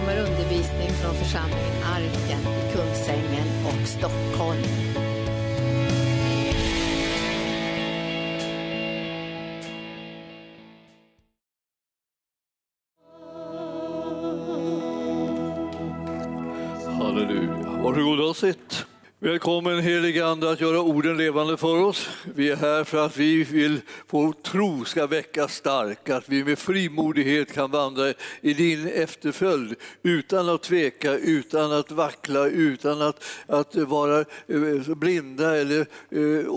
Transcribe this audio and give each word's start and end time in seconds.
kommer 0.00 0.18
undervisning 0.18 0.88
från 0.88 1.14
församlingen 1.14 1.82
Arken 1.84 2.40
i 2.40 2.72
Kungsängen 2.72 3.48
och 3.66 3.88
Stockholm. 3.88 4.62
Halleluja. 17.00 17.82
Varsågoda 17.82 18.22
och 18.22 18.36
sitt. 18.36 18.86
Välkommen 19.18 19.80
helige 19.80 20.26
Ande 20.26 20.50
att 20.50 20.60
göra 20.60 20.80
orden 20.80 21.16
levande 21.16 21.56
för 21.56 21.82
oss. 21.82 22.08
Vi 22.34 22.50
är 22.50 22.56
här 22.56 22.84
för 22.84 23.06
att 23.06 23.16
vi 23.16 23.44
vill 23.44 23.80
vår 24.10 24.32
tro 24.32 24.84
ska 24.84 25.06
väckas 25.06 25.54
stark, 25.54 26.08
att 26.08 26.28
vi 26.28 26.44
med 26.44 26.58
frimodighet 26.58 27.52
kan 27.52 27.70
vandra 27.70 28.12
i 28.40 28.54
din 28.54 28.88
efterföljd 28.88 29.74
utan 30.02 30.48
att 30.48 30.62
tveka, 30.62 31.12
utan 31.12 31.72
att 31.72 31.90
vackla, 31.90 32.46
utan 32.46 33.02
att, 33.02 33.24
att 33.46 33.74
vara 33.74 34.20
eh, 34.46 34.94
blinda 34.96 35.56
eller 35.56 35.86
eh, 36.10 36.50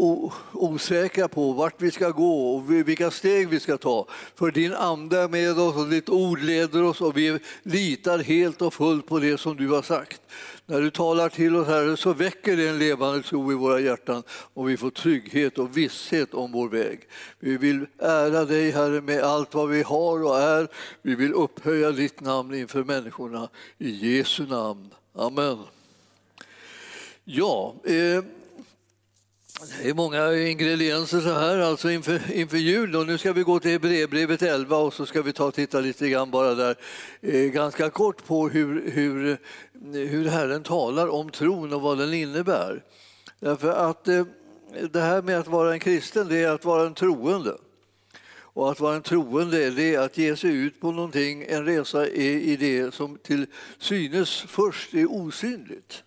osäkra 0.54 1.28
på 1.28 1.52
vart 1.52 1.82
vi 1.82 1.92
ska 1.92 2.10
gå 2.10 2.56
och 2.56 2.74
vilka 2.74 3.12
steg 3.12 3.50
vi 3.50 3.60
ska 3.60 3.78
ta. 3.78 4.08
För 4.36 4.52
din 4.52 4.74
ande 4.74 5.20
är 5.20 5.28
med 5.28 5.60
oss 5.60 5.76
och 5.76 5.90
ditt 5.90 6.10
ord 6.10 6.40
leder 6.42 6.84
oss 6.84 7.02
och 7.02 7.18
vi 7.18 7.40
litar 7.64 8.20
helt 8.20 8.62
och 8.62 8.74
fullt 8.74 9.08
på 9.08 9.20
det 9.20 9.38
som 9.38 9.58
du 9.58 9.68
har 9.68 9.82
sagt. 9.82 10.22
När 10.70 10.82
du 10.82 10.92
talar 10.92 11.30
till 11.30 11.56
oss, 11.56 11.68
Herre, 11.68 11.98
så 11.98 12.14
väcker 12.14 12.58
det 12.58 12.68
en 12.68 12.80
levande 12.80 13.24
tro 13.24 13.52
i 13.52 13.56
våra 13.56 13.80
hjärtan 13.80 14.24
och 14.30 14.70
vi 14.70 14.78
får 14.78 14.90
trygghet 14.90 15.58
och 15.58 15.78
visshet 15.78 16.34
om 16.34 16.52
vår 16.52 16.70
väg. 16.70 17.00
Vi 17.40 17.58
vill 17.58 17.86
ära 18.00 18.46
dig, 18.46 18.72
Herre, 18.72 19.02
med 19.02 19.24
allt 19.24 19.54
vad 19.54 19.70
vi 19.70 19.84
har 19.84 20.24
och 20.24 20.40
är. 20.40 20.68
Vi 21.02 21.16
vill 21.16 21.34
upphöja 21.34 21.92
ditt 21.92 22.22
namn 22.22 22.54
inför 22.54 22.84
människorna. 22.84 23.50
I 23.78 23.90
Jesu 23.90 24.48
namn. 24.48 24.90
Amen. 25.16 25.58
Ja, 27.24 27.76
eh, 27.84 28.24
det 29.68 29.90
är 29.90 29.94
många 29.94 30.34
ingredienser 30.34 31.20
så 31.20 31.34
här 31.34 31.60
alltså 31.60 31.92
inför, 31.92 32.32
inför 32.32 32.58
jul. 32.58 32.96
Och 32.96 33.08
nu 33.08 33.18
ska 33.18 33.34
vi 33.34 33.44
gå 33.44 33.60
till 33.60 33.72
Hebreerbrevet 33.72 34.42
11 34.42 34.78
och 34.78 34.94
så 34.94 35.06
ska 35.06 35.22
vi 35.22 35.34
ta 35.34 35.46
och 35.46 35.54
titta 35.54 35.80
lite 35.80 36.10
grann 36.10 36.32
bara 36.32 36.56
där 36.56 36.76
eh, 37.22 37.42
ganska 37.42 37.90
kort 37.90 38.26
på 38.26 38.50
hur, 38.50 38.92
hur, 38.92 39.38
hur 39.94 40.26
Herren 40.26 40.64
talar 40.64 41.08
om 41.08 41.30
tron 41.30 41.74
och 41.74 41.82
vad 41.82 41.98
den 41.98 42.14
innebär. 42.14 42.84
Därför 43.40 43.70
att 43.70 44.08
eh, 44.08 44.26
det 44.92 45.02
här 45.02 45.22
med 45.22 45.40
att 45.40 45.48
vara 45.48 45.74
en 45.74 45.80
kristen, 45.80 46.28
det 46.28 46.38
är 46.38 46.50
att 46.50 46.66
vara 46.66 46.88
en 46.88 46.94
troende. 46.94 47.58
Och 48.32 48.72
att 48.72 48.80
vara 48.80 48.96
en 48.96 49.02
troende 49.02 49.70
det 49.70 49.96
är 49.96 50.00
att 50.00 50.18
ge 50.18 50.36
sig 50.36 50.56
ut 50.56 50.82
på 50.82 50.92
någonting, 50.92 51.46
en 51.50 51.66
resa 51.66 52.08
i, 52.08 52.52
i 52.52 52.56
det 52.56 52.94
som 52.94 53.18
till 53.18 53.46
synes 53.80 54.42
först 54.48 54.94
är 54.94 55.12
osynligt. 55.12 56.04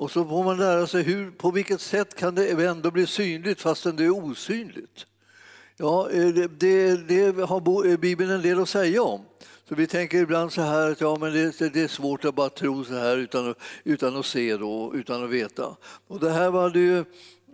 Och 0.00 0.10
så 0.10 0.24
får 0.24 0.44
man 0.44 0.56
lära 0.56 0.86
sig 0.86 1.02
hur, 1.02 1.30
på 1.30 1.50
vilket 1.50 1.80
sätt 1.80 2.14
kan 2.14 2.34
det 2.34 2.66
ändå 2.66 2.90
bli 2.90 3.06
synligt 3.06 3.60
fastän 3.60 3.96
det 3.96 4.04
är 4.04 4.24
osynligt. 4.24 5.06
Ja, 5.76 6.10
eh, 6.10 6.26
det, 6.28 6.60
det, 6.60 6.96
det 6.96 7.42
har 7.42 7.86
eh, 7.86 7.96
Bibeln 7.96 8.30
en 8.30 8.42
del 8.42 8.60
att 8.62 8.68
säga 8.68 9.02
om. 9.02 9.20
Så 9.68 9.74
vi 9.74 9.86
tänker 9.86 10.18
ibland 10.18 10.52
så 10.52 10.62
här 10.62 10.90
att 10.90 11.00
ja, 11.00 11.16
men 11.20 11.32
det, 11.32 11.72
det 11.72 11.80
är 11.80 11.88
svårt 11.88 12.24
att 12.24 12.34
bara 12.34 12.48
tro 12.48 12.84
så 12.84 12.94
här 12.94 13.16
utan, 13.16 13.50
att- 13.50 13.58
utan 13.84 14.16
att 14.16 14.26
se 14.26 14.56
då, 14.56 14.92
utan 14.94 15.24
att 15.24 15.30
veta. 15.30 15.76
Och 16.08 16.20
det 16.20 16.30
här 16.30 16.50
var 16.50 16.70
det 16.70 16.80
ju 16.80 17.04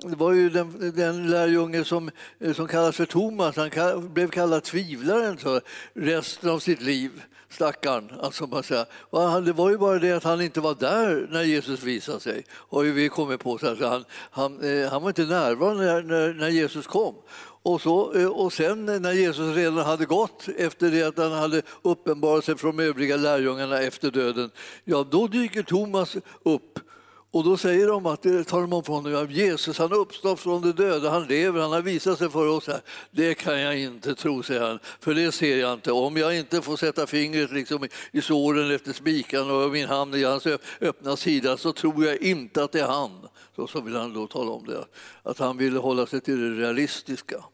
det 0.03 0.17
var 0.17 0.33
ju 0.33 0.51
den, 0.51 0.93
den 0.97 1.31
lärjunge 1.31 1.85
som, 1.85 2.11
eh, 2.41 2.53
som 2.53 2.69
kallas 2.69 2.97
för 2.97 3.07
Thomas, 3.07 3.57
han 3.57 3.71
kall, 3.71 4.01
blev 4.09 4.29
kallad 4.31 4.63
tvivlaren 4.63 5.39
så, 5.39 5.61
resten 5.95 6.51
av 6.51 6.59
sitt 6.59 6.83
liv. 6.83 7.23
Stackarn. 7.57 8.13
Alltså 8.21 8.47
man 8.47 8.63
säger. 8.63 9.41
Det 9.41 9.53
var 9.53 9.71
ju 9.71 9.79
bara 9.79 9.99
det 9.99 10.13
att 10.13 10.25
han 10.25 10.41
inte 10.41 10.61
var 10.61 10.75
där 10.75 11.29
när 11.31 11.43
Jesus 11.43 11.83
visade 11.83 12.21
sig. 12.21 12.45
Har 12.51 12.83
vi 12.83 13.09
kommit 13.09 13.41
på. 13.41 13.59
Så 13.59 13.67
att 13.67 13.81
han, 13.81 14.05
han, 14.31 14.61
eh, 14.61 14.91
han 14.91 15.03
var 15.03 15.11
inte 15.11 15.25
närvarande 15.25 15.85
när, 15.85 16.03
när, 16.03 16.35
när 16.35 16.49
Jesus 16.49 16.87
kom. 16.87 17.15
Och, 17.63 17.81
så, 17.81 18.15
eh, 18.15 18.29
och 18.29 18.53
sen 18.53 18.87
när 18.87 19.13
Jesus 19.13 19.57
redan 19.57 19.87
hade 19.87 20.05
gått 20.05 20.49
efter 20.57 20.91
det 20.91 21.03
att 21.03 21.19
han 21.19 21.33
hade 21.33 21.63
uppenbarat 21.83 22.45
sig 22.45 22.57
från 22.57 22.77
de 22.77 22.83
övriga 22.83 23.17
lärjungarna 23.17 23.81
efter 23.81 24.11
döden, 24.11 24.51
ja 24.85 25.07
då 25.11 25.27
dyker 25.27 25.63
Thomas 25.63 26.17
upp 26.43 26.79
och 27.37 27.45
då 27.45 27.57
säger 27.57 27.87
de 27.87 28.07
att, 28.07 28.23
det 28.23 28.45
tar 28.45 28.61
de 28.61 28.73
om 28.73 28.85
för 28.85 28.93
honom 28.93 29.31
Jesus 29.31 29.79
han 29.79 29.91
har 29.91 29.99
uppstått 29.99 30.41
från 30.41 30.63
de 30.63 30.73
döda, 30.73 31.11
han 31.11 31.27
lever, 31.27 31.61
han 31.61 31.73
har 31.73 31.83
visat 31.83 32.19
sig 32.19 32.31
för 32.31 32.49
oss 32.49 32.67
här. 32.67 32.81
Det 33.11 33.35
kan 33.35 33.61
jag 33.61 33.79
inte 33.79 34.15
tro, 34.15 34.43
säger 34.43 34.61
han, 34.61 34.79
för 35.01 35.15
det 35.15 35.33
ser 35.33 35.57
jag 35.57 35.73
inte. 35.73 35.93
Om 35.93 36.17
jag 36.17 36.39
inte 36.39 36.63
får 36.63 36.77
sätta 36.77 37.07
fingret 37.07 37.53
liksom 37.53 37.89
i- 38.13 38.21
såren 38.23 38.71
efter 38.71 38.93
spikan 38.93 39.51
och 39.51 39.71
min 39.71 39.89
hand 39.89 40.15
i 40.17 40.25
hans 40.25 40.47
öppna 40.81 41.17
sida 41.17 41.57
så 41.57 41.73
tror 41.73 42.05
jag 42.05 42.17
inte 42.23 42.65
att 42.65 42.73
det 42.73 42.81
är 42.81 42.87
han. 42.87 43.29
Så, 43.57 43.67
så 43.67 43.81
vill 43.81 43.97
han 43.97 44.15
då 44.15 44.27
tala 44.27 44.51
om 44.51 44.67
det, 44.67 44.85
att 45.23 45.39
han 45.39 45.57
ville 45.57 45.79
hålla 45.79 46.07
sig 46.07 46.21
till 46.21 46.41
det 46.41 46.63
realistiska. 46.63 47.45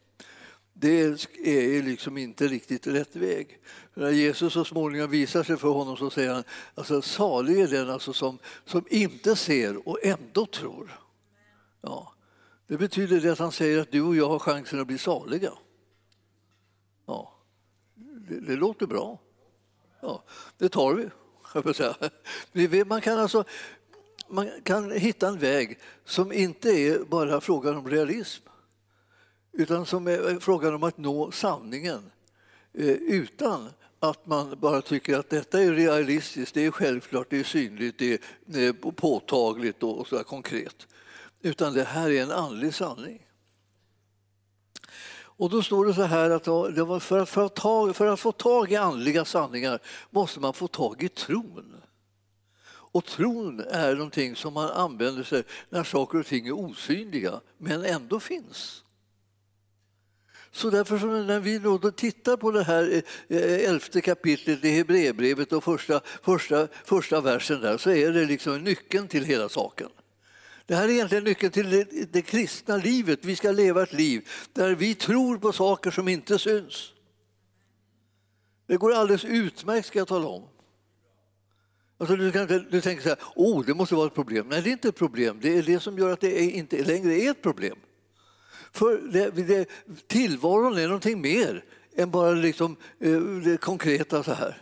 Det 0.73 1.01
är 1.45 1.83
liksom 1.83 2.17
inte 2.17 2.47
riktigt 2.47 2.87
rätt 2.87 3.15
väg. 3.15 3.59
När 3.93 4.09
Jesus 4.09 4.53
så 4.53 4.65
småningom 4.65 5.09
visar 5.09 5.43
sig 5.43 5.57
för 5.57 5.69
honom 5.69 5.97
så 5.97 6.09
säger 6.09 6.33
han 6.33 6.43
alltså, 6.75 7.01
salig 7.01 7.59
är 7.59 7.67
den 7.67 7.89
alltså 7.89 8.13
som, 8.13 8.39
som 8.65 8.85
inte 8.89 9.35
ser 9.35 9.87
och 9.87 10.05
ändå 10.05 10.45
tror. 10.45 10.99
Ja. 11.81 12.13
Det 12.67 12.77
betyder 12.77 13.21
det 13.21 13.31
att 13.31 13.39
han 13.39 13.51
säger 13.51 13.81
att 13.81 13.91
du 13.91 14.01
och 14.01 14.15
jag 14.15 14.29
har 14.29 14.39
chansen 14.39 14.79
att 14.79 14.87
bli 14.87 14.97
saliga. 14.97 15.51
Ja. 17.05 17.33
Det, 17.95 18.39
det 18.39 18.55
låter 18.55 18.85
bra. 18.87 19.19
Ja, 20.01 20.23
det 20.57 20.69
tar 20.69 20.93
vi. 20.93 21.09
säga. 21.73 22.85
Man 22.85 23.01
kan 23.01 23.19
alltså 23.19 23.43
man 24.27 24.49
kan 24.63 24.91
hitta 24.91 25.27
en 25.27 25.39
väg 25.39 25.79
som 26.05 26.31
inte 26.31 26.69
är 26.69 26.99
bara 26.99 27.41
frågan 27.41 27.77
om 27.77 27.89
realism 27.89 28.47
utan 29.51 29.85
som 29.85 30.07
är 30.07 30.39
frågan 30.39 30.73
om 30.73 30.83
att 30.83 30.97
nå 30.97 31.31
sanningen 31.31 32.11
eh, 32.73 32.89
utan 32.89 33.69
att 34.03 34.25
man 34.25 34.59
bara 34.59 34.81
tycker 34.81 35.17
att 35.17 35.29
detta 35.29 35.61
är 35.61 35.71
realistiskt, 35.71 36.53
det 36.53 36.65
är 36.65 36.71
självklart, 36.71 37.27
det 37.29 37.39
är 37.39 37.43
synligt, 37.43 37.99
det 37.99 38.13
är 38.45 38.67
eh, 38.67 38.73
påtagligt 38.73 39.83
och 39.83 40.07
så 40.07 40.23
konkret. 40.23 40.87
Utan 41.41 41.73
det 41.73 41.83
här 41.83 42.09
är 42.09 42.23
en 42.23 42.31
andlig 42.31 42.73
sanning. 42.73 43.27
Och 45.13 45.49
då 45.49 45.63
står 45.63 45.85
det 45.85 45.93
så 45.93 46.01
här 46.01 46.29
att 46.29 46.43
det 46.75 46.83
var 46.83 46.99
för, 46.99 47.19
att, 47.19 47.29
för, 47.29 47.45
att 47.45 47.55
ta, 47.55 47.93
för 47.93 48.07
att 48.07 48.19
få 48.19 48.31
tag 48.31 48.71
i 48.71 48.75
andliga 48.75 49.25
sanningar 49.25 49.79
måste 50.09 50.39
man 50.39 50.53
få 50.53 50.67
tag 50.67 51.03
i 51.03 51.09
tron. 51.09 51.81
Och 52.65 53.05
tron 53.05 53.59
är 53.59 53.95
någonting 53.95 54.35
som 54.35 54.53
man 54.53 54.69
använder 54.69 55.23
sig 55.23 55.43
när 55.69 55.83
saker 55.83 56.19
och 56.19 56.25
ting 56.25 56.47
är 56.47 56.51
osynliga 56.51 57.41
men 57.57 57.85
ändå 57.85 58.19
finns. 58.19 58.83
Så 60.55 60.69
därför 60.69 61.23
när 61.23 61.39
vi 61.39 61.59
då 61.59 61.77
då 61.77 61.91
tittar 61.91 62.37
på 62.37 62.51
det 62.51 62.63
här 62.63 63.03
eh, 63.27 63.37
eh, 63.37 63.69
elfte 63.69 64.01
kapitlet 64.01 64.65
i 64.65 64.69
Hebreerbrevet 64.69 65.53
och 65.53 65.63
första, 65.63 66.01
första, 66.23 66.67
första 66.85 67.21
versen 67.21 67.61
där 67.61 67.77
så 67.77 67.89
är 67.89 68.11
det 68.11 68.25
liksom 68.25 68.57
nyckeln 68.63 69.07
till 69.07 69.25
hela 69.25 69.49
saken. 69.49 69.89
Det 70.65 70.75
här 70.75 70.83
är 70.83 70.89
egentligen 70.89 71.23
nyckeln 71.23 71.51
till 71.51 71.69
det, 71.69 72.13
det 72.13 72.21
kristna 72.21 72.77
livet. 72.77 73.19
Vi 73.21 73.35
ska 73.35 73.51
leva 73.51 73.83
ett 73.83 73.93
liv 73.93 74.29
där 74.53 74.75
vi 74.75 74.95
tror 74.95 75.37
på 75.37 75.51
saker 75.51 75.91
som 75.91 76.07
inte 76.07 76.39
syns. 76.39 76.93
Det 78.67 78.77
går 78.77 78.93
alldeles 78.93 79.25
utmärkt 79.25 79.87
ska 79.87 79.99
jag 79.99 80.07
tala 80.07 80.27
om. 80.27 80.43
Alltså, 81.97 82.15
du, 82.15 82.31
kan, 82.31 82.47
du 82.47 82.81
tänker 82.81 83.03
så 83.03 83.09
här, 83.09 83.19
oh, 83.35 83.65
det 83.65 83.73
måste 83.73 83.95
vara 83.95 84.07
ett 84.07 84.15
problem. 84.15 84.47
Nej, 84.49 84.61
det 84.61 84.69
är 84.69 84.71
inte 84.71 84.87
ett 84.87 84.95
problem. 84.95 85.39
Det 85.41 85.57
är 85.57 85.63
det 85.63 85.79
som 85.79 85.97
gör 85.97 86.09
att 86.09 86.21
det 86.21 86.43
är 86.43 86.49
inte 86.49 86.83
längre 86.83 87.13
är 87.13 87.31
ett 87.31 87.41
problem. 87.41 87.77
För 88.73 88.97
det, 88.97 89.29
det, 89.31 89.69
tillvaron 90.07 90.77
är 90.77 90.87
någonting 90.87 91.21
mer 91.21 91.63
än 91.95 92.11
bara 92.11 92.31
liksom, 92.31 92.75
eh, 92.99 93.19
det 93.21 93.57
konkreta 93.57 94.23
så 94.23 94.31
här. 94.31 94.61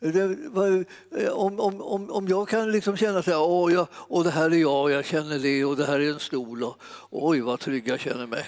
Det, 0.00 0.36
eh, 1.18 1.28
om, 1.28 1.60
om, 1.60 1.80
om, 1.80 2.10
om 2.10 2.28
jag 2.28 2.48
kan 2.48 2.72
liksom 2.72 2.96
känna 2.96 3.22
så 3.22 3.30
här, 3.30 3.40
åh, 3.40 3.72
jag, 3.72 3.86
och 3.92 4.24
det 4.24 4.30
här 4.30 4.50
är 4.50 4.56
jag, 4.56 4.90
jag 4.90 5.04
känner 5.04 5.38
det 5.38 5.64
och 5.64 5.76
det 5.76 5.86
här 5.86 6.00
är 6.00 6.12
en 6.12 6.18
stol 6.18 6.64
och 6.64 6.78
oj 7.10 7.40
vad 7.40 7.60
trygg 7.60 7.88
jag 7.88 8.00
känner 8.00 8.26
mig. 8.26 8.44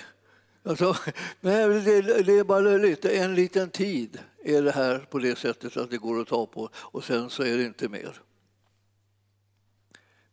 Alltså, 0.65 0.97
nej, 1.41 1.69
det, 1.69 2.23
det 2.23 2.39
är 2.39 2.45
bara 2.45 2.61
löjligt, 2.61 3.05
en 3.05 3.35
liten 3.35 3.71
tid 3.71 4.19
är 4.45 4.63
det 4.63 4.71
här 4.71 4.99
på 4.99 5.19
det 5.19 5.39
sättet 5.39 5.77
att 5.77 5.91
det 5.91 5.99
går 5.99 6.21
att 6.21 6.29
ta 6.29 6.47
på 6.47 6.71
och 6.75 7.05
sen 7.05 7.31
så 7.31 7.43
är 7.43 7.57
det 7.57 7.65
inte 7.65 7.89
mer. 7.89 8.21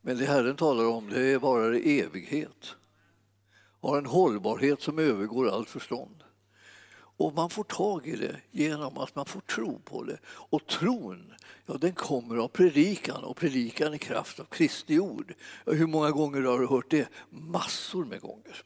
Men 0.01 0.17
det 0.17 0.25
Herren 0.25 0.55
talar 0.55 0.85
om 0.85 1.09
det 1.09 1.21
är 1.21 1.39
bara 1.39 1.75
evighet. 1.75 2.75
Har 3.81 3.97
en 3.97 4.05
hållbarhet 4.05 4.81
som 4.81 4.99
övergår 4.99 5.49
allt 5.49 5.69
förstånd. 5.69 6.23
Och 7.19 7.33
man 7.33 7.49
får 7.49 7.63
tag 7.63 8.07
i 8.07 8.15
det 8.15 8.41
genom 8.51 8.97
att 8.97 9.15
man 9.15 9.25
får 9.25 9.41
tro 9.41 9.79
på 9.79 10.03
det. 10.03 10.19
Och 10.25 10.67
tron, 10.67 11.33
ja, 11.65 11.73
den 11.73 11.93
kommer 11.93 12.37
av 12.37 12.47
predikan 12.47 13.23
och 13.23 13.37
predikan 13.37 13.93
i 13.93 13.97
kraft 13.97 14.39
av 14.39 14.43
Kristi 14.43 14.99
ord. 14.99 15.33
Ja, 15.65 15.71
hur 15.71 15.87
många 15.87 16.11
gånger 16.11 16.41
har 16.41 16.59
du 16.59 16.67
hört 16.67 16.89
det? 16.89 17.09
Massor 17.29 18.05
med 18.05 18.21
gånger. 18.21 18.63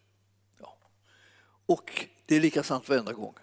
Ja. 0.60 0.78
Och 1.66 2.08
det 2.26 2.36
är 2.36 2.42
lika 2.42 2.64
sant 2.64 2.90
varenda 2.90 3.14
gång. 3.14 3.36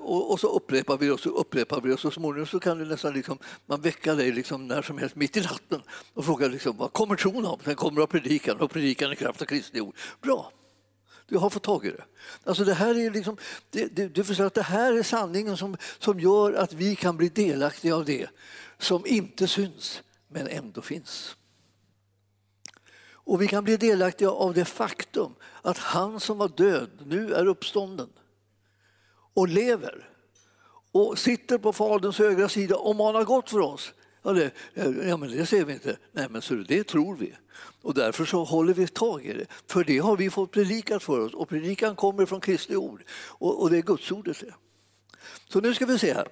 Och, 0.00 0.40
så 0.40 0.56
upprepar 0.56 0.98
vi 0.98 1.10
och 1.10 1.20
så 1.20 1.28
upprepar 1.28 1.80
vi 1.80 1.92
och 1.92 2.00
så 2.00 2.10
småningom 2.10 2.46
så 2.46 2.60
kan 2.60 2.78
du 2.78 2.84
nästan 2.84 3.14
liksom, 3.14 3.38
man 3.66 3.80
väcka 3.80 4.14
dig 4.14 4.32
liksom 4.32 4.66
när 4.66 4.82
som 4.82 4.98
helst 4.98 5.16
mitt 5.16 5.36
i 5.36 5.40
natten 5.40 5.82
och 6.14 6.24
fråga 6.24 6.48
liksom, 6.48 6.76
vad 6.76 6.92
kommer 6.92 7.16
tron 7.16 7.46
av? 7.46 7.60
Den 7.64 7.76
kommer 7.76 8.02
av 8.02 8.06
predikan 8.06 8.60
och 8.60 8.70
predikan 8.70 9.12
i 9.12 9.16
kraft 9.16 9.42
av 9.42 9.46
Kristi 9.46 9.80
ord. 9.80 9.96
Bra, 10.20 10.52
du 11.26 11.38
har 11.38 11.50
fått 11.50 11.62
tag 11.62 11.86
i 11.86 11.90
det. 11.90 12.04
Alltså 12.44 12.64
det 12.64 12.74
här 12.74 12.98
är 12.98 13.10
liksom, 13.10 13.36
det, 13.70 13.96
det, 13.96 14.08
du 14.08 14.24
förstår 14.24 14.44
att 14.44 14.54
det 14.54 14.62
här 14.62 14.92
är 14.92 15.02
sanningen 15.02 15.56
som, 15.56 15.76
som 15.98 16.20
gör 16.20 16.52
att 16.52 16.72
vi 16.72 16.96
kan 16.96 17.16
bli 17.16 17.28
delaktiga 17.28 17.96
av 17.96 18.04
det 18.04 18.28
som 18.78 19.06
inte 19.06 19.48
syns 19.48 20.02
men 20.28 20.48
ändå 20.48 20.82
finns. 20.82 21.36
Och 23.08 23.42
vi 23.42 23.48
kan 23.48 23.64
bli 23.64 23.76
delaktiga 23.76 24.30
av 24.30 24.54
det 24.54 24.64
faktum 24.64 25.34
att 25.62 25.78
han 25.78 26.20
som 26.20 26.38
var 26.38 26.48
död 26.48 26.90
nu 27.06 27.34
är 27.34 27.46
uppstånden 27.46 28.08
och 29.36 29.48
lever 29.48 30.08
och 30.92 31.18
sitter 31.18 31.58
på 31.58 31.72
Faderns 31.72 32.18
högra 32.18 32.48
sida 32.48 32.76
och 32.76 32.96
manar 32.96 33.24
gott 33.24 33.50
för 33.50 33.60
oss. 33.60 33.92
Ja, 34.22 34.32
det, 34.32 34.50
ja, 35.08 35.16
men 35.16 35.30
det 35.30 35.46
ser 35.46 35.64
vi 35.64 35.72
inte. 35.72 35.96
Nej, 36.12 36.26
men 36.30 36.42
så 36.42 36.54
det 36.54 36.84
tror 36.84 37.16
vi. 37.16 37.34
Och 37.82 37.94
därför 37.94 38.24
så 38.24 38.44
håller 38.44 38.74
vi 38.74 38.86
tag 38.86 39.24
i 39.24 39.32
det. 39.32 39.46
För 39.66 39.84
det 39.84 39.98
har 39.98 40.16
vi 40.16 40.30
fått 40.30 40.50
predikat 40.50 41.02
för 41.02 41.20
oss 41.20 41.34
och 41.34 41.48
predikan 41.48 41.96
kommer 41.96 42.26
från 42.26 42.40
Kristi 42.40 42.76
ord 42.76 43.04
och, 43.10 43.62
och 43.62 43.70
det 43.70 43.78
är 43.78 43.82
Gudsordet. 43.82 44.42
Så 45.48 45.60
nu 45.60 45.74
ska 45.74 45.86
vi 45.86 45.98
se 45.98 46.14
här. 46.14 46.28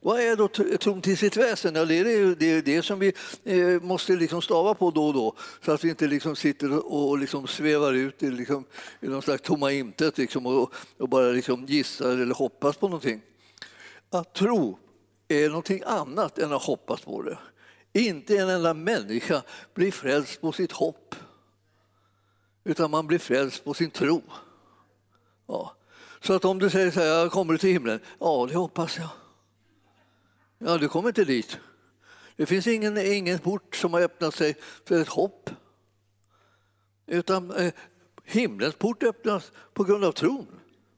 Vad 0.00 0.20
är 0.20 0.36
då 0.36 0.48
tron 0.78 1.02
till 1.02 1.18
sitt 1.18 1.36
väsen? 1.36 1.74
Ja, 1.74 1.84
det 1.84 1.94
är 1.94 2.34
det, 2.34 2.60
det 2.60 2.82
som 2.82 2.98
vi 2.98 3.12
eh, 3.44 3.82
måste 3.82 4.12
liksom 4.12 4.42
stava 4.42 4.74
på 4.74 4.90
då 4.90 5.06
och 5.06 5.14
då 5.14 5.36
så 5.64 5.72
att 5.72 5.84
vi 5.84 5.88
inte 5.88 6.06
liksom 6.06 6.36
sitter 6.36 6.92
och 6.92 7.18
liksom 7.18 7.46
svävar 7.46 7.92
ut 7.92 8.22
i, 8.22 8.30
liksom, 8.30 8.64
i 9.00 9.06
någon 9.06 9.22
slags 9.22 9.42
tomma 9.42 9.72
intet 9.72 10.18
liksom, 10.18 10.46
och, 10.46 10.74
och, 10.98 11.08
bara 11.08 11.26
liksom 11.26 11.66
gissar 11.66 12.10
eller 12.10 12.34
hoppas 12.34 12.76
på 12.76 12.88
någonting. 12.88 13.22
Att 14.10 14.34
tro 14.34 14.78
är 15.28 15.48
någonting 15.48 15.82
annat 15.86 16.38
än 16.38 16.52
att 16.52 16.62
hoppas 16.62 17.00
på 17.00 17.22
det. 17.22 17.38
Inte 17.92 18.38
en 18.38 18.48
enda 18.48 18.74
människa 18.74 19.42
blir 19.74 19.92
frälst 19.92 20.40
på 20.40 20.52
sitt 20.52 20.72
hopp 20.72 21.14
utan 22.64 22.90
man 22.90 23.06
blir 23.06 23.18
frälst 23.18 23.64
på 23.64 23.74
sin 23.74 23.90
tro. 23.90 24.22
Ja. 25.46 25.76
Så 26.26 26.32
att 26.32 26.44
om 26.44 26.58
du 26.58 26.70
säger 26.70 26.90
så 26.90 27.00
här, 27.00 27.06
jag 27.06 27.32
kommer 27.32 27.56
till 27.56 27.70
himlen, 27.70 28.00
ja 28.20 28.46
det 28.50 28.56
hoppas 28.56 28.98
jag. 28.98 29.08
Ja, 30.58 30.78
du 30.78 30.88
kommer 30.88 31.08
inte 31.08 31.24
dit. 31.24 31.58
Det 32.36 32.46
finns 32.46 32.66
ingen, 32.66 32.98
ingen 32.98 33.38
port 33.38 33.76
som 33.76 33.94
har 33.94 34.00
öppnat 34.00 34.34
sig 34.34 34.56
för 34.84 35.00
ett 35.00 35.08
hopp. 35.08 35.50
Utan 37.06 37.50
eh, 37.50 37.72
himlens 38.24 38.74
port 38.74 39.02
öppnas 39.02 39.52
på 39.74 39.84
grund 39.84 40.04
av 40.04 40.12
tron 40.12 40.46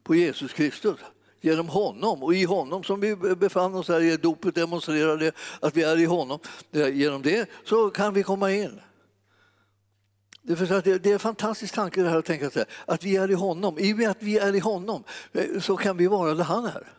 på 0.02 0.14
Jesus 0.14 0.52
Kristus. 0.52 0.98
Genom 1.40 1.68
honom 1.68 2.22
och 2.22 2.34
i 2.34 2.44
honom 2.44 2.84
som 2.84 3.00
vi 3.00 3.16
befann 3.16 3.74
oss 3.74 3.88
här 3.88 4.00
i 4.00 4.16
dopet 4.16 4.54
demonstrerade 4.54 5.32
att 5.60 5.76
vi 5.76 5.82
är 5.82 5.96
i 5.96 6.04
honom. 6.04 6.38
Genom 6.70 7.22
det 7.22 7.50
så 7.64 7.90
kan 7.90 8.14
vi 8.14 8.22
komma 8.22 8.52
in. 8.52 8.80
Det 10.46 11.06
är 11.06 11.06
en 11.06 11.18
fantastisk 11.18 11.74
tanke 11.74 12.02
det 12.02 12.08
här 12.08 12.18
att 12.18 12.24
tänka 12.24 12.50
sig 12.50 12.64
att 12.84 13.04
vi 13.04 13.16
är 13.16 13.30
i 13.30 13.34
honom. 13.34 13.78
I 13.78 13.92
och 13.92 13.98
med 13.98 14.10
att 14.10 14.22
vi 14.22 14.38
är 14.38 14.54
i 14.54 14.58
honom 14.58 15.04
eh, 15.32 15.60
så 15.60 15.76
kan 15.76 15.96
vi 15.96 16.06
vara 16.06 16.34
där 16.34 16.44
han 16.44 16.64
är. 16.64 16.92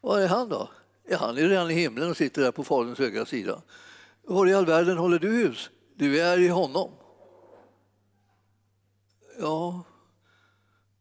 Var 0.00 0.20
är 0.20 0.28
han 0.28 0.48
då? 0.48 0.68
Ja, 1.08 1.16
han 1.16 1.38
är 1.38 1.48
redan 1.48 1.70
i 1.70 1.74
himlen 1.74 2.10
och 2.10 2.16
sitter 2.16 2.42
där 2.42 2.52
på 2.52 2.64
Faderns 2.64 2.98
högra 2.98 3.26
sida. 3.26 3.62
Var 4.22 4.46
i 4.46 4.54
all 4.54 4.66
världen 4.66 4.98
håller 4.98 5.18
du 5.18 5.28
hus? 5.28 5.70
Du 5.94 6.20
är 6.20 6.38
i 6.38 6.48
honom. 6.48 6.90
Ja, 9.40 9.84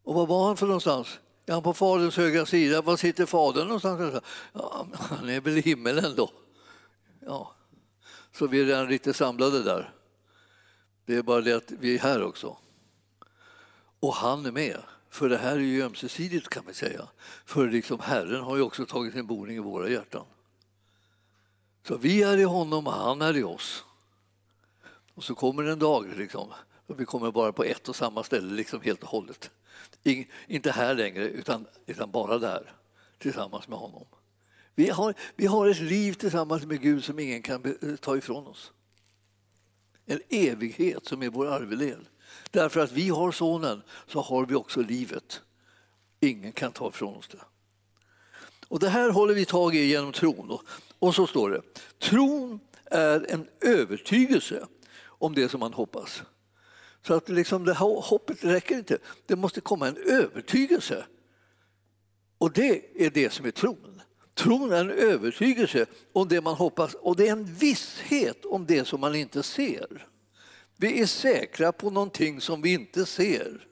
och 0.03 0.15
var 0.15 0.25
var 0.25 0.47
han 0.47 0.57
för 0.57 0.65
någonstans? 0.65 1.19
Är 1.45 1.53
han 1.53 1.63
på 1.63 1.73
Faderns 1.73 2.17
högra 2.17 2.45
sida? 2.45 2.81
Var 2.81 2.97
sitter 2.97 3.25
Fadern 3.25 3.67
någonstans? 3.67 4.21
Ja, 4.53 4.87
han 4.93 5.29
är 5.29 5.41
väl 5.41 5.57
i 5.57 5.61
himmelen 5.61 6.13
då. 6.15 6.29
Ja, 7.25 7.55
så 8.31 8.47
vi 8.47 8.61
är 8.61 8.65
redan 8.65 8.87
lite 8.87 9.13
samlade 9.13 9.63
där. 9.63 9.93
Det 11.05 11.15
är 11.15 11.23
bara 11.23 11.41
det 11.41 11.53
att 11.53 11.71
vi 11.71 11.95
är 11.95 11.99
här 11.99 12.23
också. 12.23 12.57
Och 13.99 14.13
han 14.13 14.45
är 14.45 14.51
med. 14.51 14.81
För 15.09 15.29
det 15.29 15.37
här 15.37 15.55
är 15.55 15.59
ju 15.59 15.83
ömsesidigt 15.83 16.49
kan 16.49 16.65
man 16.65 16.73
säga. 16.73 17.07
För 17.45 17.69
liksom 17.69 17.99
Herren 17.99 18.41
har 18.41 18.55
ju 18.55 18.61
också 18.61 18.85
tagit 18.85 19.13
sin 19.13 19.27
boning 19.27 19.55
i 19.55 19.59
våra 19.59 19.89
hjärtan. 19.89 20.25
Så 21.87 21.97
vi 21.97 22.23
är 22.23 22.37
i 22.37 22.43
honom 22.43 22.87
och 22.87 22.93
han 22.93 23.21
är 23.21 23.37
i 23.37 23.43
oss. 23.43 23.83
Och 25.13 25.23
så 25.23 25.35
kommer 25.35 25.63
en 25.63 25.79
dag 25.79 26.17
liksom, 26.17 26.53
och 26.87 26.99
vi 26.99 27.05
kommer 27.05 27.31
bara 27.31 27.51
på 27.51 27.63
ett 27.63 27.89
och 27.89 27.95
samma 27.95 28.23
ställe 28.23 28.53
liksom 28.53 28.81
helt 28.81 29.03
och 29.03 29.09
hållet. 29.09 29.51
In, 30.03 30.25
inte 30.47 30.71
här 30.71 30.95
längre, 30.95 31.27
utan, 31.27 31.67
utan 31.85 32.11
bara 32.11 32.37
där, 32.37 32.73
tillsammans 33.17 33.67
med 33.67 33.79
honom. 33.79 34.05
Vi 34.75 34.89
har, 34.89 35.13
vi 35.35 35.45
har 35.45 35.67
ett 35.67 35.79
liv 35.79 36.13
tillsammans 36.13 36.65
med 36.65 36.81
Gud 36.81 37.03
som 37.03 37.19
ingen 37.19 37.41
kan 37.41 37.75
eh, 37.81 37.95
ta 37.95 38.17
ifrån 38.17 38.47
oss. 38.47 38.71
En 40.05 40.19
evighet 40.29 41.05
som 41.05 41.23
är 41.23 41.29
vår 41.29 41.47
arvedel. 41.47 42.07
Därför 42.51 42.79
att 42.79 42.91
vi 42.91 43.09
har 43.09 43.31
Sonen 43.31 43.81
så 44.07 44.21
har 44.21 44.45
vi 44.45 44.55
också 44.55 44.81
livet. 44.81 45.41
Ingen 46.19 46.51
kan 46.51 46.71
ta 46.71 46.89
ifrån 46.89 47.15
oss 47.15 47.27
det. 47.27 47.41
Och 48.67 48.79
Det 48.79 48.89
här 48.89 49.09
håller 49.09 49.33
vi 49.33 49.45
tag 49.45 49.75
i 49.75 49.85
genom 49.85 50.11
tron. 50.11 50.59
Och 50.99 51.15
så 51.15 51.27
står 51.27 51.49
det, 51.49 51.61
tron 51.99 52.59
är 52.85 53.25
en 53.29 53.47
övertygelse 53.61 54.67
om 55.03 55.35
det 55.35 55.49
som 55.49 55.59
man 55.59 55.73
hoppas. 55.73 56.23
Så 57.07 57.13
att 57.13 57.29
liksom 57.29 57.65
det 57.65 57.73
här 57.73 58.01
hoppet 58.01 58.43
räcker 58.43 58.77
inte, 58.77 58.97
det 59.25 59.35
måste 59.35 59.61
komma 59.61 59.87
en 59.87 59.97
övertygelse. 59.97 61.05
Och 62.37 62.51
det 62.51 63.05
är 63.05 63.09
det 63.09 63.33
som 63.33 63.45
är 63.45 63.51
tron. 63.51 63.90
Tron 64.41 64.71
är 64.71 64.81
en 64.81 64.89
övertygelse 64.89 65.85
om 66.13 66.27
det 66.27 66.41
man 66.41 66.55
hoppas 66.55 66.93
och 66.93 67.15
det 67.15 67.27
är 67.27 67.31
en 67.31 67.45
visshet 67.45 68.45
om 68.45 68.65
det 68.65 68.85
som 68.85 69.01
man 69.01 69.15
inte 69.15 69.43
ser. 69.43 70.07
Vi 70.77 71.01
är 71.01 71.05
säkra 71.05 71.71
på 71.71 71.89
någonting 71.89 72.41
som 72.41 72.61
vi 72.61 72.73
inte 72.73 73.05
ser. 73.05 73.67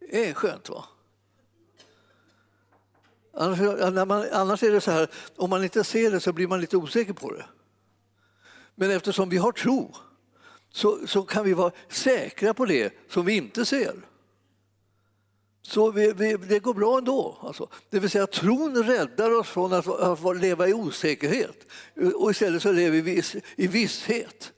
Det 0.00 0.28
är 0.28 0.34
skönt 0.34 0.68
va? 0.68 0.84
Annars, 3.34 3.58
när 3.58 4.04
man, 4.04 4.26
annars 4.32 4.62
är 4.62 4.72
det 4.72 4.80
så 4.80 4.90
här, 4.90 5.08
om 5.36 5.50
man 5.50 5.64
inte 5.64 5.84
ser 5.84 6.10
det 6.10 6.20
så 6.20 6.32
blir 6.32 6.46
man 6.46 6.60
lite 6.60 6.76
osäker 6.76 7.12
på 7.12 7.32
det. 7.32 7.44
Men 8.74 8.90
eftersom 8.90 9.28
vi 9.28 9.36
har 9.36 9.52
tro 9.52 9.94
så, 10.70 11.06
så 11.06 11.22
kan 11.22 11.44
vi 11.44 11.52
vara 11.52 11.72
säkra 11.88 12.54
på 12.54 12.64
det 12.64 12.92
som 13.08 13.24
vi 13.24 13.36
inte 13.36 13.64
ser. 13.64 13.94
Så 15.62 15.90
vi, 15.90 16.12
vi, 16.12 16.36
det 16.36 16.58
går 16.58 16.74
bra 16.74 16.98
ändå. 16.98 17.38
Alltså. 17.40 17.68
Det 17.90 17.98
vill 17.98 18.10
säga 18.10 18.26
tron 18.26 18.82
räddar 18.82 19.38
oss 19.38 19.48
från 19.48 19.72
att, 19.72 19.88
att 19.88 20.40
leva 20.40 20.68
i 20.68 20.74
osäkerhet 20.74 21.66
och 22.14 22.30
istället 22.30 22.62
så 22.62 22.72
lever 22.72 23.02
vi 23.02 23.22
i 23.56 23.66
visshet. 23.66 24.52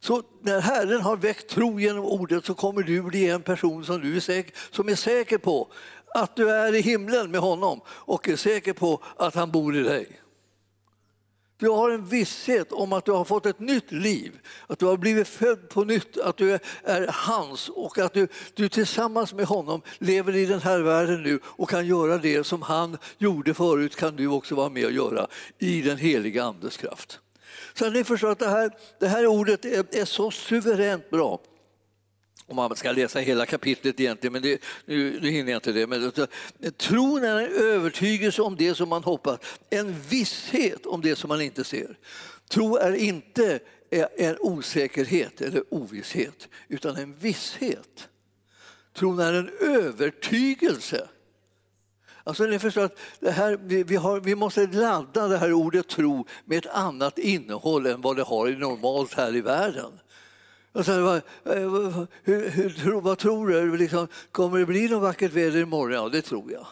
Så 0.00 0.22
när 0.42 0.60
Herren 0.60 1.00
har 1.00 1.16
väckt 1.16 1.48
tro 1.48 1.80
genom 1.80 2.04
ordet 2.04 2.44
så 2.44 2.54
kommer 2.54 2.82
du 2.82 3.02
bli 3.02 3.28
en 3.28 3.42
person 3.42 3.84
som, 3.84 4.00
du 4.00 4.16
är 4.16 4.20
säker, 4.20 4.54
som 4.70 4.88
är 4.88 4.94
säker 4.94 5.38
på 5.38 5.68
att 6.14 6.36
du 6.36 6.50
är 6.50 6.74
i 6.74 6.80
himlen 6.80 7.30
med 7.30 7.40
honom 7.40 7.80
och 7.86 8.28
är 8.28 8.36
säker 8.36 8.72
på 8.72 9.02
att 9.16 9.34
han 9.34 9.50
bor 9.50 9.76
i 9.76 9.82
dig. 9.82 10.20
Du 11.56 11.68
har 11.68 11.90
en 11.90 12.06
visshet 12.06 12.72
om 12.72 12.92
att 12.92 13.04
du 13.04 13.12
har 13.12 13.24
fått 13.24 13.46
ett 13.46 13.60
nytt 13.60 13.92
liv, 13.92 14.40
att 14.66 14.78
du 14.78 14.86
har 14.86 14.96
blivit 14.96 15.28
född 15.28 15.68
på 15.68 15.84
nytt, 15.84 16.18
att 16.18 16.36
du 16.36 16.58
är 16.82 17.06
hans 17.10 17.68
och 17.68 17.98
att 17.98 18.14
du, 18.14 18.28
du 18.54 18.68
tillsammans 18.68 19.34
med 19.34 19.46
honom 19.46 19.82
lever 19.98 20.36
i 20.36 20.46
den 20.46 20.60
här 20.60 20.80
världen 20.80 21.22
nu 21.22 21.40
och 21.44 21.70
kan 21.70 21.86
göra 21.86 22.18
det 22.18 22.44
som 22.44 22.62
han 22.62 22.98
gjorde 23.18 23.54
förut 23.54 23.96
kan 23.96 24.16
du 24.16 24.26
också 24.26 24.54
vara 24.54 24.68
med 24.68 24.84
och 24.84 24.92
göra 24.92 25.26
i 25.58 25.82
den 25.82 25.98
heliga 25.98 26.44
Andes 26.44 26.76
kraft. 26.76 27.20
Så 27.74 27.90
ni 27.90 28.04
förstår 28.04 28.30
att 28.30 28.38
det 28.38 28.48
här, 28.48 28.70
det 29.00 29.08
här 29.08 29.26
ordet 29.26 29.64
är, 29.64 29.84
är 29.90 30.04
så 30.04 30.30
suveränt 30.30 31.10
bra. 31.10 31.40
Om 32.46 32.56
man 32.56 32.76
ska 32.76 32.92
läsa 32.92 33.18
hela 33.18 33.46
kapitlet 33.46 34.00
egentligen, 34.00 34.32
men 34.32 34.42
det, 34.42 34.62
nu, 34.84 35.20
nu 35.20 35.30
hinner 35.30 35.52
jag 35.52 35.56
inte 35.56 35.72
det. 35.72 35.86
Men, 35.86 36.12
tron 36.76 37.24
är 37.24 37.40
en 37.40 37.52
övertygelse 37.52 38.42
om 38.42 38.56
det 38.56 38.74
som 38.74 38.88
man 38.88 39.04
hoppas, 39.04 39.38
en 39.70 40.00
visshet 40.00 40.86
om 40.86 41.00
det 41.00 41.16
som 41.16 41.28
man 41.28 41.40
inte 41.40 41.64
ser. 41.64 41.98
Tro 42.48 42.76
är 42.76 42.94
inte 42.94 43.60
en 44.16 44.36
osäkerhet 44.40 45.40
eller 45.40 45.74
ovisshet, 45.74 46.48
utan 46.68 46.96
en 46.96 47.14
visshet. 47.14 48.08
Tron 48.92 49.18
är 49.18 49.32
en 49.32 49.50
övertygelse 49.60 51.08
Alltså 52.26 52.44
ni 52.44 52.58
förstår 52.58 52.84
att 52.84 52.98
det 53.20 53.30
här, 53.30 53.58
vi, 53.62 53.82
vi, 53.82 53.96
har, 53.96 54.20
vi 54.20 54.34
måste 54.34 54.66
ladda 54.66 55.28
det 55.28 55.38
här 55.38 55.52
ordet 55.52 55.88
tro 55.88 56.26
med 56.44 56.58
ett 56.58 56.74
annat 56.74 57.18
innehåll 57.18 57.86
än 57.86 58.00
vad 58.00 58.16
det 58.16 58.22
har 58.22 58.48
normalt 58.48 59.14
här 59.14 59.36
i 59.36 59.40
världen. 59.40 60.00
Och 60.74 60.86
vad, 60.86 61.16
eh, 61.16 62.04
hur, 62.22 62.68
hur, 62.68 63.00
vad 63.00 63.18
tror 63.18 63.48
du? 63.48 63.76
Liksom, 63.76 64.08
kommer 64.32 64.58
det 64.58 64.66
bli 64.66 64.88
något 64.88 65.02
vackert 65.02 65.32
väder 65.32 65.60
imorgon? 65.60 65.92
Ja, 65.92 66.08
det 66.08 66.22
tror 66.22 66.52
jag. 66.52 66.66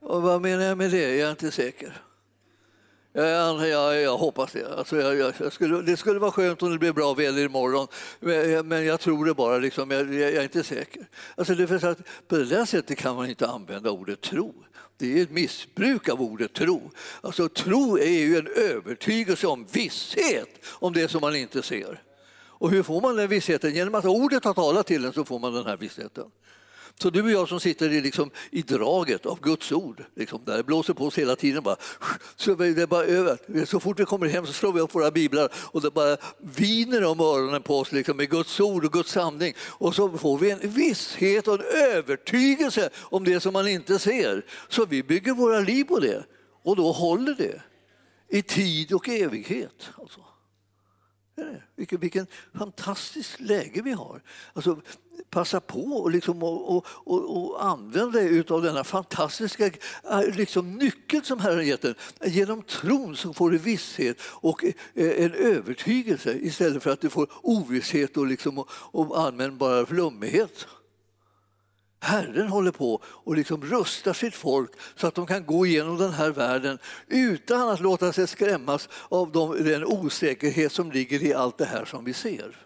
Och 0.00 0.22
vad 0.22 0.42
menar 0.42 0.64
jag 0.64 0.78
med 0.78 0.90
det? 0.90 1.16
Jag 1.16 1.26
är 1.26 1.30
inte 1.30 1.50
säker. 1.50 2.02
Jag, 3.12 3.68
jag, 3.68 4.00
jag 4.00 4.18
hoppas 4.18 4.52
det. 4.52 4.78
Alltså, 4.78 5.00
jag, 5.00 5.16
jag, 5.16 5.34
jag 5.40 5.52
skulle, 5.52 5.82
det 5.82 5.96
skulle 5.96 6.18
vara 6.18 6.30
skönt 6.30 6.62
om 6.62 6.72
det 6.72 6.78
blev 6.78 6.94
bra 6.94 7.14
väder 7.14 7.44
imorgon, 7.44 7.86
men, 8.20 8.54
eh, 8.54 8.62
men 8.62 8.84
jag 8.84 9.00
tror 9.00 9.24
det 9.24 9.34
bara. 9.34 9.58
Liksom, 9.58 9.90
jag, 9.90 10.14
jag 10.14 10.32
är 10.32 10.42
inte 10.42 10.64
säker. 10.64 11.08
Alltså, 11.36 11.54
det 11.54 11.70
är 11.70 11.86
att 11.86 11.98
på 12.28 12.36
det 12.36 12.44
där 12.44 12.64
sättet 12.64 12.98
kan 12.98 13.16
man 13.16 13.30
inte 13.30 13.48
använda 13.48 13.90
ordet 13.90 14.20
tro. 14.20 14.54
Det 14.96 15.18
är 15.18 15.22
ett 15.22 15.30
missbruk 15.30 16.08
av 16.08 16.22
ordet 16.22 16.52
tro. 16.52 16.90
Alltså, 17.20 17.48
tro 17.48 17.98
är 17.98 18.18
ju 18.18 18.36
en 18.36 18.48
övertygelse 18.56 19.46
om 19.46 19.66
visshet 19.72 20.64
om 20.64 20.92
det 20.92 21.08
som 21.08 21.20
man 21.20 21.36
inte 21.36 21.62
ser. 21.62 22.02
Och 22.58 22.70
hur 22.70 22.82
får 22.82 23.00
man 23.00 23.16
den 23.16 23.28
vissheten? 23.28 23.74
Genom 23.74 23.94
att 23.94 24.04
ordet 24.04 24.44
har 24.44 24.54
talat 24.54 24.86
till 24.86 25.04
en 25.04 25.12
så 25.12 25.24
får 25.24 25.38
man 25.38 25.54
den 25.54 25.66
här 25.66 25.76
vissheten. 25.76 26.24
Så 27.02 27.10
du 27.10 27.22
och 27.22 27.30
jag 27.30 27.48
som 27.48 27.60
sitter 27.60 27.92
i, 27.92 28.00
liksom, 28.00 28.30
i 28.50 28.62
draget 28.62 29.26
av 29.26 29.40
Guds 29.40 29.72
ord, 29.72 30.04
liksom, 30.16 30.44
där 30.44 30.56
det 30.56 30.62
blåser 30.62 30.94
på 30.94 31.06
oss 31.06 31.18
hela 31.18 31.36
tiden, 31.36 31.62
bara, 31.62 31.76
så 32.36 32.54
det 32.54 32.82
är 32.82 32.86
bara 32.86 33.04
över. 33.04 33.64
Så 33.64 33.80
fort 33.80 34.00
vi 34.00 34.04
kommer 34.04 34.26
hem 34.26 34.46
så 34.46 34.52
slår 34.52 34.72
vi 34.72 34.80
upp 34.80 34.94
våra 34.94 35.10
biblar 35.10 35.48
och 35.54 35.80
det 35.82 35.90
bara 35.90 36.16
viner 36.38 37.04
om 37.04 37.20
öronen 37.20 37.62
på 37.62 37.78
oss 37.78 37.92
liksom, 37.92 38.16
med 38.16 38.30
Guds 38.30 38.60
ord 38.60 38.84
och 38.84 38.92
Guds 38.92 39.12
sanning. 39.12 39.54
Och 39.60 39.94
så 39.94 40.18
får 40.18 40.38
vi 40.38 40.50
en 40.50 40.58
visshet 40.70 41.48
och 41.48 41.54
en 41.54 41.66
övertygelse 41.94 42.90
om 42.96 43.24
det 43.24 43.40
som 43.40 43.52
man 43.52 43.68
inte 43.68 43.98
ser. 43.98 44.44
Så 44.68 44.86
vi 44.86 45.02
bygger 45.02 45.32
våra 45.32 45.60
liv 45.60 45.84
på 45.84 45.98
det 45.98 46.24
och 46.62 46.76
då 46.76 46.92
håller 46.92 47.34
det 47.34 47.62
i 48.28 48.42
tid 48.42 48.92
och 48.92 49.08
evighet. 49.08 49.90
Alltså. 49.96 50.20
Vilken, 51.76 52.00
vilken 52.00 52.26
fantastiskt 52.58 53.40
läge 53.40 53.82
vi 53.82 53.92
har. 53.92 54.22
Alltså, 54.52 54.80
passa 55.30 55.60
på 55.60 55.84
och, 55.84 56.10
liksom, 56.10 56.42
och, 56.42 56.76
och, 56.76 56.86
och, 56.86 57.36
och 57.36 57.64
använda 57.64 58.18
dig 58.18 58.44
av 58.48 58.62
denna 58.62 58.84
fantastiska 58.84 59.66
äh, 59.66 60.36
liksom, 60.36 60.74
nyckel 60.76 61.24
som 61.24 61.40
Herren 61.40 61.66
gett 61.66 61.82
dig. 61.82 61.94
Genom 62.24 62.62
tron 62.62 63.16
så 63.16 63.32
får 63.34 63.50
du 63.50 63.58
visshet 63.58 64.20
och 64.22 64.64
eh, 64.64 64.72
en 64.94 65.34
övertygelse 65.34 66.38
istället 66.38 66.82
för 66.82 66.90
att 66.90 67.00
du 67.00 67.10
får 67.10 67.28
ovisshet 67.42 68.16
och, 68.16 68.26
liksom, 68.26 68.58
och, 68.58 68.68
och 68.70 69.20
allmän 69.20 69.58
bara 69.58 69.86
flummighet. 69.86 70.66
Herren 72.00 72.48
håller 72.48 72.70
på 72.70 73.02
och 73.04 73.36
liksom 73.36 73.64
rustar 73.64 74.12
sitt 74.12 74.34
folk 74.34 74.70
så 74.96 75.06
att 75.06 75.14
de 75.14 75.26
kan 75.26 75.46
gå 75.46 75.66
igenom 75.66 75.98
den 75.98 76.12
här 76.12 76.30
världen 76.30 76.78
utan 77.08 77.68
att 77.68 77.80
låta 77.80 78.12
sig 78.12 78.26
skrämmas 78.26 78.88
av 79.08 79.32
de, 79.32 79.64
den 79.64 79.84
osäkerhet 79.84 80.72
som 80.72 80.92
ligger 80.92 81.22
i 81.22 81.34
allt 81.34 81.58
det 81.58 81.64
här 81.64 81.84
som 81.84 82.04
vi 82.04 82.12
ser. 82.12 82.56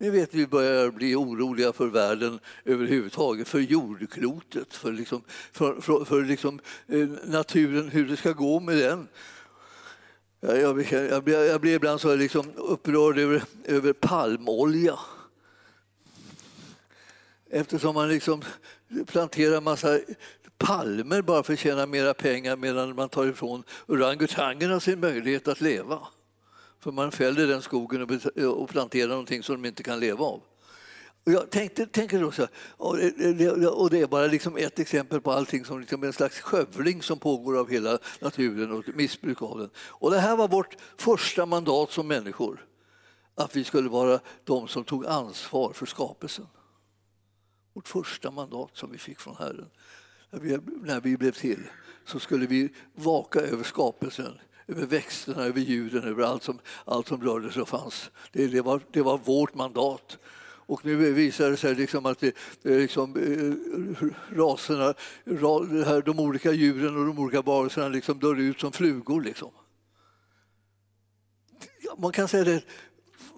Ni 0.00 0.10
vet, 0.10 0.34
vi 0.34 0.46
börjar 0.46 0.90
bli 0.90 1.14
oroliga 1.14 1.72
för 1.72 1.86
världen 1.86 2.38
överhuvudtaget, 2.64 3.48
för 3.48 3.58
jordklotet, 3.58 4.74
för, 4.74 4.92
liksom, 4.92 5.22
för, 5.52 5.80
för, 5.80 6.04
för 6.04 6.22
liksom, 6.22 6.60
eh, 6.86 7.08
naturen, 7.24 7.88
hur 7.88 8.08
det 8.08 8.16
ska 8.16 8.32
gå 8.32 8.60
med 8.60 8.76
den. 8.76 9.08
Jag, 10.40 10.58
jag, 10.58 10.92
jag, 10.92 11.24
blir, 11.24 11.44
jag 11.44 11.60
blir 11.60 11.74
ibland 11.74 12.00
så 12.00 12.16
liksom 12.16 12.46
upprörd 12.56 13.18
över, 13.18 13.42
över 13.64 13.92
palmolja 13.92 14.98
eftersom 17.50 17.94
man 17.94 18.08
liksom 18.08 18.42
planterar 19.06 19.60
massa 19.60 20.00
palmer 20.58 21.22
bara 21.22 21.42
för 21.42 21.52
att 21.52 21.58
tjäna 21.58 21.86
mera 21.86 22.14
pengar 22.14 22.56
medan 22.56 22.94
man 22.94 23.08
tar 23.08 23.26
ifrån 23.26 23.64
orangutangerna 23.86 24.80
sin 24.80 25.00
möjlighet 25.00 25.48
att 25.48 25.60
leva. 25.60 26.00
För 26.80 26.92
man 26.92 27.12
fäller 27.12 27.46
den 27.46 27.62
skogen 27.62 28.20
och 28.44 28.68
planterar 28.68 29.08
någonting 29.08 29.42
som 29.42 29.62
de 29.62 29.68
inte 29.68 29.82
kan 29.82 30.00
leva 30.00 30.24
av. 30.24 30.42
Och 31.26 31.32
jag 31.32 31.50
tänkte, 31.50 31.86
tänkte 31.86 32.18
då 32.18 32.30
så 32.32 32.42
här, 32.42 32.50
och 32.76 33.90
det 33.90 34.00
är 34.00 34.06
bara 34.06 34.26
liksom 34.26 34.56
ett 34.56 34.78
exempel 34.78 35.20
på 35.20 35.32
allting 35.32 35.64
som 35.64 35.80
liksom 35.80 36.02
en 36.04 36.12
slags 36.12 36.40
skövling 36.40 37.02
som 37.02 37.18
pågår 37.18 37.58
av 37.58 37.70
hela 37.70 37.98
naturen 38.20 38.72
och 38.72 38.84
missbruk 38.94 39.42
av 39.42 39.58
den. 39.58 39.70
Och 39.78 40.10
det 40.10 40.18
här 40.18 40.36
var 40.36 40.48
vårt 40.48 40.76
första 40.96 41.46
mandat 41.46 41.92
som 41.92 42.08
människor, 42.08 42.66
att 43.34 43.56
vi 43.56 43.64
skulle 43.64 43.88
vara 43.88 44.20
de 44.44 44.68
som 44.68 44.84
tog 44.84 45.06
ansvar 45.06 45.72
för 45.72 45.86
skapelsen. 45.86 46.46
Vårt 47.78 47.88
första 47.88 48.30
mandat 48.30 48.70
som 48.72 48.90
vi 48.90 48.98
fick 48.98 49.20
från 49.20 49.36
Herren. 49.36 49.70
När 50.30 50.40
vi, 50.40 50.58
när 50.82 51.00
vi 51.00 51.16
blev 51.16 51.32
till 51.32 51.62
så 52.04 52.18
skulle 52.18 52.46
vi 52.46 52.68
vaka 52.94 53.40
över 53.40 53.64
skapelsen 53.64 54.38
över 54.68 54.86
växterna, 54.86 55.44
över 55.44 55.60
djuren, 55.60 56.04
över 56.04 56.22
allt 56.22 56.42
som, 56.42 56.58
allt 56.84 57.08
som 57.08 57.22
rörde 57.22 57.52
sig 57.52 57.62
och 57.62 57.68
fanns. 57.68 58.10
Det, 58.32 58.46
det, 58.46 58.60
var, 58.60 58.80
det 58.90 59.02
var 59.02 59.18
vårt 59.18 59.54
mandat. 59.54 60.18
Och 60.40 60.84
nu 60.84 61.12
visar 61.12 61.50
det 61.50 61.56
sig 61.56 61.74
liksom 61.74 62.06
att 62.06 62.18
det, 62.18 62.34
liksom, 62.62 63.16
eh, 63.16 64.36
raserna, 64.36 64.94
de 66.04 66.20
olika 66.20 66.52
djuren 66.52 66.96
och 66.96 67.06
de 67.06 67.18
olika 67.18 67.42
varelserna 67.42 67.88
liksom 67.88 68.18
dör 68.18 68.40
ut 68.40 68.60
som 68.60 68.72
flugor. 68.72 69.22
Liksom. 69.22 69.50
Man 71.98 72.12
kan 72.12 72.28
säga 72.28 72.44
det, 72.44 72.62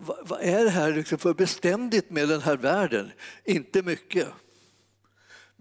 vad 0.07 0.42
är 0.42 0.64
det 0.64 0.71
här 0.71 0.92
liksom 0.92 1.19
för 1.19 1.35
beständigt 1.35 2.11
med 2.11 2.28
den 2.28 2.40
här 2.40 2.57
världen? 2.57 3.11
Inte 3.45 3.83
mycket. 3.83 4.28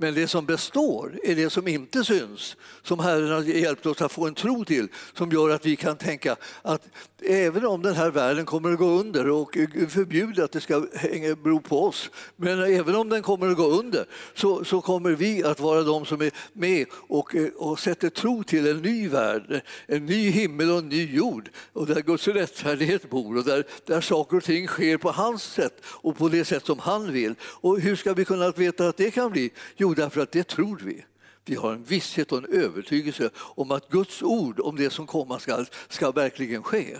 Men 0.01 0.13
det 0.13 0.27
som 0.27 0.45
består 0.45 1.19
är 1.23 1.35
det 1.35 1.49
som 1.49 1.67
inte 1.67 2.03
syns, 2.03 2.55
som 2.83 2.99
Herren 2.99 3.31
har 3.31 3.41
hjälpt 3.41 3.85
oss 3.85 4.01
att 4.01 4.11
få 4.11 4.27
en 4.27 4.33
tro 4.33 4.65
till, 4.65 4.87
som 5.13 5.31
gör 5.31 5.49
att 5.49 5.65
vi 5.65 5.75
kan 5.75 5.97
tänka 5.97 6.35
att 6.61 6.87
även 7.21 7.65
om 7.65 7.81
den 7.81 7.95
här 7.95 8.11
världen 8.11 8.45
kommer 8.45 8.71
att 8.71 8.79
gå 8.79 8.85
under 8.85 9.29
och 9.29 9.57
förbjuder 9.89 10.43
att 10.43 10.51
det 10.51 10.61
ska 10.61 10.85
hänga, 10.95 11.35
bero 11.35 11.59
på 11.59 11.83
oss, 11.83 12.09
men 12.35 12.59
även 12.59 12.95
om 12.95 13.09
den 13.09 13.21
kommer 13.21 13.49
att 13.49 13.57
gå 13.57 13.67
under 13.67 14.05
så, 14.35 14.65
så 14.65 14.81
kommer 14.81 15.11
vi 15.11 15.43
att 15.43 15.59
vara 15.59 15.83
de 15.83 16.05
som 16.05 16.21
är 16.21 16.31
med 16.53 16.85
och, 16.91 17.35
och 17.55 17.79
sätter 17.79 18.09
tro 18.09 18.43
till 18.43 18.67
en 18.67 18.81
ny 18.81 19.07
värld, 19.07 19.61
en 19.87 20.05
ny 20.05 20.29
himmel 20.29 20.71
och 20.71 20.77
en 20.77 20.89
ny 20.89 21.15
jord 21.15 21.49
och 21.73 21.87
där 21.87 22.01
Guds 22.01 22.27
rättfärdighet 22.27 23.09
bor 23.09 23.37
och 23.37 23.43
där, 23.43 23.63
där 23.85 24.01
saker 24.01 24.37
och 24.37 24.43
ting 24.43 24.67
sker 24.67 24.97
på 24.97 25.11
hans 25.11 25.43
sätt 25.43 25.85
och 25.85 26.17
på 26.17 26.29
det 26.29 26.45
sätt 26.45 26.65
som 26.65 26.79
han 26.79 27.11
vill. 27.11 27.35
Och 27.41 27.79
hur 27.79 27.95
ska 27.95 28.13
vi 28.13 28.25
kunna 28.25 28.51
veta 28.51 28.87
att 28.87 28.97
det 28.97 29.11
kan 29.11 29.31
bli? 29.31 29.51
Jo, 29.77 29.88
därför 29.95 30.21
att 30.21 30.31
det 30.31 30.47
tror 30.47 30.81
vi. 30.83 31.05
Vi 31.45 31.55
har 31.55 31.73
en 31.73 31.83
visshet 31.83 32.31
och 32.31 32.37
en 32.37 32.45
övertygelse 32.45 33.29
om 33.35 33.71
att 33.71 33.89
Guds 33.89 34.23
ord 34.23 34.59
om 34.59 34.75
det 34.75 34.89
som 34.89 35.07
komma 35.07 35.39
skall, 35.39 35.65
ska 35.89 36.11
verkligen 36.11 36.63
ske. 36.63 36.97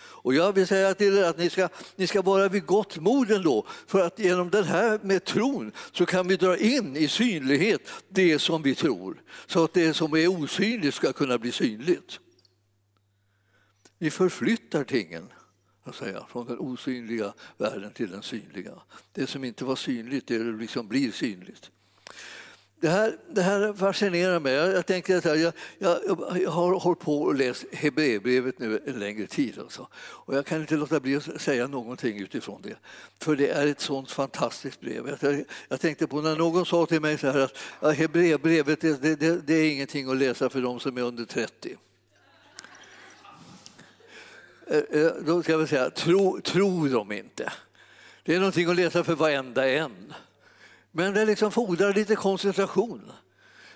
Och 0.00 0.34
jag 0.34 0.52
vill 0.52 0.66
säga 0.66 0.94
till 0.94 1.18
er 1.18 1.24
att 1.24 1.38
ni 1.38 1.50
ska, 1.50 1.68
ni 1.96 2.06
ska 2.06 2.22
vara 2.22 2.48
vid 2.48 2.66
gott 2.66 2.96
mod 2.96 3.30
ändå, 3.30 3.66
för 3.86 4.06
att 4.06 4.18
genom 4.18 4.50
den 4.50 4.64
här 4.64 5.00
med 5.02 5.24
tron 5.24 5.72
så 5.92 6.06
kan 6.06 6.28
vi 6.28 6.36
dra 6.36 6.56
in 6.56 6.96
i 6.96 7.08
synlighet 7.08 7.90
det 8.08 8.38
som 8.38 8.62
vi 8.62 8.74
tror, 8.74 9.22
så 9.46 9.64
att 9.64 9.74
det 9.74 9.94
som 9.94 10.12
är 10.12 10.28
osynligt 10.28 10.94
ska 10.94 11.12
kunna 11.12 11.38
bli 11.38 11.52
synligt. 11.52 12.20
Vi 13.98 14.10
förflyttar 14.10 14.84
tingen 14.84 15.28
säga, 15.94 16.26
från 16.28 16.46
den 16.46 16.58
osynliga 16.58 17.34
världen 17.56 17.92
till 17.92 18.10
den 18.10 18.22
synliga. 18.22 18.72
Det 19.12 19.26
som 19.26 19.44
inte 19.44 19.64
var 19.64 19.76
synligt, 19.76 20.26
det 20.26 20.38
liksom 20.38 20.88
blir 20.88 21.12
synligt. 21.12 21.70
Det 22.80 22.88
här, 22.88 23.16
det 23.30 23.42
här 23.42 23.72
fascinerar 23.72 24.40
mig. 24.40 24.54
Jag, 24.54 24.72
jag 24.72 24.86
tänker 24.86 25.16
att 25.16 25.24
jag, 25.24 25.38
jag, 25.38 25.52
jag, 25.78 26.50
har 26.50 26.80
hållit 26.80 27.00
på 27.00 27.22
och 27.22 27.34
läst 27.34 27.64
Hebreerbrevet 27.72 28.58
nu 28.58 28.80
en 28.86 28.98
längre 28.98 29.26
tid. 29.26 29.58
Alltså. 29.58 29.88
Och 29.94 30.34
jag 30.36 30.46
kan 30.46 30.60
inte 30.60 30.76
låta 30.76 31.00
bli 31.00 31.16
att 31.16 31.40
säga 31.40 31.66
någonting 31.66 32.18
utifrån 32.18 32.62
det. 32.62 32.76
För 33.20 33.36
det 33.36 33.48
är 33.48 33.66
ett 33.66 33.80
sånt 33.80 34.10
fantastiskt 34.10 34.80
brev. 34.80 35.18
Jag, 35.20 35.44
jag 35.68 35.80
tänkte 35.80 36.06
på 36.06 36.20
när 36.20 36.36
någon 36.36 36.66
sa 36.66 36.86
till 36.86 37.00
mig 37.00 37.18
så 37.18 37.26
här 37.26 37.38
att 37.38 37.58
ja, 37.80 37.90
Hebreerbrevet 37.90 38.80
det, 38.80 39.02
det, 39.02 39.14
det, 39.14 39.46
det 39.46 39.54
är 39.54 39.72
ingenting 39.72 40.10
att 40.10 40.16
läsa 40.16 40.50
för 40.50 40.60
de 40.60 40.80
som 40.80 40.96
är 40.98 41.02
under 41.02 41.24
30. 41.24 41.76
Eh, 44.66 44.76
eh, 44.76 45.12
då 45.20 45.42
ska 45.42 45.56
vi 45.56 45.66
säga, 45.66 45.90
tro, 45.90 46.40
tro 46.40 46.88
dem 46.88 47.12
inte. 47.12 47.52
Det 48.22 48.34
är 48.34 48.38
någonting 48.38 48.70
att 48.70 48.76
läsa 48.76 49.04
för 49.04 49.14
varenda 49.14 49.68
en. 49.68 50.12
Men 50.98 51.14
det 51.14 51.24
liksom 51.24 51.52
fordrar 51.52 51.92
lite 51.92 52.16
koncentration 52.16 53.12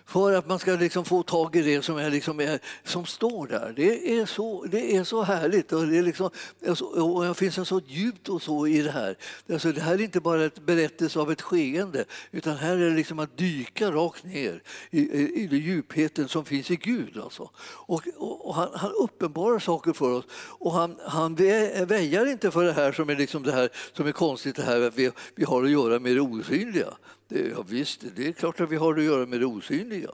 för 0.07 0.33
att 0.33 0.47
man 0.47 0.59
ska 0.59 0.73
liksom 0.73 1.05
få 1.05 1.23
tag 1.23 1.57
i 1.57 1.63
det 1.63 1.83
som, 1.83 1.97
är 1.97 2.11
liksom 2.11 2.41
är, 2.41 2.59
som 2.85 3.07
står 3.07 3.47
där. 3.47 3.73
Det 3.77 4.19
är 4.19 4.27
så, 4.27 4.65
det 4.65 4.97
är 4.97 5.05
så 5.05 5.23
härligt 5.23 5.73
och 5.73 5.87
det, 5.87 5.99
är 5.99 6.03
liksom, 6.03 6.31
alltså, 6.69 6.85
och 6.85 7.25
det 7.25 7.35
finns 7.35 7.59
en 7.59 7.67
så 7.67 7.81
djupt 7.87 8.29
och 8.29 8.43
så 8.43 8.67
i 8.67 8.83
det 8.83 8.91
här. 8.91 9.17
Alltså, 9.53 9.73
det 9.73 9.81
här 9.81 9.95
är 9.95 10.01
inte 10.01 10.21
bara 10.21 10.45
ett 10.45 10.67
berättelse 10.67 11.19
av 11.19 11.33
ett 11.33 11.43
skeende 11.43 12.05
utan 12.31 12.57
här 12.57 12.73
är 12.73 12.91
det 12.91 12.97
liksom 12.97 13.19
att 13.19 13.39
dyka 13.39 13.91
rakt 13.91 14.25
ner 14.25 14.63
i, 14.91 15.01
i, 15.01 15.49
i 15.53 15.57
djupheten 15.57 16.29
som 16.29 16.45
finns 16.45 16.71
i 16.71 16.77
Gud. 16.77 17.19
Alltså. 17.19 17.51
Och, 17.59 18.09
och, 18.17 18.49
och 18.49 18.55
han, 18.55 18.69
han, 18.75 18.93
uppenbarar 18.93 19.59
saker 19.59 19.93
för 19.93 20.13
oss 20.13 20.25
och 20.35 20.73
han, 20.73 20.97
han 21.07 21.35
väjar 21.35 22.27
inte 22.27 22.51
för 22.51 22.65
det 22.65 22.73
här 22.73 22.93
som 22.93 23.11
är, 23.11 23.17
liksom 23.17 23.43
det 23.43 23.53
här, 23.53 23.69
som 23.93 24.07
är 24.07 24.13
konstigt, 24.13 24.57
det 24.57 24.63
här 24.63 24.81
att 24.81 24.95
vi, 24.95 25.11
vi 25.35 25.45
har 25.45 25.65
att 25.65 25.71
göra 25.71 25.99
med 25.99 26.17
det 26.17 26.21
osynliga. 26.21 26.95
Det, 27.33 27.49
ja, 27.49 27.63
visst, 27.63 28.01
det 28.17 28.29
är 28.29 28.33
klart 28.33 28.61
att 28.61 28.71
vi 28.71 28.77
har 28.77 28.95
att 28.95 29.05
göra 29.05 29.27
med 29.27 29.41
det 29.41 29.47
osynliga. 29.47 30.11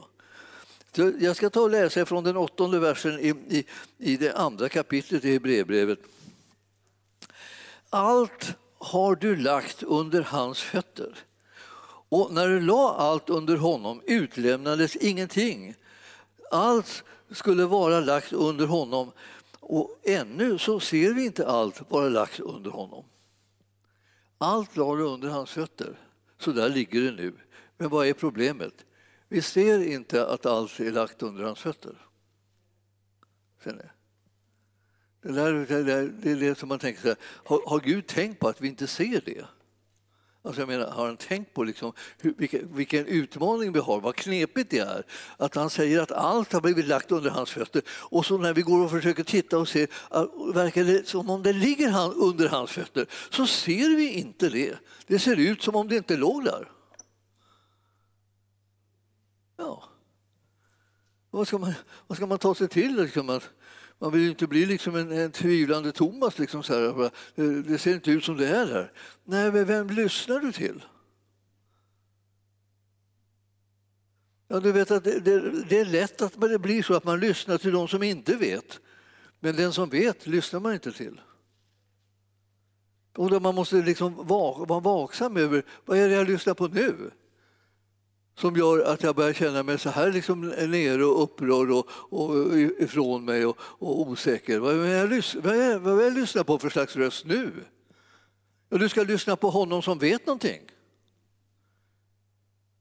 jag 1.20 1.36
ska 1.36 1.50
ta 1.50 1.60
och 1.60 1.70
läsa 1.70 2.06
från 2.06 2.24
den 2.24 2.36
åttonde 2.36 2.78
versen 2.78 3.20
i, 3.20 3.28
i, 3.48 3.64
i 3.98 4.16
det 4.16 4.32
andra 4.32 4.68
kapitlet 4.68 5.24
i 5.24 5.32
Hebreerbrevet. 5.32 5.98
Allt 7.90 8.54
har 8.78 9.16
du 9.16 9.36
lagt 9.36 9.82
under 9.82 10.22
hans 10.22 10.60
fötter. 10.60 11.14
Och 12.08 12.32
när 12.32 12.48
du 12.48 12.60
la 12.60 12.94
allt 12.94 13.30
under 13.30 13.56
honom 13.56 14.02
utlämnades 14.06 14.96
ingenting 14.96 15.74
allt 16.50 17.04
skulle 17.30 17.64
vara 17.64 18.00
lagt 18.00 18.32
under 18.32 18.66
honom 18.66 19.12
och 19.60 20.00
ännu 20.02 20.58
så 20.58 20.80
ser 20.80 21.14
vi 21.14 21.24
inte 21.24 21.46
allt 21.46 21.90
vara 21.90 22.08
lagt 22.08 22.40
under 22.40 22.70
honom. 22.70 23.04
Allt 24.38 24.76
la 24.76 24.94
du 24.94 25.02
under 25.02 25.28
hans 25.28 25.50
fötter. 25.50 25.98
Så 26.38 26.52
där 26.52 26.68
ligger 26.68 27.00
det 27.00 27.10
nu. 27.10 27.32
Men 27.76 27.88
vad 27.88 28.06
är 28.06 28.12
problemet? 28.12 28.84
Vi 29.28 29.42
ser 29.42 29.86
inte 29.88 30.26
att 30.26 30.46
allt 30.46 30.80
är 30.80 30.90
lagt 30.90 31.22
under 31.22 31.44
hans 31.44 31.60
fötter. 31.60 31.94
Ser 33.64 33.72
ni? 33.72 33.82
Det, 35.22 35.32
där, 35.32 35.52
det, 35.52 35.82
där, 35.82 36.12
det 36.22 36.30
är 36.30 36.36
det 36.36 36.58
som 36.58 36.68
man 36.68 36.78
tänker 36.78 37.00
så 37.00 37.08
här, 37.08 37.16
har, 37.20 37.60
har, 37.66 37.80
Gud 37.80 38.06
tänkt 38.06 38.40
på 38.40 38.48
att 38.48 38.60
vi 38.60 38.68
inte 38.68 38.86
ser 38.86 39.22
det? 39.24 39.44
Alltså 40.48 40.62
jag 40.62 40.68
menar, 40.68 40.90
har 40.90 41.06
han 41.06 41.16
tänkt 41.16 41.54
på 41.54 41.64
liksom 41.64 41.92
hur, 42.18 42.34
vilken, 42.38 42.76
vilken, 42.76 43.06
utmaning 43.06 43.72
vi 43.72 43.78
har, 43.78 44.00
vad 44.00 44.16
knepigt 44.16 44.70
det 44.70 44.78
är? 44.78 45.02
Att 45.36 45.54
han 45.54 45.70
säger 45.70 46.00
att 46.00 46.12
allt 46.12 46.52
har 46.52 46.60
blivit 46.60 46.86
lagt 46.86 47.12
under 47.12 47.30
hans 47.30 47.50
fötter 47.50 47.82
och 47.88 48.26
så 48.26 48.38
när 48.38 48.54
vi 48.54 48.62
går 48.62 48.84
och 48.84 48.90
försöker 48.90 49.24
titta 49.24 49.58
och 49.58 49.68
se, 49.68 49.86
ah, 50.10 50.26
verkar 50.54 50.84
det 50.84 51.08
som 51.08 51.30
om 51.30 51.42
det 51.42 51.52
ligger 51.52 51.88
han, 51.88 52.12
under 52.12 52.48
hans 52.48 52.70
fötter, 52.70 53.06
så 53.30 53.46
ser 53.46 53.96
vi 53.96 54.12
inte 54.12 54.48
det. 54.48 54.74
Det 55.06 55.18
ser 55.18 55.36
ut 55.36 55.62
som 55.62 55.76
om 55.76 55.88
det 55.88 55.96
inte 55.96 56.16
låg 56.16 56.44
där. 56.44 56.70
Ja. 59.56 59.84
Vad 61.30 61.48
ska 61.48 61.58
man, 61.58 61.74
vad 62.06 62.16
ska 62.16 62.26
man 62.26 62.38
ta 62.38 62.54
sig 62.54 62.68
till? 62.68 62.96
Liksom? 62.96 63.40
Man 63.98 64.12
vill 64.12 64.28
inte 64.28 64.46
bli 64.46 64.66
liksom 64.66 64.96
en, 64.96 65.12
en 65.12 65.32
tvivlande 65.32 65.92
Thomas. 65.92 66.38
Liksom 66.38 66.62
så 66.62 66.74
här, 66.74 67.04
eh, 67.04 67.44
det 67.44 67.78
ser 67.78 67.94
inte 67.94 68.10
ut 68.10 68.24
som 68.24 68.36
det 68.36 68.48
är 68.48 68.66
här. 68.66 68.92
Nej, 69.24 69.52
men 69.52 69.64
vem 69.64 69.90
lyssnar 69.90 70.40
du 70.40 70.52
till? 70.52 70.84
Ja, 74.48 74.60
du 74.60 74.72
vet 74.72 74.90
att 74.90 75.04
det, 75.04 75.20
det, 75.20 75.64
det 75.68 75.78
är 75.78 75.84
lätt 75.84 76.22
att 76.22 76.40
det 76.40 76.58
blir 76.58 76.82
så 76.82 76.94
att 76.94 77.04
man 77.04 77.20
lyssnar 77.20 77.58
till 77.58 77.72
de 77.72 77.88
som 77.88 78.02
inte 78.02 78.36
vet. 78.36 78.80
Men 79.40 79.56
den 79.56 79.72
som 79.72 79.88
vet 79.88 80.26
lyssnar 80.26 80.60
man 80.60 80.74
inte 80.74 80.92
till. 80.92 81.20
Och 83.16 83.30
då 83.30 83.40
man 83.40 83.54
måste 83.54 83.76
liksom 83.76 84.26
vara 84.26 84.80
vaksam 84.80 85.36
över 85.36 85.64
vad 85.84 85.98
är 85.98 86.08
det 86.08 86.14
jag 86.14 86.28
lyssnar 86.28 86.54
på 86.54 86.68
nu 86.68 87.10
som 88.38 88.56
gör 88.56 88.80
att 88.84 89.02
jag 89.02 89.16
börjar 89.16 89.32
känna 89.32 89.62
mig 89.62 89.78
så 89.78 89.90
här 89.90 90.12
liksom 90.12 90.48
nere 90.48 91.04
och 91.04 91.22
upprörd 91.22 91.70
och, 91.70 91.88
och 91.90 92.58
ifrån 92.58 93.24
mig 93.24 93.46
och, 93.46 93.56
och 93.60 94.00
osäker. 94.00 94.58
Vad 94.58 94.74
är, 94.74 95.12
jag, 95.12 95.24
vad, 95.42 95.56
jag, 95.56 95.78
vad 95.78 96.04
jag 96.04 96.12
lyssnar 96.12 96.44
på 96.44 96.58
för 96.58 96.70
slags 96.70 96.96
röst 96.96 97.24
nu? 97.24 97.52
Och 98.70 98.78
du 98.78 98.88
ska 98.88 99.02
lyssna 99.02 99.36
på 99.36 99.50
honom 99.50 99.82
som 99.82 99.98
vet 99.98 100.26
någonting. 100.26 100.60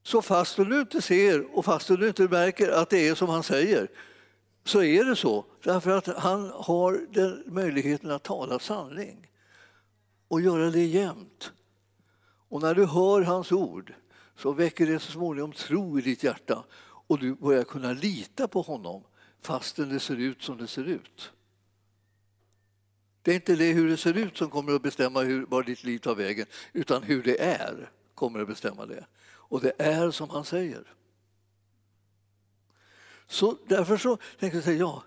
Så 0.03 0.21
fast 0.21 0.55
du 0.55 0.79
inte 0.79 1.01
ser 1.01 1.57
och 1.57 1.65
fast 1.65 1.87
du 1.87 2.07
inte 2.07 2.23
märker 2.23 2.69
att 2.69 2.89
det 2.89 3.07
är 3.07 3.15
som 3.15 3.29
han 3.29 3.43
säger 3.43 3.87
så 4.63 4.83
är 4.83 5.03
det 5.03 5.15
så, 5.15 5.45
därför 5.63 5.91
att 5.91 6.07
han 6.07 6.51
har 6.53 7.07
den 7.09 7.43
möjligheten 7.45 8.11
att 8.11 8.23
tala 8.23 8.59
sanning 8.59 9.27
och 10.27 10.41
göra 10.41 10.71
det 10.71 10.85
jämt. 10.85 11.51
Och 12.49 12.61
när 12.61 12.75
du 12.75 12.85
hör 12.85 13.21
hans 13.21 13.51
ord 13.51 13.93
så 14.38 14.53
väcker 14.53 14.86
det 14.86 15.00
så 15.00 15.12
småningom 15.12 15.51
tro 15.51 16.00
i 16.00 16.01
ditt 16.01 16.24
hjärta 16.24 16.63
och 16.82 17.20
du 17.20 17.36
börjar 17.36 17.63
kunna 17.63 17.94
lita 17.94 18.48
på 18.48 18.62
honom 18.62 19.03
fastän 19.41 19.89
det 19.89 20.00
ser 20.00 20.15
ut 20.15 20.41
som 20.41 20.58
det 20.58 20.67
ser 20.67 20.84
ut. 20.84 21.32
Det 23.22 23.32
är 23.32 23.36
inte 23.36 23.56
det 23.56 23.74
hur 23.74 23.89
det 23.89 23.98
ser 23.98 24.13
ut 24.13 24.38
som 24.38 24.50
kommer 24.50 24.75
att 24.75 24.82
bestämma 24.82 25.22
hur, 25.22 25.46
var 25.46 25.63
ditt 25.63 25.84
liv 25.84 26.00
tar 26.00 26.15
vägen 26.15 26.46
utan 26.74 27.03
hur 27.03 27.24
det 27.24 27.41
är 27.41 27.91
kommer 28.15 28.39
att 28.39 28.48
bestämma 28.48 28.86
det. 28.86 29.06
Och 29.27 29.62
det 29.62 29.74
är 29.77 30.12
som 30.12 30.29
han 30.29 30.46
säger. 30.46 30.84
Så 33.27 33.58
därför 33.67 33.98
så 33.98 34.17
tänker 34.39 34.58
jag 34.58 34.63
säga 34.63 34.77
ja, 34.77 35.03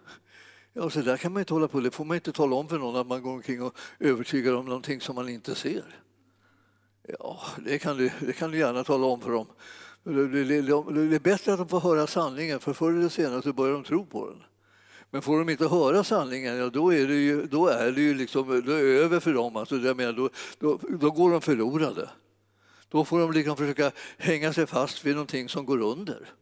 ja, 0.73 0.91
så 0.91 1.03
där 1.03 1.17
kan 1.17 1.33
man 1.33 1.41
inte 1.41 1.55
hålla 1.55 1.69
på. 1.69 1.81
Det 1.81 1.91
får 1.91 2.05
man 2.05 2.15
inte 2.15 2.33
tala 2.33 2.57
om 2.57 2.69
för 2.69 2.79
någon 2.79 2.97
att 2.97 3.07
man 3.07 3.23
går 3.23 3.33
omkring 3.33 3.63
och 3.63 3.79
övertygar 3.99 4.55
om 4.55 4.65
någonting 4.65 5.01
som 5.01 5.15
man 5.15 5.29
inte 5.29 5.55
ser. 5.55 6.03
Ja, 7.19 7.41
det 7.65 7.79
kan 7.79 7.97
du, 7.97 8.11
det 8.21 8.33
kan 8.33 8.51
du 8.51 8.59
gärna 8.59 8.85
tala 8.85 9.07
om 9.07 9.21
för 9.21 9.33
dem. 9.33 9.47
Det, 10.05 10.11
är 10.11 11.19
bättre 11.19 11.53
att 11.53 11.59
de 11.59 11.69
får 11.69 11.81
höra 11.81 12.07
sanningen, 12.07 12.61
för 12.61 12.73
förr 12.73 12.93
eller 12.93 13.09
senare 13.09 13.43
så 13.43 13.53
börjar 13.53 13.75
de 13.75 13.85
tro 13.85 14.07
på 14.07 14.27
den. 14.27 14.43
Men 15.11 15.23
får 15.23 15.39
de 15.39 15.49
inte 15.49 15.69
höra 15.69 16.05
sanningen, 16.05 16.57
ja, 16.57 16.71
då 16.71 16.95
är 16.95 17.09
det 17.09 17.15
ju, 17.15 17.47
då 17.47 17.67
är 17.67 17.93
det 17.93 18.01
ju 18.01 18.15
liksom, 18.15 18.63
då 18.67 18.73
är 18.73 18.83
över 18.83 19.21
för 19.21 19.35
dem. 19.35 19.57
Alltså, 19.57 19.77
jag 19.77 19.97
menar, 19.97 20.13
då, 20.13 20.31
då, 20.59 20.81
då 21.01 21.11
går 21.11 21.31
de 21.31 21.41
förlorade. 21.41 22.11
Då 22.89 23.05
får 23.05 23.21
de 23.21 23.33
liksom 23.33 23.57
försöka 23.57 23.93
hänga 24.19 24.53
sig 24.53 24.67
fast 24.67 25.05
vid 25.05 25.15
någonting 25.15 25.49
som 25.49 25.67
går 25.67 25.81
under. 25.81 26.35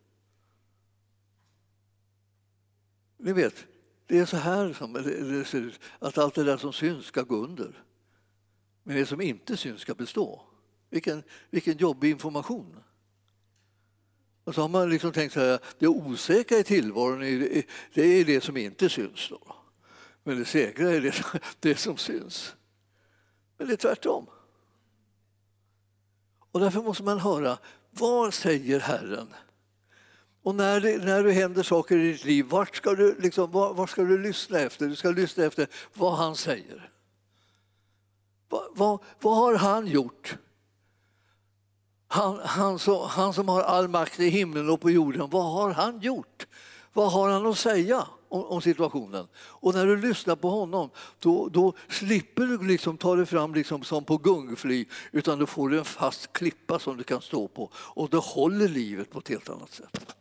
Ni 3.19 3.33
vet, 3.33 3.67
det 4.07 4.19
är 4.19 4.27
så 4.27 4.37
här 4.37 4.73
som 4.73 4.93
det 4.93 5.45
ser 5.45 5.61
ut, 5.61 5.81
att 5.99 6.19
allt 6.19 6.35
det 6.35 6.45
där 6.45 6.57
som 6.57 6.73
syns 6.73 7.05
ska 7.05 7.23
gå 7.23 7.37
under. 7.37 7.83
Men 8.83 8.97
det 8.97 9.07
som 9.07 9.21
inte 9.21 9.57
syns 9.57 9.81
ska 9.81 9.95
bestå. 9.95 10.48
Vilken, 10.91 11.23
vilken 11.51 11.77
jobbig 11.77 12.11
information. 12.11 12.77
Och 14.45 14.55
så 14.55 14.61
har 14.61 14.69
man 14.69 14.91
liksom 14.91 15.13
tänkt 15.13 15.33
så 15.33 15.41
här, 15.41 15.59
det 15.79 15.89
osäkra 15.89 16.59
i 16.59 16.65
tillvaron 16.65 17.23
är, 17.23 17.63
det 17.95 18.03
är 18.03 18.25
det 18.25 18.41
som 18.41 18.57
inte 18.57 18.89
syns. 18.89 19.29
Då. 19.29 19.57
Men 20.23 20.39
det 20.39 20.45
säkra 20.45 20.91
är 20.91 21.01
det, 21.01 21.25
det 21.61 21.77
som 21.77 21.97
syns. 21.97 22.55
Men 23.59 23.67
det 23.67 23.73
är 23.73 23.77
tvärtom. 23.77 24.27
Och 26.51 26.61
därför 26.61 26.83
måste 26.83 27.03
man 27.03 27.19
höra, 27.19 27.59
vad 27.91 28.35
säger 28.35 28.81
Herren? 28.81 29.35
Och 30.43 30.55
när 30.55 30.81
det, 30.81 31.05
när 31.05 31.23
det 31.23 31.33
händer 31.33 31.63
saker 31.63 31.97
i 31.97 32.13
ditt 32.13 32.25
liv, 32.25 32.45
vart 32.45 32.77
ska 32.77 32.95
du, 32.95 33.17
liksom, 33.19 33.51
var, 33.51 33.75
var 33.75 33.87
ska 33.87 34.03
du 34.03 34.19
lyssna 34.19 34.59
efter? 34.59 34.87
Du 34.87 34.97
ska 34.97 35.11
lyssna 35.11 35.45
efter 35.45 35.67
vad 35.95 36.17
han 36.17 36.37
säger. 36.37 36.91
Va, 38.49 38.63
va, 38.75 38.99
vad 39.21 39.37
har 39.37 39.55
han 39.55 39.87
gjort? 39.87 40.39
Han, 42.09 42.41
han, 42.45 42.79
så, 42.79 43.07
han 43.07 43.35
som 43.35 43.49
har 43.49 43.63
all 43.63 43.89
makt 43.89 44.21
i 44.21 44.29
himlen 44.29 44.71
och 44.71 44.81
på 44.81 44.91
jorden, 44.91 45.29
vad 45.31 45.53
har 45.53 45.71
han 45.71 46.01
gjort? 46.01 46.47
Vad 46.93 47.13
har 47.13 47.29
han 47.31 47.47
att 47.47 47.59
säga 47.59 48.07
om, 48.29 48.45
om 48.45 48.63
situationen? 48.63 49.27
Och 49.37 49.75
när 49.75 49.87
du 49.87 49.97
lyssnar 49.97 50.37
på 50.37 50.51
honom, 50.51 50.91
då, 51.19 51.49
då 51.49 51.73
slipper 51.89 52.43
du 52.43 52.67
liksom 52.67 52.97
ta 52.97 53.17
dig 53.17 53.27
fram 53.27 53.55
liksom 53.55 53.83
som 53.83 54.05
på 54.05 54.17
gungfly, 54.17 54.87
utan 55.13 55.39
då 55.39 55.47
får 55.47 55.69
du 55.69 55.79
en 55.79 55.85
fast 55.85 56.33
klippa 56.33 56.79
som 56.79 56.97
du 56.97 57.05
kan 57.05 57.21
stå 57.21 57.49
på 57.49 57.71
och 57.75 58.11
det 58.11 58.17
håller 58.17 58.69
livet 58.69 59.11
på 59.11 59.19
ett 59.19 59.29
helt 59.29 59.49
annat 59.49 59.73
sätt. 59.73 60.15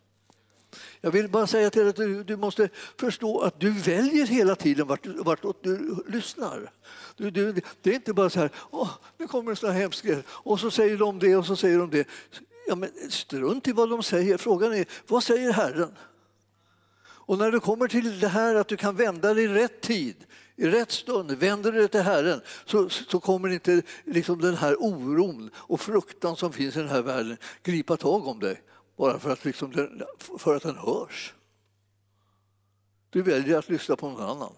Jag 1.01 1.11
vill 1.11 1.29
bara 1.29 1.47
säga 1.47 1.69
till 1.69 1.81
dig 1.81 1.89
att 1.89 1.95
du, 1.95 2.23
du 2.23 2.37
måste 2.37 2.69
förstå 2.99 3.39
att 3.39 3.59
du 3.59 3.71
väljer 3.71 4.25
hela 4.25 4.55
tiden 4.55 4.87
vart, 4.87 5.05
vartåt 5.05 5.63
du 5.63 5.95
lyssnar. 6.07 6.71
Du, 7.15 7.31
du, 7.31 7.61
det 7.81 7.89
är 7.89 7.95
inte 7.95 8.13
bara 8.13 8.29
så 8.29 8.39
här, 8.39 8.49
åh, 8.71 8.89
nu 9.17 9.27
kommer 9.27 9.51
en 9.51 9.57
sån 9.57 9.71
här 9.71 9.79
hemsk 9.79 10.05
och 10.27 10.59
så 10.59 10.71
säger 10.71 10.97
de 10.97 11.19
det 11.19 11.35
och 11.35 11.45
så 11.45 11.55
säger 11.55 11.77
de 11.77 11.89
det. 11.89 12.07
Ja, 12.67 12.75
men 12.75 12.89
strunt 13.09 13.67
i 13.67 13.71
vad 13.71 13.89
de 13.89 14.03
säger. 14.03 14.37
Frågan 14.37 14.73
är, 14.73 14.85
vad 15.07 15.23
säger 15.23 15.53
Herren? 15.53 15.95
Och 17.27 17.37
när 17.37 17.51
du 17.51 17.59
kommer 17.59 17.87
till 17.87 18.19
det 18.19 18.27
här 18.27 18.55
att 18.55 18.67
du 18.67 18.77
kan 18.77 18.95
vända 18.95 19.33
dig 19.33 19.43
i 19.43 19.47
rätt 19.47 19.81
tid, 19.81 20.15
i 20.55 20.67
rätt 20.67 20.91
stund, 20.91 21.31
vänder 21.31 21.71
du 21.71 21.79
dig 21.79 21.87
till 21.87 22.01
Herren 22.01 22.41
så, 22.65 22.89
så 22.89 23.19
kommer 23.19 23.49
inte 23.49 23.81
liksom 24.05 24.41
den 24.41 24.55
här 24.55 24.75
oron 24.79 25.49
och 25.55 25.81
fruktan 25.81 26.35
som 26.35 26.53
finns 26.53 26.75
i 26.75 26.79
den 26.79 26.89
här 26.89 27.01
världen 27.01 27.37
gripa 27.63 27.97
tag 27.97 28.27
om 28.27 28.39
dig 28.39 28.61
bara 28.97 29.19
för 29.19 29.29
att, 29.29 29.45
liksom 29.45 29.71
den, 29.71 30.03
för 30.37 30.55
att 30.55 30.63
den 30.63 30.75
hörs. 30.75 31.33
Du 33.09 33.21
väljer 33.21 33.57
att 33.57 33.69
lyssna 33.69 33.95
på 33.95 34.09
någon 34.09 34.29
annan. 34.29 34.53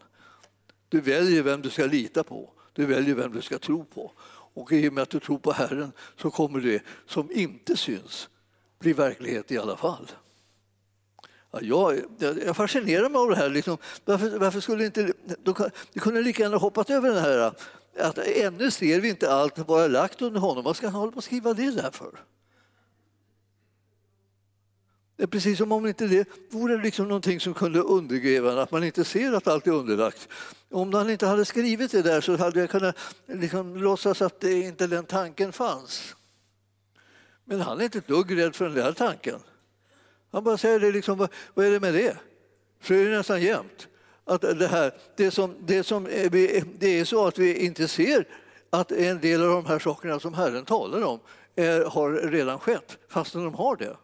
Du 0.89 1.01
väljer 1.01 1.43
vem 1.43 1.61
du 1.61 1.69
ska 1.69 1.85
lita 1.85 2.23
på. 2.23 2.53
Du 2.73 2.85
väljer 2.85 3.15
vem 3.15 3.31
du 3.31 3.41
ska 3.41 3.59
tro 3.59 3.85
på. 3.85 4.11
Och 4.53 4.71
i 4.71 4.89
och 4.89 4.93
med 4.93 5.01
att 5.01 5.09
du 5.09 5.19
tror 5.19 5.37
på 5.37 5.51
Herren 5.51 5.91
så 6.17 6.31
kommer 6.31 6.59
det 6.59 6.83
som 7.05 7.31
inte 7.31 7.77
syns 7.77 8.29
bli 8.79 8.93
verklighet 8.93 9.51
i 9.51 9.57
alla 9.57 9.77
fall. 9.77 10.11
Ja, 11.51 11.93
jag, 12.19 12.43
jag 12.45 12.55
fascinerar 12.55 13.09
mig 13.09 13.19
av 13.19 13.29
det 13.29 13.35
här. 13.35 13.49
Liksom, 13.49 13.77
varför, 14.05 14.39
varför 14.39 14.59
skulle 14.59 14.85
inte... 14.85 15.13
De, 15.43 15.53
de 15.93 15.99
kunde 15.99 16.21
lika 16.21 16.43
gärna 16.43 16.57
hoppat 16.57 16.89
över 16.89 17.09
den 17.09 17.23
här 17.23 17.53
att 17.97 18.17
ännu 18.17 18.71
ser 18.71 18.99
vi 18.99 19.09
inte 19.09 19.31
allt 19.31 19.57
vara 19.57 19.87
lagt 19.87 20.21
under 20.21 20.39
honom. 20.39 20.63
Vad 20.63 20.75
ska 20.75 20.87
han 20.87 20.99
hålla 20.99 21.11
på 21.11 21.19
att 21.19 21.25
skriva 21.25 21.53
det 21.53 21.71
där 21.71 21.91
för? 21.91 22.19
Det 25.19 25.23
är 25.23 25.27
precis 25.27 25.57
som 25.57 25.71
om 25.71 25.87
inte 25.87 26.07
det 26.07 26.27
vore 26.49 26.77
liksom 26.77 27.07
någonting 27.07 27.39
som 27.39 27.53
kunde 27.53 27.79
undergräva 27.79 28.61
att 28.61 28.71
man 28.71 28.83
inte 28.83 29.03
ser 29.03 29.33
att 29.33 29.47
allt 29.47 29.67
är 29.67 29.71
underlagt. 29.71 30.27
Om 30.71 30.93
han 30.93 31.09
inte 31.09 31.27
hade 31.27 31.45
skrivit 31.45 31.91
det 31.91 32.01
där 32.01 32.21
så 32.21 32.37
hade 32.37 32.59
jag 32.59 32.69
kunnat 32.69 32.95
liksom 33.27 33.77
låtsas 33.77 34.21
att 34.21 34.39
det 34.39 34.53
inte 34.53 34.87
den 34.87 35.05
tanken 35.05 35.53
fanns. 35.53 36.15
Men 37.45 37.61
han 37.61 37.79
är 37.79 37.83
inte 37.83 37.97
ett 37.97 38.07
dugg 38.07 38.37
rädd 38.37 38.55
för 38.55 38.65
den 38.65 38.73
där 38.73 38.91
tanken. 38.91 39.39
Han 40.31 40.43
bara 40.43 40.57
säger 40.57 40.79
det 40.79 40.91
liksom, 40.91 41.27
vad, 41.53 41.65
är 41.65 41.71
det 41.71 41.79
med 41.79 41.93
det? 41.93 42.17
Så 42.83 42.93
är 42.93 43.05
det 43.05 43.17
nästan 43.17 43.41
jämt. 43.41 43.87
Att 44.25 44.41
det, 44.41 44.67
här, 44.67 44.93
det, 45.15 45.31
som, 45.31 45.55
det, 45.59 45.83
som 45.83 46.05
är, 46.05 46.29
det 46.79 46.99
är 46.99 47.05
så 47.05 47.27
att 47.27 47.37
vi 47.37 47.65
inte 47.65 47.87
ser 47.87 48.27
att 48.69 48.91
en 48.91 49.19
del 49.19 49.41
av 49.41 49.49
de 49.49 49.65
här 49.65 49.79
sakerna 49.79 50.19
som 50.19 50.33
Herren 50.33 50.65
talar 50.65 51.03
om 51.03 51.19
är, 51.55 51.85
har 51.85 52.11
redan 52.11 52.59
skett, 52.59 52.97
fastän 53.09 53.43
de 53.43 53.53
har 53.53 53.75
det. 53.75 53.97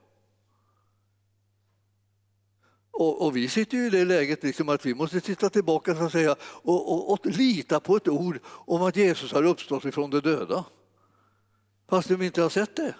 Och, 2.97 3.21
och, 3.25 3.35
vi 3.35 3.49
sitter 3.49 3.77
ju 3.77 3.85
i 3.87 3.89
det 3.89 4.05
läget 4.05 4.43
liksom 4.43 4.69
att 4.69 4.85
vi 4.85 4.93
måste 4.93 5.21
titta 5.21 5.49
tillbaka 5.49 5.95
så 5.95 6.03
att 6.03 6.11
säga, 6.11 6.35
och, 6.41 6.93
och, 6.93 7.11
och 7.11 7.25
lita 7.25 7.79
på 7.79 7.95
ett 7.95 8.07
ord 8.07 8.39
om 8.45 8.81
att 8.81 8.95
Jesus 8.95 9.31
har 9.31 9.43
uppstått 9.43 9.85
ifrån 9.85 10.09
de 10.09 10.19
döda. 10.19 10.65
Fast 11.89 12.09
de 12.09 12.21
inte 12.21 12.41
har 12.41 12.49
sett 12.49 12.75
det. 12.75 12.95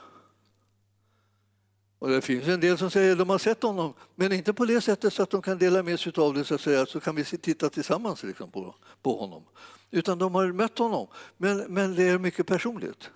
Och 2.00 2.10
det 2.10 2.22
finns 2.22 2.48
en 2.48 2.60
del 2.60 2.78
som 2.78 2.92
säger 2.92 3.12
att 3.12 3.18
de 3.18 3.30
har 3.30 3.38
sett 3.38 3.64
honom, 3.64 3.94
men 4.16 4.32
inte 4.32 4.54
på 4.54 4.66
det 4.66 4.82
sättet 4.82 5.14
så 5.14 5.24
att 5.24 5.30
de 5.30 5.42
kan 5.42 5.58
dela 5.58 5.84
med 5.84 6.00
sig 6.00 6.14
av 6.18 6.34
det 6.34 6.46
så, 6.46 6.56
att 6.56 6.62
säga, 6.62 6.86
så 6.86 7.00
kan 7.00 7.16
vi 7.16 7.24
titta 7.24 7.70
tillsammans 7.70 8.24
liksom 8.24 8.52
på, 8.52 8.76
på 9.02 9.18
honom. 9.18 9.44
Utan 9.92 10.18
de 10.20 10.36
har 10.36 10.52
mött 10.52 10.78
honom, 10.78 11.08
men, 11.38 11.58
men 11.58 11.96
det 11.96 12.04
är 12.04 12.18
mycket 12.18 12.48
personligt. 12.48 13.10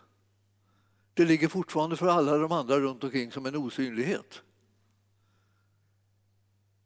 Det 1.13 1.25
ligger 1.25 1.47
fortfarande 1.47 1.97
för 1.97 2.07
alla 2.07 2.37
de 2.37 2.51
andra 2.51 2.79
runt 2.79 3.03
omkring 3.03 3.31
som 3.31 3.45
en 3.45 3.55
osynlighet. 3.55 4.41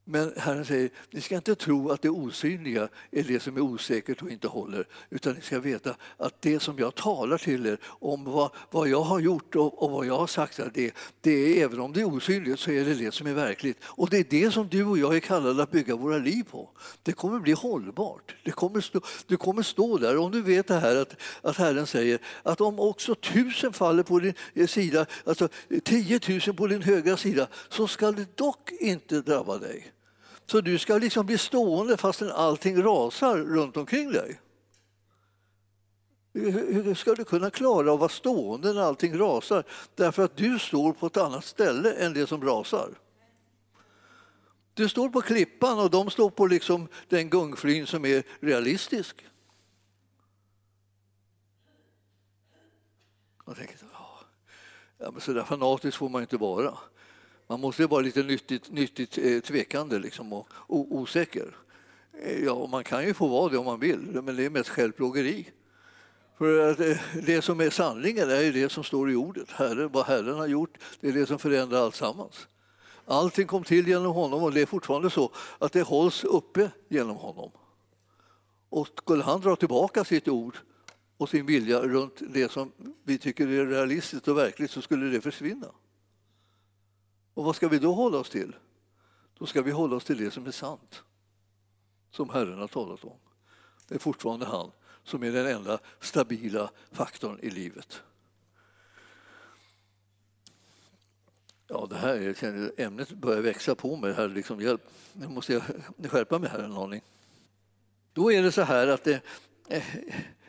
Men 0.05 0.33
Herren 0.37 0.65
säger, 0.65 0.89
ni 1.11 1.21
ska 1.21 1.35
inte 1.35 1.55
tro 1.55 1.89
att 1.89 2.01
det 2.01 2.09
osynliga 2.09 2.89
är 3.11 3.23
det 3.23 3.39
som 3.39 3.57
är 3.57 3.61
osäkert 3.61 4.21
och 4.21 4.29
inte 4.29 4.47
håller, 4.47 4.87
utan 5.09 5.33
ni 5.33 5.41
ska 5.41 5.59
veta 5.59 5.95
att 6.17 6.41
det 6.41 6.59
som 6.59 6.79
jag 6.79 6.95
talar 6.95 7.37
till 7.37 7.65
er 7.65 7.77
om 7.85 8.23
vad, 8.23 8.51
vad 8.71 8.87
jag 8.87 9.01
har 9.01 9.19
gjort 9.19 9.55
och, 9.55 9.83
och 9.83 9.91
vad 9.91 10.05
jag 10.05 10.17
har 10.17 10.27
sagt, 10.27 10.59
det, 10.73 10.93
det 11.21 11.31
är, 11.31 11.65
även 11.65 11.79
om 11.79 11.93
det 11.93 12.01
är 12.01 12.15
osynligt 12.15 12.59
så 12.59 12.71
är 12.71 12.85
det 12.85 12.93
det 12.93 13.11
som 13.11 13.27
är 13.27 13.33
verkligt. 13.33 13.77
Och 13.83 14.09
det 14.09 14.17
är 14.17 14.25
det 14.29 14.51
som 14.51 14.67
du 14.67 14.85
och 14.85 14.97
jag 14.97 15.15
är 15.15 15.19
kallade 15.19 15.63
att 15.63 15.71
bygga 15.71 15.95
våra 15.95 16.17
liv 16.17 16.43
på. 16.43 16.69
Det 17.03 17.13
kommer 17.13 17.39
bli 17.39 17.53
hållbart. 17.53 18.35
Det 18.43 18.51
kommer 18.51 18.81
stå, 18.81 19.01
du 19.27 19.37
kommer 19.37 19.63
stå 19.63 19.97
där. 19.97 20.17
Om 20.17 20.31
du 20.31 20.41
vet 20.41 20.67
det 20.67 20.79
här 20.79 20.95
att, 20.95 21.15
att 21.41 21.57
Herren 21.57 21.87
säger 21.87 22.19
att 22.43 22.61
om 22.61 22.79
också 22.79 23.15
tusen 23.15 23.73
faller 23.73 24.03
på 24.03 24.19
din 24.19 24.33
eh, 24.53 24.67
sida, 24.67 25.05
alltså 25.25 25.47
tiotusen 25.83 26.55
på 26.55 26.67
din 26.67 26.81
högra 26.81 27.17
sida, 27.17 27.47
så 27.69 27.87
ska 27.87 28.11
det 28.11 28.37
dock 28.37 28.71
inte 28.71 29.21
drabba 29.21 29.57
dig. 29.57 29.92
Så 30.53 30.61
du 30.61 30.79
ska 30.79 30.97
liksom 30.97 31.25
bli 31.25 31.37
stående 31.37 31.97
fastän 31.97 32.31
allting 32.31 32.83
rasar 32.83 33.37
runt 33.37 33.77
omkring 33.77 34.11
dig. 34.11 34.39
Hur 36.33 36.95
ska 36.95 37.15
du 37.15 37.25
kunna 37.25 37.49
klara 37.49 37.93
att 37.93 37.99
vara 37.99 38.09
stående 38.09 38.73
när 38.73 38.81
allting 38.81 39.17
rasar? 39.17 39.63
Därför 39.95 40.23
att 40.23 40.37
du 40.37 40.59
står 40.59 40.93
på 40.93 41.07
ett 41.07 41.17
annat 41.17 41.45
ställe 41.45 41.93
än 41.93 42.13
det 42.13 42.27
som 42.27 42.43
rasar. 42.43 42.89
Du 44.73 44.89
står 44.89 45.09
på 45.09 45.21
klippan 45.21 45.79
och 45.79 45.89
de 45.89 46.09
står 46.09 46.29
på 46.29 46.47
liksom 46.47 46.87
den 47.09 47.29
gungflyn 47.29 47.87
som 47.87 48.05
är 48.05 48.23
realistisk. 48.39 49.25
Jag 53.45 53.55
tänker, 53.55 53.77
ja, 54.97 55.11
men 55.11 55.21
så 55.21 55.33
där 55.33 55.43
fanatisk 55.43 55.97
får 55.97 56.09
man 56.09 56.21
inte 56.21 56.37
vara. 56.37 56.77
Man 57.53 57.61
måste 57.61 57.87
vara 57.87 58.01
lite 58.01 58.23
nyttigt, 58.23 58.71
nyttigt 58.71 59.17
eh, 59.17 59.39
tvekande 59.39 59.99
liksom, 59.99 60.33
och 60.47 60.95
osäker. 60.95 61.55
Eh, 62.23 62.43
ja, 62.43 62.67
man 62.67 62.83
kan 62.83 63.05
ju 63.05 63.13
få 63.13 63.27
vara 63.27 63.49
det 63.49 63.57
om 63.57 63.65
man 63.65 63.79
vill, 63.79 63.99
men 63.99 64.35
det 64.35 64.45
är 64.45 64.49
mest 64.49 64.69
självplågeri. 64.69 65.49
För 66.37 66.71
att 66.71 66.79
eh, 66.79 66.97
det 67.25 67.41
som 67.41 67.59
är 67.59 67.69
sanningen 67.69 68.29
är 68.29 68.41
ju 68.41 68.51
det 68.51 68.69
som 68.69 68.83
står 68.83 69.11
i 69.11 69.15
ordet. 69.15 69.51
Herren, 69.51 69.89
vad 69.91 70.05
Herren 70.05 70.35
har 70.35 70.47
gjort, 70.47 70.77
det 70.99 71.07
är 71.07 71.13
det 71.13 71.25
som 71.25 71.39
förändrar 71.39 71.79
alltsammans. 71.79 72.47
Allting 73.05 73.47
kom 73.47 73.63
till 73.63 73.87
genom 73.87 74.13
honom 74.13 74.43
och 74.43 74.51
det 74.51 74.61
är 74.61 74.65
fortfarande 74.65 75.09
så 75.09 75.31
att 75.59 75.73
det 75.73 75.81
hålls 75.81 76.23
uppe 76.23 76.71
genom 76.87 77.15
honom. 77.15 77.51
Och 78.69 78.87
skulle 78.87 79.23
han 79.23 79.41
dra 79.41 79.55
tillbaka 79.55 80.03
sitt 80.03 80.27
ord 80.27 80.57
och 81.17 81.29
sin 81.29 81.45
vilja 81.45 81.79
runt 81.79 82.21
det 82.33 82.51
som 82.51 82.71
vi 83.03 83.17
tycker 83.17 83.47
är 83.47 83.65
realistiskt 83.65 84.27
och 84.27 84.37
verkligt 84.37 84.71
så 84.71 84.81
skulle 84.81 85.05
det 85.05 85.21
försvinna. 85.21 85.67
Och 87.33 87.43
vad 87.43 87.55
ska 87.55 87.67
vi 87.67 87.79
då 87.79 87.93
hålla 87.93 88.17
oss 88.17 88.29
till? 88.29 88.55
Då 89.37 89.45
ska 89.45 89.61
vi 89.61 89.71
hålla 89.71 89.95
oss 89.95 90.03
till 90.03 90.17
det 90.17 90.31
som 90.31 90.45
är 90.45 90.51
sant, 90.51 91.03
som 92.11 92.29
Herren 92.29 92.59
har 92.59 92.67
talat 92.67 93.03
om. 93.03 93.17
Det 93.87 93.95
är 93.95 93.99
fortfarande 93.99 94.45
han 94.45 94.71
som 95.03 95.23
är 95.23 95.31
den 95.31 95.47
enda 95.47 95.79
stabila 95.99 96.71
faktorn 96.91 97.39
i 97.41 97.49
livet. 97.49 98.01
Ja, 101.67 101.87
det 101.89 101.95
här 101.95 102.15
är, 102.15 102.71
ämnet 102.81 103.09
börjar 103.09 103.41
växa 103.41 103.75
på 103.75 103.95
mig. 103.95 104.13
Här, 104.13 104.27
liksom, 104.27 104.61
hjälp. 104.61 104.81
Nu 105.13 105.27
måste 105.27 105.53
jag 105.53 105.63
skärpa 106.11 106.39
mig 106.39 106.49
här 106.49 106.59
en 106.59 106.73
aning. 106.73 107.01
Då 108.13 108.31
är 108.31 108.43
det 108.43 108.51
så 108.51 108.61
här 108.61 108.87
att 108.87 109.03
det, 109.03 109.21
eh, 109.67 109.83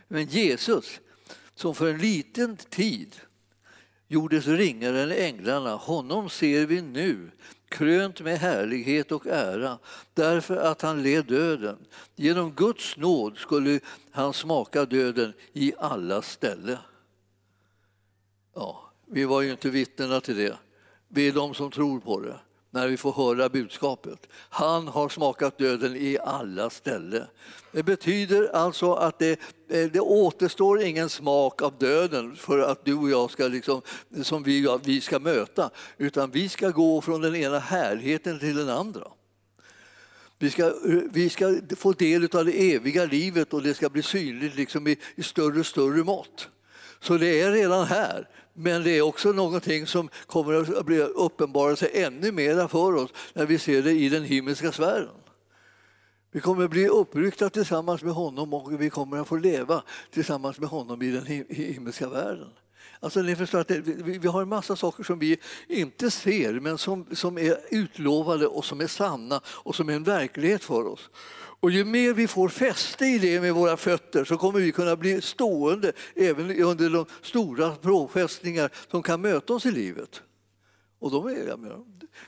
men 0.08 0.26
Jesus, 0.26 1.00
som 1.54 1.74
för 1.74 1.90
en 1.90 1.98
liten 1.98 2.56
tid 2.56 3.16
gjordes 4.08 4.46
ringare 4.46 5.02
än 5.02 5.12
änglarna. 5.12 5.74
Honom 5.74 6.30
ser 6.30 6.66
vi 6.66 6.82
nu, 6.82 7.30
krönt 7.68 8.20
med 8.20 8.38
härlighet 8.38 9.12
och 9.12 9.26
ära, 9.26 9.78
därför 10.14 10.56
att 10.56 10.82
han 10.82 11.02
led 11.02 11.26
döden. 11.26 11.76
Genom 12.16 12.52
Guds 12.52 12.96
nåd 12.96 13.38
skulle 13.38 13.80
han 14.10 14.32
smaka 14.32 14.84
döden 14.84 15.32
i 15.52 15.72
alla 15.78 16.22
ställe. 16.22 16.78
Ja, 18.54 18.92
vi 19.06 19.24
var 19.24 19.42
ju 19.42 19.50
inte 19.50 19.70
vittnena 19.70 20.20
till 20.20 20.36
det. 20.36 20.58
Vi 21.08 21.28
är 21.28 21.32
de 21.32 21.54
som 21.54 21.70
tror 21.70 22.00
på 22.00 22.20
det 22.20 22.38
när 22.74 22.88
vi 22.88 22.96
får 22.96 23.12
höra 23.12 23.48
budskapet. 23.48 24.28
Han 24.32 24.88
har 24.88 25.08
smakat 25.08 25.58
döden 25.58 25.96
i 25.96 26.18
alla 26.24 26.70
ställen. 26.70 27.26
Det 27.72 27.82
betyder 27.82 28.56
alltså 28.56 28.94
att 28.94 29.18
det, 29.18 29.40
eh, 29.68 29.90
det 29.90 30.00
återstår 30.00 30.82
ingen 30.82 31.08
smak 31.08 31.62
av 31.62 31.78
döden 31.78 32.36
för 32.36 32.58
att 32.58 32.84
du 32.84 32.94
och 32.94 33.10
jag 33.10 33.30
ska, 33.30 33.48
liksom, 33.48 33.82
som 34.22 34.42
vi, 34.42 34.78
vi 34.84 35.00
ska 35.00 35.18
möta, 35.18 35.70
utan 35.98 36.30
vi 36.30 36.48
ska 36.48 36.70
gå 36.70 37.00
från 37.00 37.20
den 37.20 37.36
ena 37.36 37.58
härligheten 37.58 38.38
till 38.38 38.56
den 38.56 38.68
andra. 38.68 39.08
Vi 40.38 40.50
ska, 40.50 40.72
vi 41.12 41.30
ska 41.30 41.58
få 41.76 41.92
del 41.92 42.28
av 42.32 42.44
det 42.44 42.74
eviga 42.74 43.04
livet 43.04 43.54
och 43.54 43.62
det 43.62 43.74
ska 43.74 43.88
bli 43.88 44.02
synligt 44.02 44.56
liksom 44.56 44.86
i, 44.86 44.98
i 45.14 45.22
större 45.22 45.60
och 45.60 45.66
större 45.66 46.04
mått. 46.04 46.48
Så 47.00 47.16
det 47.16 47.40
är 47.40 47.52
redan 47.52 47.86
här. 47.86 48.28
Men 48.54 48.82
det 48.82 48.90
är 48.90 49.02
också 49.02 49.32
någonting 49.32 49.86
som 49.86 50.08
kommer 50.26 50.78
att 50.78 50.86
bli 50.86 51.00
uppenbara 51.00 51.76
sig 51.76 51.90
ännu 51.92 52.32
mera 52.32 52.68
för 52.68 52.94
oss 52.94 53.10
när 53.32 53.46
vi 53.46 53.58
ser 53.58 53.82
det 53.82 53.92
i 53.92 54.08
den 54.08 54.24
himmelska 54.24 54.72
sfären. 54.72 55.08
Vi 56.32 56.40
kommer 56.40 56.64
att 56.64 56.70
bli 56.70 56.88
uppryckta 56.88 57.50
tillsammans 57.50 58.02
med 58.02 58.14
honom 58.14 58.54
och 58.54 58.80
vi 58.80 58.90
kommer 58.90 59.18
att 59.18 59.28
få 59.28 59.36
leva 59.36 59.82
tillsammans 60.10 60.60
med 60.60 60.68
honom 60.68 61.02
i 61.02 61.10
den 61.10 61.44
himmelska 61.48 62.08
världen. 62.08 62.48
Alltså, 63.00 63.22
ni 63.22 63.36
förstår 63.36 63.58
att 63.58 63.68
det, 63.68 63.80
vi, 63.80 64.18
vi 64.18 64.28
har 64.28 64.42
en 64.42 64.48
massa 64.48 64.76
saker 64.76 65.04
som 65.04 65.18
vi 65.18 65.38
inte 65.68 66.10
ser 66.10 66.52
men 66.52 66.78
som, 66.78 67.06
som 67.12 67.38
är 67.38 67.58
utlovade 67.70 68.46
och 68.46 68.64
som 68.64 68.80
är 68.80 68.86
sanna 68.86 69.40
och 69.46 69.74
som 69.74 69.88
är 69.88 69.92
en 69.92 70.04
verklighet 70.04 70.64
för 70.64 70.86
oss. 70.86 71.10
Och 71.64 71.70
ju 71.70 71.84
mer 71.84 72.14
vi 72.14 72.28
får 72.28 72.48
fäste 72.48 73.06
i 73.06 73.18
det 73.18 73.40
med 73.40 73.54
våra 73.54 73.76
fötter 73.76 74.24
så 74.24 74.36
kommer 74.36 74.60
vi 74.60 74.72
kunna 74.72 74.96
bli 74.96 75.20
stående 75.20 75.92
även 76.16 76.62
under 76.62 76.90
de 76.90 77.06
stora 77.22 77.70
påfrestningar 77.70 78.70
som 78.90 79.02
kan 79.02 79.20
möta 79.20 79.52
oss 79.52 79.66
i 79.66 79.70
livet. 79.70 80.22
Och 80.98 81.10
de 81.10 81.26
är, 81.26 81.56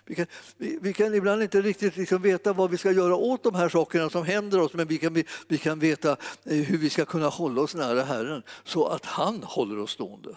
vi, 0.05 0.15
kan, 0.15 0.27
vi, 0.57 0.79
vi 0.83 0.93
kan 0.93 1.15
ibland 1.15 1.43
inte 1.43 1.61
riktigt 1.63 1.97
liksom 1.97 2.23
veta 2.23 2.53
vad 2.53 2.71
vi 2.71 2.77
ska 2.77 2.93
göra 2.93 3.17
åt 3.17 3.43
de 3.43 3.55
här 3.55 3.69
sakerna 3.69 4.11
som 4.11 4.25
händer 4.25 4.61
oss 4.61 4.75
men 4.75 4.87
vi 4.87 4.99
kan, 4.99 5.15
vi, 5.15 5.25
vi 5.49 5.59
kan 5.59 5.79
veta 5.79 6.11
eh, 6.45 6.57
hur 6.57 6.79
vi 6.79 6.91
ska 6.91 7.05
kunna 7.05 7.29
hålla 7.29 7.63
oss 7.63 7.75
nära 7.75 8.03
Herren 8.03 8.43
så 8.65 8.87
att 8.87 9.05
han 9.05 9.43
håller 9.43 9.79
oss 9.79 9.91
stående. 9.91 10.37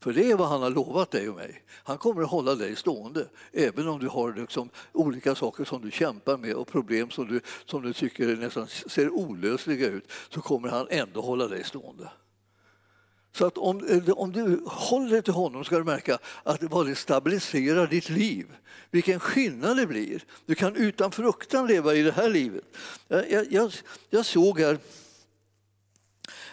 För 0.00 0.12
det 0.12 0.30
är 0.30 0.36
vad 0.36 0.48
han 0.48 0.62
har 0.62 0.70
lovat 0.70 1.10
dig 1.10 1.28
och 1.28 1.36
mig. 1.36 1.62
Han 1.84 1.98
kommer 1.98 2.22
att 2.22 2.30
hålla 2.30 2.54
dig 2.54 2.76
stående. 2.76 3.28
Även 3.52 3.88
om 3.88 3.98
du 3.98 4.08
har 4.08 4.32
liksom 4.32 4.70
olika 4.92 5.34
saker 5.34 5.64
som 5.64 5.82
du 5.82 5.90
kämpar 5.90 6.36
med 6.36 6.54
och 6.54 6.68
problem 6.68 7.10
som 7.10 7.28
du, 7.28 7.40
som 7.64 7.82
du 7.82 7.92
tycker 7.92 8.36
nästan 8.36 8.66
ser 8.66 9.10
olösliga 9.10 9.88
ut 9.88 10.12
så 10.30 10.40
kommer 10.40 10.68
han 10.68 10.86
ändå 10.90 11.20
hålla 11.20 11.48
dig 11.48 11.64
stående. 11.64 12.08
Så 13.32 13.46
att 13.46 13.58
om, 13.58 14.02
om 14.16 14.32
du 14.32 14.62
håller 14.66 15.10
dig 15.10 15.22
till 15.22 15.32
honom 15.32 15.64
ska 15.64 15.78
du 15.78 15.84
märka 15.84 16.18
att 16.42 16.62
vad 16.62 16.86
det 16.86 16.94
stabiliserar 16.94 17.86
ditt 17.86 18.08
liv. 18.08 18.46
Vilken 18.90 19.20
skillnad 19.20 19.76
det 19.76 19.86
blir. 19.86 20.24
Du 20.46 20.54
kan 20.54 20.76
utan 20.76 21.12
fruktan 21.12 21.66
leva 21.66 21.94
i 21.94 22.02
det 22.02 22.12
här 22.12 22.28
livet. 22.28 22.64
Jag, 23.08 23.52
jag, 23.52 23.72
jag 24.10 24.26
såg 24.26 24.60
här 24.60 24.78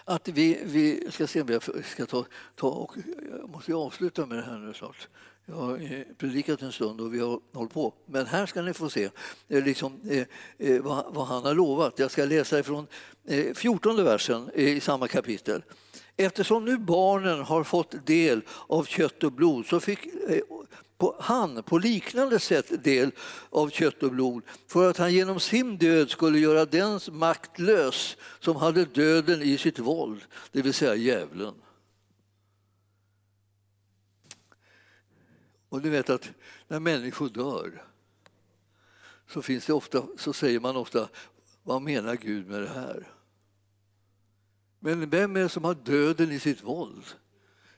att 0.06 0.28
vi, 0.28 0.60
vi 0.64 1.12
ska 1.12 1.28
se 1.28 1.42
om 1.42 1.48
jag 1.48 1.86
ska 1.86 2.06
ta, 2.06 2.26
ta 2.56 2.68
och 2.68 2.96
jag 3.32 3.50
måste 3.50 3.74
avsluta 3.74 4.26
med 4.26 4.38
det 4.38 4.44
här 4.44 4.58
nu 4.58 4.74
snart. 4.74 5.08
Jag 5.46 5.56
har 5.56 5.78
eh, 5.78 6.02
predikat 6.18 6.62
en 6.62 6.72
stund 6.72 7.02
och 7.02 7.14
vi 7.14 7.20
har 7.20 7.40
hållit 7.54 7.74
på. 7.74 7.94
Men 8.06 8.26
här 8.26 8.46
ska 8.46 8.62
ni 8.62 8.74
få 8.74 8.90
se 8.90 9.10
eh, 9.48 9.64
liksom, 9.64 10.00
eh, 10.10 10.24
eh, 10.58 10.82
vad, 10.82 11.06
vad, 11.10 11.28
han 11.28 11.46
har 11.46 11.54
lovat. 11.54 12.00
Jag 12.00 12.12
ska 12.12 12.26
läsa 12.26 12.60
ifrån 12.60 12.88
eh, 13.28 13.54
14 13.54 14.04
versen 14.04 14.50
i 14.54 14.80
samma 14.80 15.08
kapitel. 15.08 15.64
Eftersom 16.18 16.66
nu 16.66 16.78
barnen 16.78 17.40
har 17.40 17.64
fått 17.64 18.06
del 18.06 18.42
av 18.68 18.84
kött 18.84 19.24
och 19.24 19.32
blod 19.32 19.66
så 19.66 19.80
fick 19.80 20.06
eh, 20.06 20.40
på, 20.98 21.16
han 21.20 21.64
på 21.64 21.78
liknande 21.78 22.40
sätt 22.40 22.84
del 22.84 23.12
av 23.50 23.70
kött 23.70 24.04
och 24.04 24.12
blod 24.12 24.44
för 24.68 24.90
att 24.90 24.98
han 24.98 25.14
genom 25.14 25.40
sin 25.40 25.78
död 25.78 26.10
skulle 26.10 26.40
göra 26.40 26.66
den 26.66 27.00
maktlös 27.12 28.18
som 28.40 28.56
hade 28.56 28.86
döden 28.86 29.42
i 29.42 29.58
sitt 29.58 29.80
våld, 29.80 30.22
det 30.52 30.62
vill 30.62 30.74
säga 30.74 30.96
djävulen. 30.96 31.54
Och 35.70 35.82
du 35.82 35.90
vet 35.90 36.10
att 36.10 36.30
när 36.68 36.80
människor 36.80 37.30
dör 37.30 37.84
så, 39.30 39.42
finns 39.42 39.66
det 39.66 39.74
ofta, 39.74 40.04
så 40.18 40.34
säger 40.34 40.60
man 40.60 40.76
ofta 40.76 41.10
vad 41.64 41.82
menar 41.82 42.16
Gud 42.16 42.48
med 42.48 42.62
det 42.62 42.70
här? 42.70 43.08
Men 44.80 45.10
vem 45.10 45.36
är 45.36 45.40
det 45.40 45.50
som 45.50 45.64
har 45.64 45.76
döden 45.76 46.32
i 46.32 46.40
sitt 46.40 46.64
våld? 46.64 47.06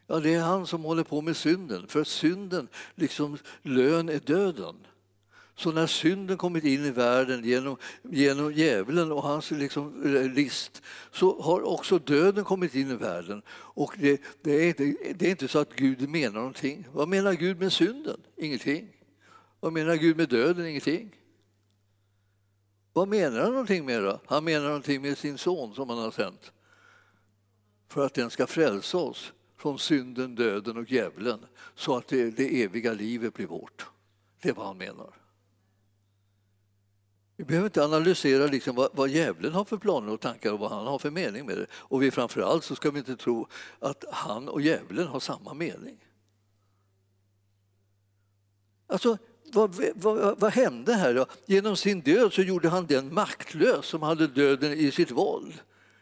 Ja, 0.08 0.20
det 0.20 0.34
är 0.34 0.42
han 0.42 0.68
som 0.68 0.84
håller 0.84 1.04
på 1.04 1.22
med 1.22 1.38
synden, 1.38 1.88
för 1.88 2.04
synden, 2.04 2.68
liksom 2.96 3.38
lön 3.62 4.10
är 4.10 4.20
döden. 4.20 4.76
Så 5.56 5.72
när 5.72 5.88
synden 5.88 6.38
kommit 6.38 6.64
in 6.64 6.86
i 6.86 6.92
världen 6.92 7.44
genom, 7.44 7.78
genom 8.02 8.54
djävulen 8.54 9.12
och 9.12 9.24
hans 9.24 9.52
liksom, 9.52 10.16
eh, 10.16 10.32
list 10.32 10.82
så 11.12 11.42
har 11.42 11.62
också 11.62 12.00
döden 12.00 12.44
kommit 12.44 12.76
in 12.76 12.92
i 12.92 12.96
världen. 12.96 13.42
Och 13.50 13.96
det, 14.00 14.22
det, 14.42 14.52
är 14.52 14.68
inte, 14.68 15.14
det 15.16 15.26
är 15.26 15.30
inte 15.30 15.48
så 15.48 15.60
att 15.60 15.76
Gud 15.76 16.10
menar 16.10 16.40
någonting. 16.40 16.88
Vad 16.92 17.08
menar 17.08 17.34
Gud 17.34 17.60
med 17.60 17.74
synden? 17.74 18.20
Ingenting. 18.36 18.90
Vad 19.60 19.74
menar 19.74 19.96
Gud 19.96 20.18
med 20.18 20.30
döden? 20.30 20.66
Ingenting. 20.66 21.16
Vad 22.94 23.08
menar 23.08 23.40
han 23.40 23.52
någonting 23.52 23.86
med 23.86 24.04
då? 24.04 24.22
Han 24.26 24.44
menar 24.44 24.68
någonting 24.68 25.02
med 25.02 25.18
sin 25.18 25.38
son 25.38 25.76
som 25.76 25.90
han 25.90 25.98
har 25.98 26.12
sänt. 26.12 26.52
För 27.90 28.06
att 28.06 28.14
den 28.14 28.30
ska 28.30 28.48
frälsa 28.48 28.98
oss 28.98 29.34
från 29.58 29.80
synden, 29.80 30.36
döden 30.36 30.78
och 30.78 30.92
djävulen 30.92 31.46
så 31.76 31.98
att 31.98 32.08
det, 32.08 32.32
det 32.32 32.64
eviga 32.64 32.94
livet 32.94 33.34
blir 33.34 33.48
vårt. 33.48 33.86
Det 34.42 34.50
är 34.50 34.54
vad 34.54 34.66
han 34.66 34.78
menar. 34.78 35.14
Vi 37.38 37.44
behöver 37.44 37.68
inte 37.68 37.84
analysera 37.84 38.48
liksom 38.48 38.76
vad, 38.76 38.90
vad 38.94 39.10
djävulen 39.10 39.54
har 39.54 39.66
för 39.66 39.78
planer 39.78 40.14
och 40.14 40.20
tankar 40.20 40.54
och 40.54 40.60
vad 40.60 40.72
han 40.72 40.88
har 40.88 41.00
för 41.00 41.12
mening 41.12 41.46
med 41.46 41.58
det. 41.58 41.66
Och 41.74 42.02
vi 42.02 42.12
framförallt 42.12 42.64
så 42.64 42.76
ska 42.76 42.92
vi 42.92 43.00
inte 43.00 43.16
tro 43.16 43.48
att 43.80 44.06
han 44.12 44.50
och 44.50 44.62
djävulen 44.62 45.08
har 45.08 45.20
samma 45.20 45.54
mening. 45.54 46.04
Alltså, 48.88 49.18
vad, 49.54 49.76
vad, 49.96 50.40
vad, 50.40 50.52
hände 50.52 50.94
här 50.94 51.14
då? 51.14 51.26
Genom 51.46 51.78
sin 51.78 52.02
död 52.02 52.34
så 52.34 52.42
gjorde 52.42 52.70
han 52.70 52.86
den 52.86 53.14
maktlös 53.14 53.86
som 53.86 54.02
hade 54.02 54.28
döden 54.28 54.74
i 54.74 54.92
sitt 54.92 55.12
våld. 55.12 55.54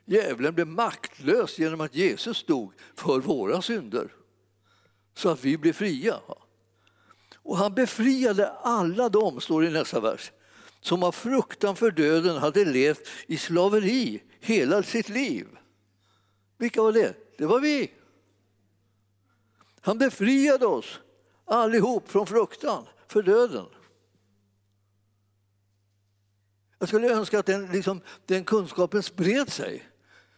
Djävulen 0.06 0.54
blev 0.56 0.68
maktlös 0.68 1.60
genom 1.60 1.82
att 1.82 1.96
Jesus 1.96 2.44
dog 2.44 2.74
för 2.96 3.20
våra 3.20 3.62
synder 3.62 4.14
så 5.14 5.30
att 5.30 5.44
vi 5.44 5.58
blev 5.58 5.74
fria. 5.74 6.20
Och 7.36 7.58
han 7.58 7.74
befriade 7.74 8.52
alla 8.52 9.10
dem, 9.10 9.42
står 9.42 9.62
det 9.62 9.68
i 9.68 9.72
nästa 9.72 10.00
vers, 10.00 10.32
som 10.82 11.04
av 11.04 11.12
fruktan 11.12 11.76
för 11.76 11.92
döden 11.92 12.38
hade 12.38 12.66
levt 12.66 13.08
i 13.28 13.38
slaveri 13.38 14.24
hela 14.40 14.84
sitt 14.84 15.10
liv. 15.10 15.48
Vilka 16.58 16.82
var 16.82 16.92
det? 16.92 17.38
Det 17.38 17.46
var 17.46 17.60
vi. 17.60 17.92
Han 19.82 19.98
befriade 19.98 20.66
oss 20.66 21.00
allihop 21.46 22.10
från 22.10 22.28
fruktan 22.28 22.86
för 23.08 23.24
döden. 23.24 23.66
Jag 26.80 26.88
skulle 26.88 27.14
önska 27.14 27.40
att 27.40 27.46
den, 27.46 27.72
liksom, 27.72 28.02
den 28.26 28.44
kunskapen 28.44 29.04
spred 29.04 29.52
sig 29.52 29.90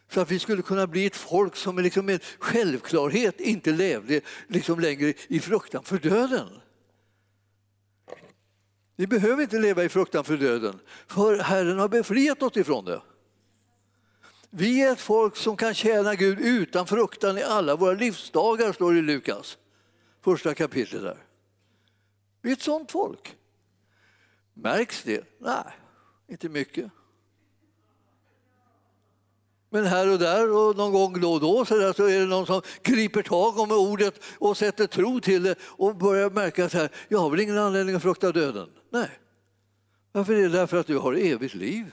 så 0.10 0.22
att 0.22 0.32
vi 0.32 0.40
skulle 0.40 0.62
kunna 0.62 0.88
bli 0.88 1.06
ett 1.06 1.16
folk 1.16 1.56
som 1.56 1.80
liksom 1.80 2.06
med 2.06 2.24
självklarhet 2.40 3.40
inte 3.40 3.72
levde 3.72 4.22
liksom 4.48 4.80
längre 4.80 5.14
i 5.28 5.40
fruktan 5.40 5.84
för 5.84 5.98
döden. 5.98 6.48
Vi 8.96 9.08
behöver 9.08 9.44
inte 9.44 9.60
leva 9.60 9.84
i 9.84 9.90
fruktan 9.90 10.24
för 10.24 10.38
döden, 10.38 10.80
för 11.08 11.40
Herren 11.40 11.80
har 11.80 11.90
befriat 11.90 12.44
oss 12.44 12.58
ifrån 12.58 12.86
det. 12.86 13.02
Vi 14.50 14.82
är 14.82 14.92
ett 14.92 15.02
folk 15.02 15.36
som 15.36 15.58
kan 15.58 15.74
tjäna 15.74 16.16
Gud 16.16 16.40
utan 16.40 16.88
fruktan 16.88 17.38
i 17.38 17.44
alla 17.44 17.76
våra 17.76 17.94
livsdagar, 17.94 18.74
står 18.74 18.94
det 18.94 19.00
i 19.00 19.02
Lukas, 19.02 19.58
första 20.22 20.54
kapitlet. 20.54 21.02
där. 21.02 21.26
Vi 22.42 22.50
är 22.50 22.54
ett 22.54 22.62
sånt 22.62 22.92
folk. 22.92 23.36
Märks 24.54 25.04
det? 25.04 25.24
Nej, 25.40 25.64
inte 26.28 26.50
mycket. 26.50 26.92
Men 29.70 29.86
här 29.86 30.12
och 30.12 30.20
där 30.20 30.52
och 30.52 30.78
någon 30.78 30.92
gång 30.92 31.22
då 31.22 31.34
och 31.34 31.40
då 31.40 31.66
så, 31.66 31.78
där, 31.78 31.94
så 31.94 32.06
är 32.06 32.20
det 32.20 32.26
någon 32.26 32.46
som 32.46 32.62
griper 32.84 33.22
tag 33.22 33.60
om 33.60 33.72
ordet 33.72 34.24
och 34.40 34.58
sätter 34.58 34.88
tro 34.88 35.20
till 35.20 35.44
det 35.44 35.56
och 35.62 35.96
börjar 35.96 36.30
märka 36.30 36.66
att 36.66 36.74
här, 36.74 36.90
jag 37.08 37.20
har 37.20 37.30
väl 37.30 37.40
ingen 37.40 37.58
anledning 37.58 37.96
att 37.96 38.02
frukta 38.02 38.32
döden. 38.32 38.70
Nej. 38.90 39.10
Varför 40.12 40.34
är 40.34 40.42
det? 40.42 40.50
Därför 40.50 40.78
att 40.78 40.88
du 40.88 40.98
har 40.98 41.14
evigt 41.14 41.56
liv. 41.56 41.92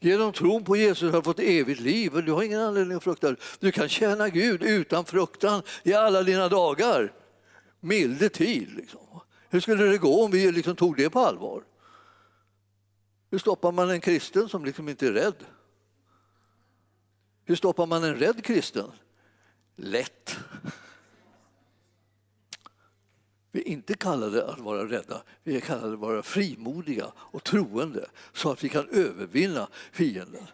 Genom 0.00 0.32
tron 0.32 0.64
på 0.64 0.76
Jesus 0.76 1.12
har 1.12 1.20
du 1.20 1.24
fått 1.24 1.38
evigt 1.38 1.80
liv 1.80 2.14
och 2.14 2.24
du 2.24 2.32
har 2.32 2.42
ingen 2.42 2.60
anledning 2.60 2.96
att 2.96 3.04
frukta. 3.04 3.36
Du 3.58 3.72
kan 3.72 3.88
tjäna 3.88 4.28
Gud 4.28 4.62
utan 4.62 5.04
fruktan 5.04 5.62
i 5.82 5.94
alla 5.94 6.22
dina 6.22 6.48
dagar. 6.48 7.12
Milde 7.80 8.28
tid. 8.28 8.68
Liksom. 8.76 9.00
Hur 9.50 9.60
skulle 9.60 9.84
det 9.84 9.98
gå 9.98 10.24
om 10.24 10.30
vi 10.30 10.52
liksom 10.52 10.76
tog 10.76 10.96
det 10.96 11.10
på 11.10 11.20
allvar? 11.20 11.62
Hur 13.30 13.38
stoppar 13.38 13.72
man 13.72 13.90
en 13.90 14.00
kristen 14.00 14.48
som 14.48 14.64
liksom 14.64 14.88
inte 14.88 15.06
är 15.06 15.12
rädd? 15.12 15.34
Hur 17.48 17.56
stoppar 17.56 17.86
man 17.86 18.04
en 18.04 18.16
rädd 18.16 18.44
kristen? 18.44 18.90
Lätt. 19.76 20.36
Vi 23.52 23.60
är 23.60 23.68
inte 23.68 23.94
kallade 23.94 24.46
att 24.46 24.58
vara 24.58 24.84
rädda, 24.84 25.22
vi 25.44 25.56
är 25.56 25.60
kallade 25.60 25.92
att 25.92 25.98
vara 25.98 26.22
frimodiga 26.22 27.12
och 27.16 27.44
troende 27.44 28.08
så 28.32 28.50
att 28.50 28.64
vi 28.64 28.68
kan 28.68 28.88
övervinna 28.88 29.68
fienden. 29.92 30.46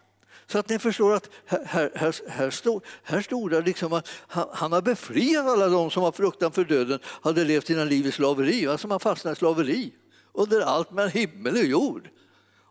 Så 0.45 0.59
att 0.59 0.69
ni 0.69 0.79
förstår 0.79 1.13
att 1.13 1.29
här, 1.45 1.91
här, 1.95 2.29
här, 2.29 2.49
stod, 2.49 2.83
här 3.03 3.21
stod 3.21 3.51
det 3.51 3.61
liksom 3.61 3.93
att 3.93 4.09
han, 4.27 4.47
han 4.53 4.71
har 4.71 4.81
befriat 4.81 5.45
alla 5.45 5.67
de 5.67 5.91
som 5.91 6.03
av 6.03 6.11
fruktan 6.11 6.51
för 6.51 6.63
döden 6.63 6.99
hade 7.05 7.43
levt 7.43 7.67
sina 7.67 7.83
liv 7.83 8.05
i 8.05 8.11
slaveri, 8.11 8.67
alltså 8.67 8.87
man 8.87 8.99
fastnar 8.99 9.31
i 9.31 9.35
slaveri 9.35 9.93
under 10.33 10.61
allt 10.61 10.91
mellan 10.91 11.11
himmel 11.11 11.53
och 11.53 11.65
jord. 11.65 12.09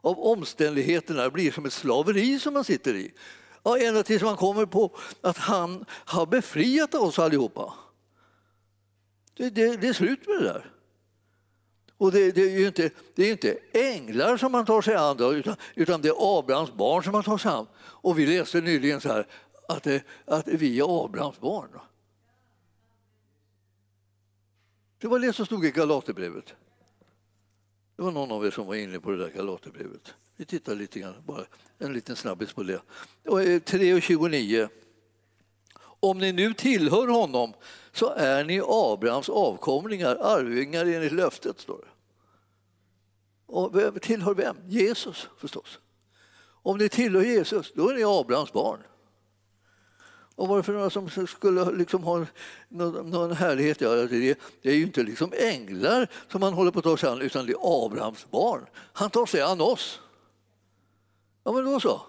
Av 0.01 0.19
omständigheterna 0.19 1.31
blir 1.31 1.53
som 1.53 1.67
ett 1.67 1.73
slaveri 1.73 2.39
som 2.39 2.55
man 2.55 2.65
sitter 2.65 2.95
i. 2.95 3.13
Ja, 3.65 3.79
ända 3.79 4.03
tills 4.03 4.23
man 4.23 4.37
kommer 4.37 4.67
på 4.67 4.97
att 5.21 5.39
han 5.39 5.85
har 5.91 6.27
befriat 6.27 6.95
oss 6.95 7.19
allihopa. 7.19 7.75
Det, 9.35 9.51
det, 9.51 9.77
det 9.77 9.89
är 9.89 9.93
slut 9.93 10.27
med 10.27 10.37
det 10.37 10.45
där. 10.45 10.71
Och 11.97 12.13
det, 12.13 12.33
det, 12.33 12.43
är 12.43 12.59
ju 12.59 12.67
inte, 12.67 12.91
det 13.15 13.23
är 13.23 13.33
inte 13.33 13.59
änglar 13.73 14.37
som 14.37 14.53
man 14.53 14.67
tar 14.67 14.83
sig 14.83 14.95
an, 14.95 15.17
då, 15.17 15.35
utan, 15.35 15.57
utan 15.75 16.03
det 16.03 16.09
är 16.09 16.39
Abrahams 16.39 16.73
barn 16.73 17.03
som 17.03 17.13
man 17.13 17.23
tar 17.23 17.39
sig 17.39 17.51
an. 17.51 17.67
Och 17.77 18.19
vi 18.19 18.27
läste 18.27 18.61
nyligen 18.61 19.01
så 19.01 19.09
här, 19.09 19.27
att, 19.69 19.83
det, 19.83 20.05
att 20.25 20.49
vi 20.49 20.81
är 20.81 21.05
Abrahams 21.05 21.41
barn. 21.41 21.81
Det 24.99 25.09
var 25.09 25.19
det 25.19 25.33
som 25.33 25.47
stod 25.47 25.65
i 25.65 25.71
Galaterbrevet. 25.71 26.55
Det 27.97 28.03
var 28.03 28.13
någon 28.13 28.33
av 28.33 28.47
er 28.47 28.51
som 28.51 28.67
var 28.67 28.75
inne 28.75 29.01
på 29.01 29.11
det 29.11 29.17
där 29.17 29.31
Galaterbrevet. 29.31 30.15
Vi 30.37 30.45
tittar 30.45 30.75
lite 30.75 31.01
grann, 31.01 31.15
bara 31.27 31.45
en 31.79 31.93
liten 31.93 32.17
snabbis 32.17 32.53
på 32.53 32.63
det. 32.63 32.81
3.29. 33.25 34.63
Eh, 34.63 34.69
Om 36.01 36.19
ni 36.19 36.33
nu 36.33 36.55
tillhör 36.55 37.09
honom 37.09 37.53
så 37.93 38.11
är 38.11 38.45
ni 38.45 38.61
Abrahams 38.67 39.29
avkomlingar, 39.29 40.17
arvingar 40.17 40.85
enligt 40.87 41.13
löftet, 41.13 41.61
står 41.61 41.79
det. 41.79 41.89
Och 43.47 44.03
tillhör 44.03 44.35
vem? 44.35 44.57
Jesus 44.67 45.29
förstås. 45.39 45.79
Om 46.63 46.79
ni 46.79 46.89
tillhör 46.89 47.23
Jesus, 47.23 47.73
då 47.75 47.89
är 47.89 47.95
ni 47.95 48.05
Abrahams 48.05 48.53
barn. 48.53 48.81
Och 50.37 50.49
vad 50.49 50.59
det 50.59 50.63
för 50.63 50.73
några 50.73 50.91
som 50.91 51.11
skulle 51.27 51.73
liksom 51.73 52.05
ha 52.05 52.27
någon, 52.69 53.11
någon 53.11 53.33
härlighet? 53.33 53.81
Ja, 53.81 53.91
det, 53.91 54.39
det 54.63 54.71
är 54.71 54.75
ju 54.75 54.83
inte 54.83 55.03
liksom 55.03 55.33
änglar 55.37 56.09
som 56.29 56.41
man 56.41 56.53
håller 56.53 56.71
på 56.71 56.79
att 56.79 56.85
ta 56.85 56.97
sig 56.97 57.09
an, 57.09 57.23
utan 57.23 57.47
det 57.47 57.53
är 57.53 57.87
Abrahams 57.87 58.27
barn. 58.31 58.67
Han 58.93 59.11
tar 59.11 59.27
sig 59.27 59.41
an 59.41 59.61
oss. 59.61 60.01
Ja, 61.45 61.53
men 61.53 61.65
då 61.65 61.81
så. 61.81 62.03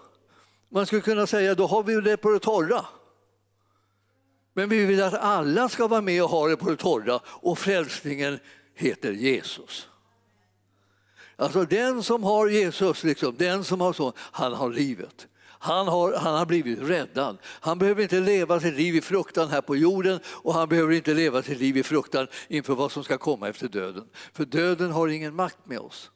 Man 0.68 0.86
skulle 0.86 1.02
kunna 1.02 1.26
säga 1.26 1.54
då 1.54 1.66
har 1.66 1.82
vi 1.82 2.00
det 2.00 2.16
på 2.16 2.30
det 2.30 2.38
torra. 2.38 2.86
Men 4.52 4.68
vi 4.68 4.84
vill 4.84 5.02
att 5.02 5.14
alla 5.14 5.68
ska 5.68 5.86
vara 5.86 6.00
med 6.00 6.22
och 6.22 6.30
ha 6.30 6.48
det 6.48 6.56
på 6.56 6.70
det 6.70 6.76
torra 6.76 7.20
och 7.26 7.58
frälsningen 7.58 8.38
heter 8.74 9.12
Jesus. 9.12 9.88
Alltså 11.36 11.64
den 11.64 12.02
som 12.02 12.24
har 12.24 12.48
Jesus, 12.48 13.04
liksom, 13.04 13.36
den 13.36 13.64
som 13.64 13.80
har 13.80 13.92
så, 13.92 14.12
han 14.16 14.52
har 14.52 14.70
livet. 14.70 15.26
Han 15.58 15.88
har, 15.88 16.16
han 16.16 16.34
har 16.34 16.46
blivit 16.46 16.78
räddad. 16.78 17.38
Han 17.44 17.78
behöver 17.78 18.02
inte 18.02 18.20
leva 18.20 18.60
sitt 18.60 18.74
liv 18.74 18.96
i 18.96 19.00
fruktan 19.00 19.48
här 19.48 19.60
på 19.60 19.76
jorden 19.76 20.20
och 20.26 20.54
han 20.54 20.68
behöver 20.68 20.92
inte 20.92 21.14
leva 21.14 21.42
sitt 21.42 21.58
liv 21.58 21.76
i 21.76 21.82
fruktan 21.82 22.26
inför 22.48 22.74
vad 22.74 22.92
som 22.92 23.04
ska 23.04 23.18
komma 23.18 23.48
efter 23.48 23.68
döden. 23.68 24.08
För 24.32 24.44
döden 24.44 24.92
har 24.92 25.08
ingen 25.08 25.34
makt 25.34 25.66
med 25.66 25.78
oss. 25.78 26.10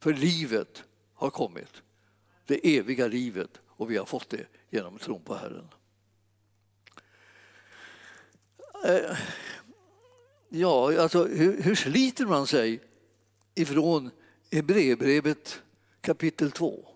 För 0.00 0.12
livet 0.12 0.84
har 1.14 1.30
kommit 1.30 1.82
det 2.46 2.76
eviga 2.76 3.06
livet 3.06 3.60
och 3.66 3.90
vi 3.90 3.96
har 3.96 4.04
fått 4.04 4.30
det 4.30 4.46
genom 4.70 4.98
tron 4.98 5.22
på 5.22 5.34
Herren. 5.34 5.68
Eh, 8.84 9.18
ja, 10.48 11.00
alltså 11.00 11.24
hur, 11.24 11.62
hur 11.62 11.74
sliter 11.74 12.26
man 12.26 12.46
sig 12.46 12.80
ifrån 13.54 14.10
Hebreerbrevet 14.50 15.62
kapitel 16.00 16.50
2? 16.50 16.95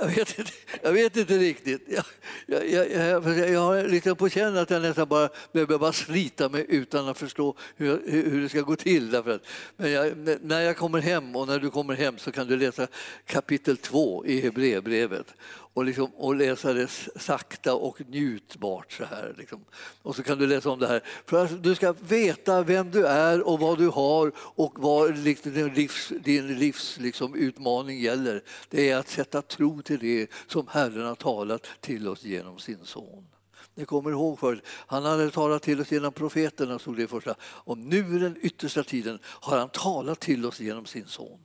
Jag 0.00 0.06
vet 0.06 0.38
inte, 0.38 0.52
jag 0.82 0.92
vet 0.92 1.16
inte 1.16 1.38
riktigt. 1.38 1.82
Jag, 1.88 2.04
jag, 2.46 2.90
jag, 2.92 3.50
jag 3.50 3.60
har 3.60 3.88
liksom 3.88 4.16
på 4.16 4.28
känn 4.28 4.56
att 4.56 4.70
jag 4.70 4.82
nästan 4.82 5.08
bara 5.08 5.28
behöver 5.52 5.78
bara 5.78 5.92
slita 5.92 6.48
mig 6.48 6.66
utan 6.68 7.08
att 7.08 7.18
förstå 7.18 7.56
hur, 7.76 8.02
hur 8.06 8.42
det 8.42 8.48
ska 8.48 8.60
gå 8.60 8.76
till. 8.76 9.10
Därför 9.10 9.30
att, 9.30 9.42
men 9.76 9.90
jag, 9.90 10.12
när 10.42 10.60
jag 10.60 10.76
kommer 10.76 10.98
hem 10.98 11.36
och 11.36 11.46
när 11.46 11.58
du 11.58 11.70
kommer 11.70 11.94
hem 11.94 12.18
så 12.18 12.32
kan 12.32 12.46
du 12.46 12.56
läsa 12.56 12.86
kapitel 13.26 13.76
2 13.76 14.26
i 14.26 14.40
Hebreerbrevet 14.40 15.34
och, 15.78 15.84
liksom, 15.84 16.10
och 16.16 16.34
läsa 16.34 16.72
det 16.72 16.88
sakta 17.16 17.74
och 17.74 18.00
njutbart. 18.08 18.92
Så 18.92 19.04
här, 19.04 19.34
liksom. 19.38 19.64
Och 20.02 20.16
så 20.16 20.22
kan 20.22 20.38
du 20.38 20.46
läsa 20.46 20.70
om 20.70 20.78
det 20.78 20.86
här. 20.86 21.02
För 21.26 21.44
att 21.44 21.62
du 21.62 21.74
ska 21.74 21.92
veta 21.92 22.62
vem 22.62 22.90
du 22.90 23.06
är 23.06 23.48
och 23.48 23.60
vad 23.60 23.78
du 23.78 23.88
har 23.88 24.32
och 24.36 24.74
vad 24.78 25.18
liksom, 25.18 25.52
din 25.54 25.74
livs, 25.74 26.12
din 26.20 26.58
livs 26.58 26.98
liksom, 27.00 27.34
utmaning 27.34 28.00
gäller. 28.00 28.42
Det 28.70 28.90
är 28.90 28.96
att 28.96 29.08
sätta 29.08 29.42
tro 29.42 29.82
till 29.82 29.98
det 29.98 30.30
som 30.46 30.66
Herren 30.70 31.06
har 31.06 31.14
talat 31.14 31.66
till 31.80 32.08
oss 32.08 32.24
genom 32.24 32.58
sin 32.58 32.78
son. 32.84 33.26
Ni 33.74 33.84
kommer 33.84 34.10
ihåg 34.10 34.38
förut, 34.38 34.62
han 34.66 35.04
hade 35.04 35.30
talat 35.30 35.62
till 35.62 35.80
oss 35.80 35.92
genom 35.92 36.12
profeterna, 36.12 36.78
stod 36.78 36.96
det 36.96 37.06
första. 37.06 37.34
Och 37.40 37.78
nu 37.78 38.16
i 38.16 38.18
den 38.18 38.36
yttersta 38.40 38.82
tiden 38.82 39.18
har 39.24 39.58
han 39.58 39.68
talat 39.68 40.20
till 40.20 40.46
oss 40.46 40.60
genom 40.60 40.86
sin 40.86 41.06
son. 41.06 41.38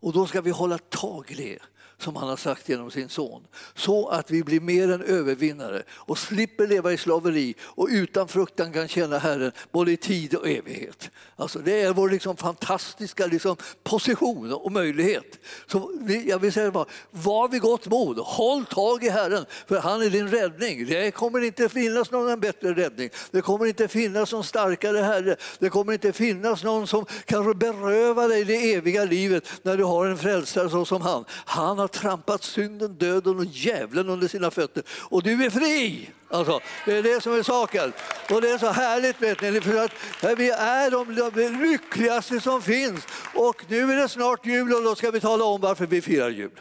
Och 0.00 0.12
då 0.12 0.26
ska 0.26 0.40
vi 0.40 0.50
hålla 0.50 0.78
tag 0.78 1.30
i 1.30 1.34
det 1.34 1.58
som 1.98 2.16
han 2.16 2.28
har 2.28 2.36
sagt 2.36 2.68
genom 2.68 2.90
sin 2.90 3.08
son. 3.08 3.46
Så 3.74 4.08
att 4.08 4.30
vi 4.30 4.42
blir 4.42 4.60
mer 4.60 4.90
än 4.90 5.02
övervinnare 5.02 5.82
och 5.90 6.18
slipper 6.18 6.66
leva 6.66 6.92
i 6.92 6.96
slaveri 6.96 7.54
och 7.60 7.88
utan 7.90 8.28
fruktan 8.28 8.72
kan 8.72 8.88
känna 8.88 9.18
Herren 9.18 9.52
både 9.72 9.92
i 9.92 9.96
tid 9.96 10.34
och 10.34 10.48
evighet. 10.48 11.10
Alltså 11.36 11.58
det 11.58 11.82
är 11.82 11.92
vår 11.92 12.10
liksom 12.10 12.36
fantastiska 12.36 13.26
liksom 13.26 13.56
position 13.84 14.52
och 14.52 14.72
möjlighet. 14.72 15.38
Så 15.66 15.92
jag 16.26 16.38
vill 16.38 16.52
säga 16.52 16.70
bara, 16.70 16.86
var 17.10 17.48
vid 17.48 17.60
gott 17.60 17.86
mod, 17.86 18.18
håll 18.18 18.64
tag 18.64 19.04
i 19.04 19.08
Herren 19.08 19.46
för 19.66 19.80
han 19.80 20.02
är 20.02 20.10
din 20.10 20.28
räddning. 20.28 20.86
Det 20.86 21.10
kommer 21.10 21.44
inte 21.44 21.68
finnas 21.68 22.10
någon 22.10 22.40
bättre 22.40 22.74
räddning. 22.74 23.10
Det 23.30 23.40
kommer 23.40 23.66
inte 23.66 23.88
finnas 23.88 24.32
någon 24.32 24.44
starkare 24.44 24.98
Herre. 24.98 25.36
Det 25.58 25.70
kommer 25.70 25.92
inte 25.92 26.12
finnas 26.12 26.64
någon 26.64 26.86
som 26.86 27.06
kan 27.24 27.58
beröva 27.58 28.28
dig 28.28 28.44
det 28.44 28.74
eviga 28.74 29.04
livet 29.04 29.44
när 29.62 29.76
du 29.76 29.84
har 29.84 30.06
en 30.06 30.18
frälsare 30.18 30.70
så 30.70 30.84
som 30.84 31.02
han. 31.02 31.24
Han 31.30 31.78
har 31.78 31.85
har 31.86 32.00
trampat 32.00 32.42
synden, 32.42 32.94
döden 32.98 33.38
och 33.38 33.44
djävulen 33.44 34.08
under 34.08 34.28
sina 34.28 34.50
fötter 34.50 34.82
och 34.88 35.22
du 35.22 35.44
är 35.44 35.50
fri. 35.50 36.10
Alltså, 36.28 36.60
det 36.84 36.96
är 36.96 37.02
det 37.02 37.22
som 37.22 37.32
är 37.32 37.42
saken. 37.42 37.92
Och 38.30 38.40
det 38.40 38.50
är 38.50 38.58
så 38.58 38.70
härligt 38.70 39.22
vet 39.22 39.40
ni, 39.40 39.60
för 39.60 39.84
att 39.84 40.38
vi 40.38 40.50
är 40.50 40.90
de 40.90 41.62
lyckligaste 41.62 42.40
som 42.40 42.62
finns. 42.62 43.06
Och 43.34 43.64
nu 43.68 43.92
är 43.92 43.96
det 43.96 44.08
snart 44.08 44.46
jul 44.46 44.74
och 44.74 44.82
då 44.82 44.94
ska 44.94 45.10
vi 45.10 45.20
tala 45.20 45.44
om 45.44 45.60
varför 45.60 45.86
vi 45.86 46.00
firar 46.00 46.30
jul. 46.30 46.60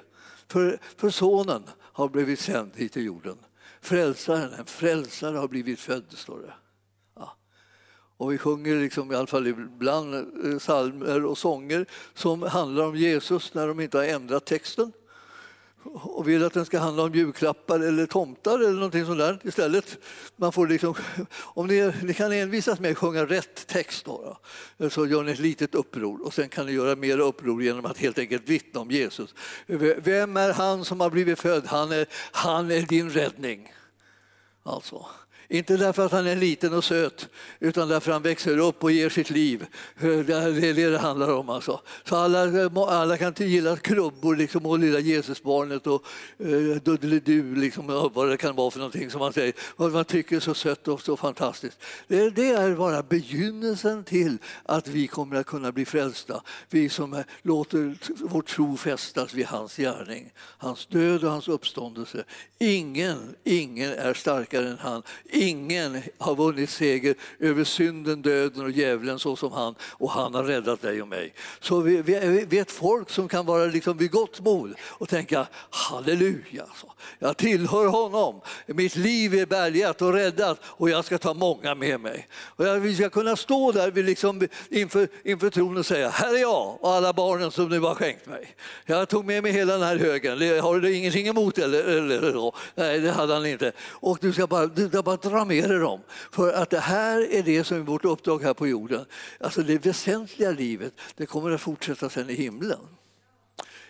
För, 0.51 0.79
för 0.97 1.09
sonen 1.09 1.63
har 1.81 2.09
blivit 2.09 2.39
sänd 2.39 2.71
hit 2.75 2.93
till 2.93 3.05
jorden. 3.05 3.37
Frälsaren, 3.81 4.53
en 4.53 4.65
frälsare 4.65 5.37
har 5.37 5.47
blivit 5.47 5.79
född, 5.79 6.05
står 6.09 6.39
det. 6.39 6.53
Och 8.17 8.31
vi 8.31 8.37
sjunger 8.37 8.75
liksom, 8.75 9.11
i 9.11 9.15
alla 9.15 9.27
fall 9.27 9.47
ibland 9.47 10.13
eh, 10.15 10.57
psalmer 10.59 11.25
och 11.25 11.37
sånger 11.37 11.85
som 12.13 12.41
handlar 12.41 12.85
om 12.85 12.95
Jesus 12.95 13.53
när 13.53 13.67
de 13.67 13.79
inte 13.79 13.97
har 13.97 14.05
ändrat 14.05 14.45
texten 14.45 14.91
och 15.93 16.27
vill 16.27 16.45
att 16.45 16.53
den 16.53 16.65
ska 16.65 16.79
handla 16.79 17.03
om 17.03 17.13
julklappar 17.13 17.79
eller 17.79 18.05
tomtar 18.05 18.59
eller 18.59 18.71
någonting 18.71 19.05
sånt 19.05 19.17
där 19.17 19.39
istället. 19.43 19.97
Man 20.35 20.51
får 20.51 20.67
liksom, 20.67 20.95
om 21.41 21.67
ni, 21.67 21.93
ni 22.03 22.13
kan 22.13 22.31
envisas 22.31 22.79
med 22.79 22.91
att 22.91 22.97
sjunga 22.97 23.25
rätt 23.25 23.67
text 23.67 24.05
då, 24.05 24.37
då, 24.77 24.89
så 24.89 25.07
gör 25.07 25.23
ni 25.23 25.31
ett 25.31 25.39
litet 25.39 25.75
uppror 25.75 26.25
och 26.25 26.33
sen 26.33 26.49
kan 26.49 26.65
ni 26.65 26.71
göra 26.71 26.95
mer 26.95 27.19
uppror 27.19 27.63
genom 27.63 27.85
att 27.85 27.97
helt 27.97 28.19
enkelt 28.19 28.49
vittna 28.49 28.79
om 28.79 28.91
Jesus. 28.91 29.35
Vem 29.97 30.37
är 30.37 30.53
han 30.53 30.85
som 30.85 30.99
har 30.99 31.09
blivit 31.09 31.39
född? 31.39 31.65
Han 31.65 31.91
är, 31.91 32.05
han 32.31 32.71
är 32.71 32.81
din 32.81 33.09
räddning. 33.09 33.73
Alltså. 34.63 35.05
Inte 35.49 35.77
därför 35.77 36.05
att 36.05 36.11
han 36.11 36.27
är 36.27 36.35
liten 36.35 36.73
och 36.73 36.83
söt, 36.83 37.29
utan 37.59 37.87
därför 37.87 38.11
att 38.11 38.15
han 38.15 38.23
växer 38.23 38.57
upp 38.57 38.83
och 38.83 38.91
ger 38.91 39.09
sitt 39.09 39.29
liv. 39.29 39.65
Det 39.99 40.05
är 40.07 40.73
det 40.73 40.89
det 40.89 40.97
handlar 40.97 41.33
om. 41.33 41.49
Alltså. 41.49 41.81
Så 42.03 42.15
alla, 42.15 42.69
alla 42.87 43.17
kan 43.17 43.27
inte 43.27 43.45
gilla 43.45 43.77
krubbor, 43.77 44.35
liksom, 44.35 44.65
och 44.65 44.79
lilla 44.79 44.99
Jesusbarnet 44.99 45.87
och 45.87 46.05
eh, 46.39 46.81
Duddelidu, 46.83 47.55
liksom, 47.55 48.11
vad 48.13 48.29
det 48.29 48.37
kan 48.37 48.55
vara 48.55 48.71
för 48.71 48.79
någonting 48.79 49.11
som 49.11 49.19
man 49.19 49.33
säger. 49.33 49.53
Vad 49.75 49.91
man 49.91 50.05
tycker 50.05 50.35
är 50.35 50.39
så 50.39 50.53
sött 50.53 50.87
och 50.87 51.01
så 51.01 51.17
fantastiskt. 51.17 51.77
Det, 52.07 52.29
det, 52.29 52.49
är 52.49 52.75
bara 52.75 53.03
begynnelsen 53.03 54.03
till 54.03 54.37
att 54.63 54.87
vi 54.87 55.07
kommer 55.07 55.35
att 55.35 55.45
kunna 55.45 55.71
bli 55.71 55.85
frälsta. 55.85 56.43
Vi 56.69 56.89
som 56.89 57.13
eh, 57.13 57.19
låter 57.41 57.97
vår 58.23 58.41
tro 58.41 58.77
fästas 58.77 59.33
vid 59.33 59.45
hans 59.45 59.77
gärning, 59.77 60.31
hans 60.37 60.85
död 60.85 61.23
och 61.23 61.31
hans 61.31 61.47
uppståndelse. 61.47 62.23
Ingen, 62.59 63.35
ingen 63.43 63.91
är 63.91 64.13
starkare 64.13 64.69
än 64.69 64.77
han 64.79 65.03
Ingen 65.35 66.01
har 66.17 66.35
vunnit 66.35 66.69
seger 66.69 67.15
över 67.39 67.63
synden, 67.63 68.21
döden 68.21 68.63
och 68.63 68.71
djävulen 68.71 69.19
så 69.19 69.35
som 69.35 69.51
han 69.51 69.75
och 69.81 70.11
han 70.11 70.33
har 70.33 70.43
räddat 70.43 70.81
dig 70.81 71.01
och 71.01 71.07
mig. 71.07 71.33
Så 71.59 71.79
vi, 71.79 72.01
vi, 72.01 72.45
vi 72.49 72.57
är 72.57 72.61
ett 72.61 72.71
folk 72.71 73.09
som 73.09 73.27
kan 73.27 73.45
vara 73.45 73.65
liksom 73.65 73.97
vid 73.97 74.11
gott 74.11 74.39
mod 74.39 74.73
och 74.81 75.09
tänka 75.09 75.47
halleluja, 75.69 76.65
jag 77.19 77.37
tillhör 77.37 77.87
honom. 77.87 78.41
Mitt 78.65 78.95
liv 78.95 79.35
är 79.35 79.45
bärgat 79.45 80.01
och 80.01 80.13
räddat 80.13 80.59
och 80.63 80.89
jag 80.89 81.05
ska 81.05 81.17
ta 81.17 81.33
många 81.33 81.75
med 81.75 81.99
mig. 81.99 82.27
Och 82.33 82.67
jag, 82.67 82.79
vi 82.79 82.95
ska 82.95 83.09
kunna 83.09 83.35
stå 83.35 83.71
där 83.71 83.91
vi 83.91 84.03
liksom 84.03 84.47
inför, 84.69 85.07
inför 85.23 85.49
tron 85.49 85.77
och 85.77 85.85
säga, 85.85 86.09
här 86.09 86.33
är 86.33 86.41
jag 86.41 86.77
och 86.81 86.91
alla 86.91 87.13
barnen 87.13 87.51
som 87.51 87.69
du 87.69 87.79
har 87.79 87.95
skänkt 87.95 88.25
mig. 88.25 88.55
Jag 88.85 89.09
tog 89.09 89.25
med 89.25 89.43
mig 89.43 89.51
hela 89.51 89.73
den 89.73 89.81
här 89.81 89.97
högen, 89.97 90.61
har 90.61 90.79
du 90.79 90.95
ingenting 90.95 91.27
emot 91.27 91.57
eller? 91.57 91.83
eller 91.83 92.53
Nej, 92.75 92.99
det 92.99 93.11
hade 93.11 93.33
han 93.33 93.45
inte. 93.45 93.71
Och 93.79 94.17
du 94.21 94.33
ska 94.33 94.47
bara, 94.47 94.67
du 94.67 94.89
ska 94.89 95.03
bara 95.03 95.17
dra 95.29 95.45
med 95.45 95.69
dig 95.69 95.79
dem. 95.79 96.01
För 96.31 96.53
att 96.53 96.69
det 96.69 96.79
här 96.79 97.33
är 97.33 97.43
det 97.43 97.63
som 97.63 97.77
är 97.77 97.81
vårt 97.81 98.05
uppdrag 98.05 98.43
här 98.43 98.53
på 98.53 98.67
jorden. 98.67 99.05
Alltså 99.39 99.61
det 99.61 99.85
väsentliga 99.85 100.51
livet, 100.51 100.93
det 101.15 101.25
kommer 101.25 101.51
att 101.51 101.61
fortsätta 101.61 102.09
sen 102.09 102.29
i 102.29 102.33
himlen. 102.33 102.79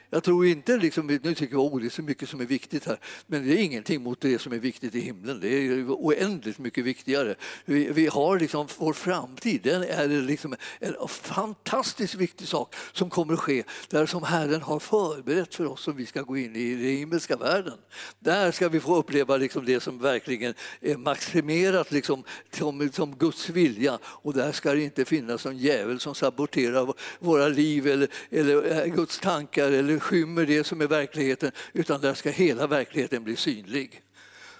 Jag 0.09 0.23
tror 0.23 0.45
inte, 0.45 0.77
liksom, 0.77 1.07
nu 1.07 1.35
tycker 1.35 1.55
jag 1.55 1.73
oh, 1.73 1.79
det 1.79 1.85
är 1.85 1.89
så 1.89 2.01
mycket 2.01 2.29
som 2.29 2.41
är 2.41 2.45
viktigt 2.45 2.85
här, 2.85 2.99
men 3.27 3.47
det 3.47 3.53
är 3.53 3.57
ingenting 3.57 4.03
mot 4.03 4.21
det 4.21 4.39
som 4.39 4.53
är 4.53 4.57
viktigt 4.57 4.95
i 4.95 4.99
himlen. 4.99 5.39
Det 5.39 5.49
är 5.49 5.85
oändligt 5.87 6.59
mycket 6.59 6.85
viktigare. 6.85 7.35
Vi, 7.65 7.91
vi 7.91 8.07
har 8.07 8.39
liksom 8.39 8.67
vår 8.77 8.93
framtid, 8.93 9.61
den 9.63 9.83
är 9.83 10.07
liksom 10.07 10.55
en 10.79 10.95
fantastiskt 11.07 12.15
viktig 12.15 12.47
sak 12.47 12.75
som 12.91 13.09
kommer 13.09 13.33
att 13.33 13.39
ske, 13.39 13.63
där 13.89 14.05
som 14.05 14.23
Herren 14.23 14.61
har 14.61 14.79
förberett 14.79 15.55
för 15.55 15.65
oss 15.65 15.81
som 15.81 15.95
vi 15.95 16.05
ska 16.05 16.21
gå 16.21 16.37
in 16.37 16.55
i 16.55 16.75
den 16.75 16.97
himmelska 16.97 17.37
världen. 17.37 17.77
Där 18.19 18.51
ska 18.51 18.69
vi 18.69 18.79
få 18.79 18.95
uppleva 18.95 19.37
liksom 19.37 19.65
det 19.65 19.79
som 19.79 19.99
verkligen 19.99 20.53
är 20.81 20.97
maximerat 20.97 21.91
liksom, 21.91 22.23
som, 22.51 22.89
som 22.93 23.15
Guds 23.15 23.49
vilja 23.49 23.99
och 24.03 24.33
där 24.33 24.51
ska 24.51 24.73
det 24.73 24.81
inte 24.81 25.05
finnas 25.05 25.45
någon 25.45 25.57
djävul 25.57 25.99
som 25.99 26.15
saboterar 26.15 26.93
våra 27.19 27.47
liv 27.47 27.87
eller, 27.87 28.07
eller 28.29 28.81
eh, 28.81 28.85
Guds 28.85 29.19
tankar 29.19 29.71
eller 29.71 29.94
skymmer 29.99 30.45
det 30.45 30.63
som 30.63 30.81
är 30.81 30.87
verkligheten, 30.87 31.51
utan 31.73 32.01
där 32.01 32.13
ska 32.13 32.29
hela 32.29 32.67
verkligheten 32.67 33.23
bli 33.23 33.35
synlig. 33.35 34.01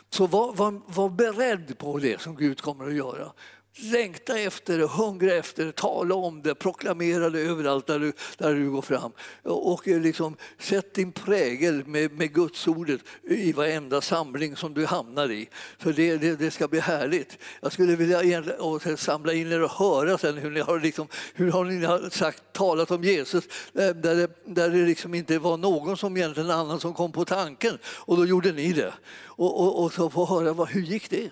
Så 0.09 0.27
var, 0.27 0.53
var, 0.53 0.81
var 0.87 1.09
beredd 1.09 1.77
på 1.77 1.97
det 1.97 2.21
som 2.21 2.35
Gud 2.35 2.61
kommer 2.61 2.87
att 2.87 2.95
göra. 2.95 3.31
Längta 3.77 4.39
efter 4.39 4.77
det, 4.77 4.85
hungra 4.85 5.33
efter 5.33 5.65
det, 5.65 5.71
tala 5.71 6.15
om 6.15 6.41
det, 6.41 6.55
proklamera 6.55 7.29
det 7.29 7.39
överallt 7.39 7.88
där 7.88 7.99
du, 7.99 8.13
där 8.38 8.53
du 8.53 8.71
går 8.71 8.81
fram. 8.81 9.11
Och 9.43 9.88
liksom, 9.88 10.35
sätt 10.59 10.93
din 10.93 11.11
prägel 11.11 11.85
med, 11.85 12.11
med 12.11 12.33
Guds 12.33 12.67
ordet 12.67 13.01
i 13.23 13.51
varenda 13.51 14.01
samling 14.01 14.55
som 14.55 14.73
du 14.73 14.85
hamnar 14.85 15.31
i. 15.31 15.49
För 15.77 15.93
det, 15.93 16.17
det, 16.17 16.35
det 16.35 16.51
ska 16.51 16.67
bli 16.67 16.79
härligt. 16.79 17.38
Jag 17.61 17.73
skulle 17.73 17.95
vilja 17.95 18.97
samla 18.97 19.33
in 19.33 19.51
er 19.51 19.63
och 19.63 19.71
höra 19.71 20.17
sen 20.17 20.38
hur 20.38 20.51
ni 20.51 20.59
har, 20.59 20.79
liksom, 20.79 21.07
hur 21.33 21.51
har 21.51 21.65
ni 21.65 22.09
sagt, 22.09 22.43
talat 22.53 22.91
om 22.91 23.03
Jesus 23.03 23.43
där 23.73 23.93
det, 23.93 24.29
där 24.45 24.69
det 24.69 24.85
liksom 24.85 25.13
inte 25.13 25.39
var 25.39 25.57
någon 25.57 25.97
som 25.97 26.17
egentligen 26.17 26.51
annan 26.51 26.79
som 26.79 26.93
kom 26.93 27.11
på 27.11 27.25
tanken 27.25 27.77
och 27.85 28.17
då 28.17 28.25
gjorde 28.25 28.51
ni 28.51 28.73
det. 28.73 28.93
Och, 29.17 29.61
och, 29.61 29.83
och 29.83 29.93
så 29.93 30.09
få 30.09 30.25
höra 30.25 30.53
vad, 30.53 30.69
hur 30.69 30.81
gick 30.81 31.09
det? 31.09 31.29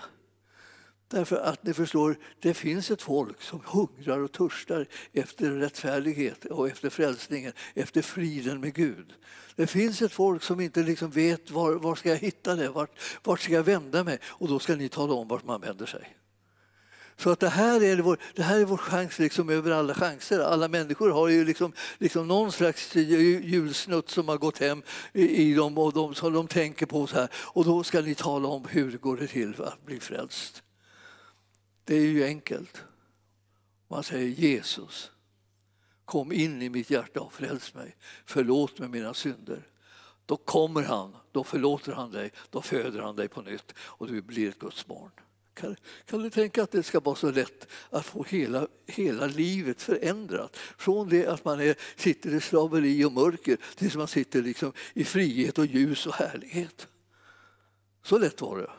Därför 1.13 1.35
att 1.35 1.63
ni 1.63 1.73
förstår, 1.73 2.15
det 2.39 2.53
finns 2.53 2.91
ett 2.91 3.01
folk 3.01 3.41
som 3.41 3.61
hungrar 3.65 4.19
och 4.19 4.31
törstar 4.31 4.85
efter 5.11 5.51
rättfärdighet 5.51 6.45
och 6.45 6.67
efter 6.67 6.89
frälsningen, 6.89 7.53
efter 7.73 8.01
friden 8.01 8.59
med 8.59 8.73
Gud. 8.73 9.13
Det 9.55 9.67
finns 9.67 10.01
ett 10.01 10.11
folk 10.11 10.43
som 10.43 10.59
inte 10.59 10.83
liksom 10.83 11.11
vet 11.11 11.51
var, 11.51 11.73
var 11.73 11.95
ska 11.95 12.09
jag 12.09 12.17
hitta 12.17 12.55
det, 12.55 12.69
vart, 12.69 12.99
vart 13.23 13.39
ska 13.39 13.53
jag 13.53 13.63
vända 13.63 14.03
mig? 14.03 14.19
Och 14.23 14.47
då 14.47 14.59
ska 14.59 14.75
ni 14.75 14.89
tala 14.89 15.13
om 15.13 15.27
vart 15.27 15.45
man 15.45 15.61
vänder 15.61 15.85
sig. 15.85 16.17
Så 17.17 17.29
att 17.29 17.39
det 17.39 17.49
här 17.49 17.83
är 17.83 17.97
vår, 17.97 18.17
det 18.35 18.43
här 18.43 18.59
är 18.59 18.65
vår 18.65 18.77
chans 18.77 19.19
liksom 19.19 19.49
över 19.49 19.71
alla 19.71 19.93
chanser. 19.93 20.39
Alla 20.39 20.67
människor 20.67 21.09
har 21.09 21.27
ju 21.27 21.45
liksom, 21.45 21.73
liksom 21.97 22.27
någon 22.27 22.51
slags 22.51 22.95
julsnutt 22.95 24.09
som 24.09 24.27
har 24.27 24.37
gått 24.37 24.57
hem 24.57 24.83
i, 25.13 25.49
i 25.49 25.53
dem 25.53 25.77
och 25.77 25.93
de, 25.93 26.15
som 26.15 26.33
de 26.33 26.47
tänker 26.47 26.85
på 26.85 27.07
så 27.07 27.15
här. 27.15 27.29
Och 27.35 27.65
då 27.65 27.83
ska 27.83 28.01
ni 28.01 28.15
tala 28.15 28.47
om 28.47 28.65
hur 28.69 28.97
går 28.97 29.17
det 29.17 29.27
till 29.27 29.61
att 29.61 29.85
bli 29.85 29.99
frälst. 29.99 30.63
Det 31.85 31.95
är 31.95 32.05
ju 32.05 32.23
enkelt. 32.23 32.83
Man 33.87 34.03
säger 34.03 34.27
Jesus, 34.27 35.11
kom 36.05 36.31
in 36.31 36.61
i 36.61 36.69
mitt 36.69 36.89
hjärta 36.89 37.21
och 37.21 37.33
fräls 37.33 37.73
mig. 37.73 37.95
Förlåt 38.25 38.79
mig 38.79 38.89
mina 38.89 39.13
synder. 39.13 39.67
Då 40.25 40.37
kommer 40.37 40.83
han, 40.83 41.15
då 41.31 41.43
förlåter 41.43 41.91
han 41.91 42.11
dig, 42.11 42.31
då 42.49 42.61
föder 42.61 43.01
han 43.01 43.15
dig 43.15 43.27
på 43.27 43.41
nytt 43.41 43.73
och 43.77 44.07
du 44.07 44.21
blir 44.21 44.49
ett 44.49 44.59
Guds 44.59 44.85
barn. 44.85 45.11
Kan, 45.53 45.75
kan, 46.05 46.23
du 46.23 46.29
tänka 46.29 46.63
att 46.63 46.71
det 46.71 46.83
ska 46.83 46.99
vara 46.99 47.15
så 47.15 47.31
lätt 47.31 47.67
att 47.89 48.05
få 48.05 48.23
hela, 48.23 48.67
hela 48.87 49.27
livet 49.27 49.81
förändrat? 49.81 50.57
Från 50.57 51.09
det 51.09 51.27
att 51.27 51.45
man 51.45 51.59
är, 51.59 51.75
sitter 51.95 52.35
i 52.35 52.41
slaveri 52.41 53.05
och 53.05 53.11
mörker 53.11 53.57
tills 53.75 53.95
man 53.95 54.07
sitter 54.07 54.41
liksom 54.41 54.73
i 54.93 55.03
frihet 55.03 55.57
och 55.57 55.65
ljus 55.65 56.07
och 56.07 56.13
härlighet. 56.13 56.87
Så 58.03 58.17
lätt 58.17 58.41
var 58.41 58.57
det. 58.57 58.71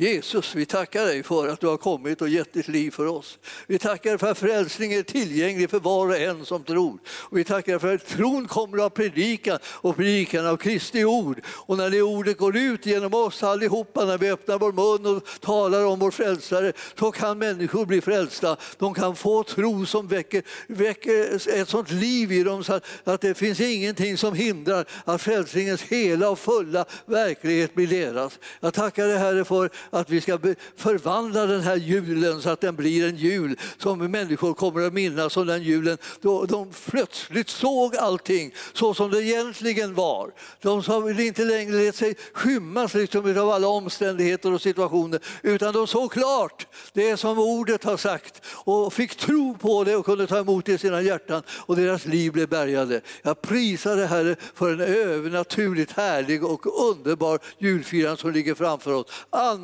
Jesus, 0.00 0.54
vi 0.54 0.66
tackar 0.66 1.06
dig 1.06 1.22
för 1.22 1.48
att 1.48 1.60
du 1.60 1.66
har 1.66 1.76
kommit 1.76 2.22
och 2.22 2.28
gett 2.28 2.52
ditt 2.52 2.68
liv 2.68 2.90
för 2.90 3.06
oss. 3.06 3.38
Vi 3.66 3.78
tackar 3.78 4.16
för 4.16 4.30
att 4.30 4.38
frälsningen 4.38 4.98
är 4.98 5.02
tillgänglig 5.02 5.70
för 5.70 5.80
var 5.80 6.06
och 6.06 6.16
en 6.16 6.44
som 6.44 6.64
tror. 6.64 6.98
Och 7.08 7.38
vi 7.38 7.44
tackar 7.44 7.78
för 7.78 7.94
att 7.94 8.06
tron 8.06 8.48
kommer 8.48 8.78
av 8.78 8.90
predikan 8.90 9.58
och 9.64 9.96
predikan 9.96 10.46
av 10.46 10.56
Kristi 10.56 11.04
ord. 11.04 11.40
Och 11.46 11.76
när 11.76 11.90
det 11.90 12.02
ordet 12.02 12.38
går 12.38 12.56
ut 12.56 12.86
genom 12.86 13.14
oss 13.14 13.42
allihopa, 13.42 14.04
när 14.04 14.18
vi 14.18 14.30
öppnar 14.30 14.58
vår 14.58 14.72
mun 14.72 15.16
och 15.16 15.24
talar 15.40 15.84
om 15.84 15.98
vår 15.98 16.10
frälsare, 16.10 16.72
så 16.98 17.10
kan 17.10 17.38
människor 17.38 17.86
bli 17.86 18.00
frälsta. 18.00 18.56
De 18.78 18.94
kan 18.94 19.16
få 19.16 19.42
tro 19.42 19.86
som 19.86 20.08
väcker, 20.08 20.42
väcker 20.66 21.58
ett 21.60 21.68
sånt 21.68 21.90
liv 21.90 22.32
i 22.32 22.42
dem 22.42 22.64
så 22.64 22.80
att 23.04 23.20
det 23.20 23.34
finns 23.34 23.60
ingenting 23.60 24.18
som 24.18 24.34
hindrar 24.34 24.84
att 25.04 25.22
frälsningens 25.22 25.82
hela 25.82 26.30
och 26.30 26.38
fulla 26.38 26.84
verklighet 27.06 27.74
blir 27.74 27.86
deras. 27.86 28.38
Jag 28.60 28.74
tackar 28.74 29.06
dig 29.06 29.18
Herre 29.18 29.44
för 29.44 29.70
att 29.90 30.10
vi 30.10 30.20
ska 30.20 30.38
förvandla 30.76 31.46
den 31.46 31.60
här 31.60 31.76
julen 31.76 32.42
så 32.42 32.50
att 32.50 32.60
den 32.60 32.76
blir 32.76 33.08
en 33.08 33.16
jul 33.16 33.56
som 33.78 33.98
människor 33.98 34.54
kommer 34.54 34.86
att 34.86 34.92
minnas 34.92 35.32
som 35.32 35.46
den 35.46 35.62
julen 35.62 35.98
då 36.20 36.44
de 36.44 36.70
plötsligt 36.90 37.48
såg 37.48 37.96
allting 37.96 38.54
så 38.72 38.94
som 38.94 39.10
det 39.10 39.22
egentligen 39.22 39.94
var. 39.94 40.30
De 40.60 40.82
som 40.82 41.20
inte 41.20 41.44
längre 41.44 41.76
lät 41.76 41.96
sig 41.96 42.14
skymmas 42.32 42.94
liksom 42.94 43.38
av 43.38 43.50
alla 43.50 43.68
omständigheter 43.68 44.52
och 44.52 44.62
situationer 44.62 45.20
utan 45.42 45.72
de 45.72 45.86
såg 45.86 46.12
klart 46.12 46.66
det 46.92 47.16
som 47.16 47.38
ordet 47.38 47.84
har 47.84 47.96
sagt 47.96 48.46
och 48.46 48.92
fick 48.92 49.14
tro 49.14 49.56
på 49.58 49.84
det 49.84 49.96
och 49.96 50.04
kunde 50.04 50.26
ta 50.26 50.38
emot 50.38 50.66
det 50.66 50.72
i 50.72 50.78
sina 50.78 51.02
hjärtan 51.02 51.42
och 51.48 51.76
deras 51.76 52.06
liv 52.06 52.32
blev 52.32 52.48
bärgade. 52.48 53.00
Jag 53.22 53.42
prisar 53.42 53.96
det 53.96 54.06
Herre 54.06 54.36
för 54.54 54.72
en 54.72 54.80
övernaturligt 54.80 55.92
härlig 55.92 56.44
och 56.44 56.90
underbar 56.90 57.38
julfirande 57.58 58.20
som 58.20 58.32
ligger 58.32 58.54
framför 58.54 58.92
oss. 58.92 59.06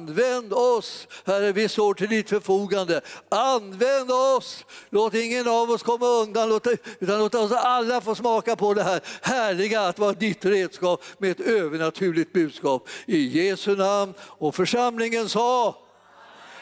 Använd 0.06 0.52
oss, 0.52 1.08
Herre, 1.24 1.52
vi 1.52 1.68
står 1.68 1.94
till 1.94 2.08
ditt 2.08 2.28
förfogande. 2.28 3.00
Använd 3.28 4.10
oss! 4.10 4.64
Låt 4.90 5.14
ingen 5.14 5.48
av 5.48 5.70
oss 5.70 5.82
komma 5.82 6.06
undan, 6.06 6.48
låt, 6.48 6.66
utan 7.00 7.18
låt 7.18 7.34
oss 7.34 7.52
alla 7.52 8.00
få 8.00 8.14
smaka 8.14 8.56
på 8.56 8.74
det 8.74 8.82
här 8.82 9.00
härliga 9.22 9.80
att 9.80 9.98
vara 9.98 10.12
ditt 10.12 10.44
redskap 10.44 11.04
med 11.18 11.30
ett 11.30 11.40
övernaturligt 11.40 12.32
budskap. 12.32 12.88
I 13.06 13.46
Jesu 13.48 13.76
namn 13.76 14.14
och 14.20 14.54
församlingen 14.54 15.28
sa 15.28 15.78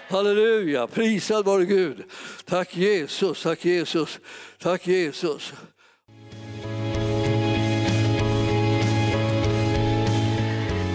Halleluja, 0.09 0.87
prisad 0.87 1.45
vare 1.45 1.65
Gud. 1.65 2.05
Tack 2.45 2.77
Jesus, 2.77 3.43
tack 3.43 3.65
Jesus, 3.65 4.19
tack 4.59 4.87
Jesus. 4.87 5.53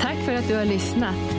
Tack 0.02 0.26
för 0.26 0.34
att 0.34 0.48
du 0.48 0.56
har 0.56 0.66
lyssnat. 0.66 1.39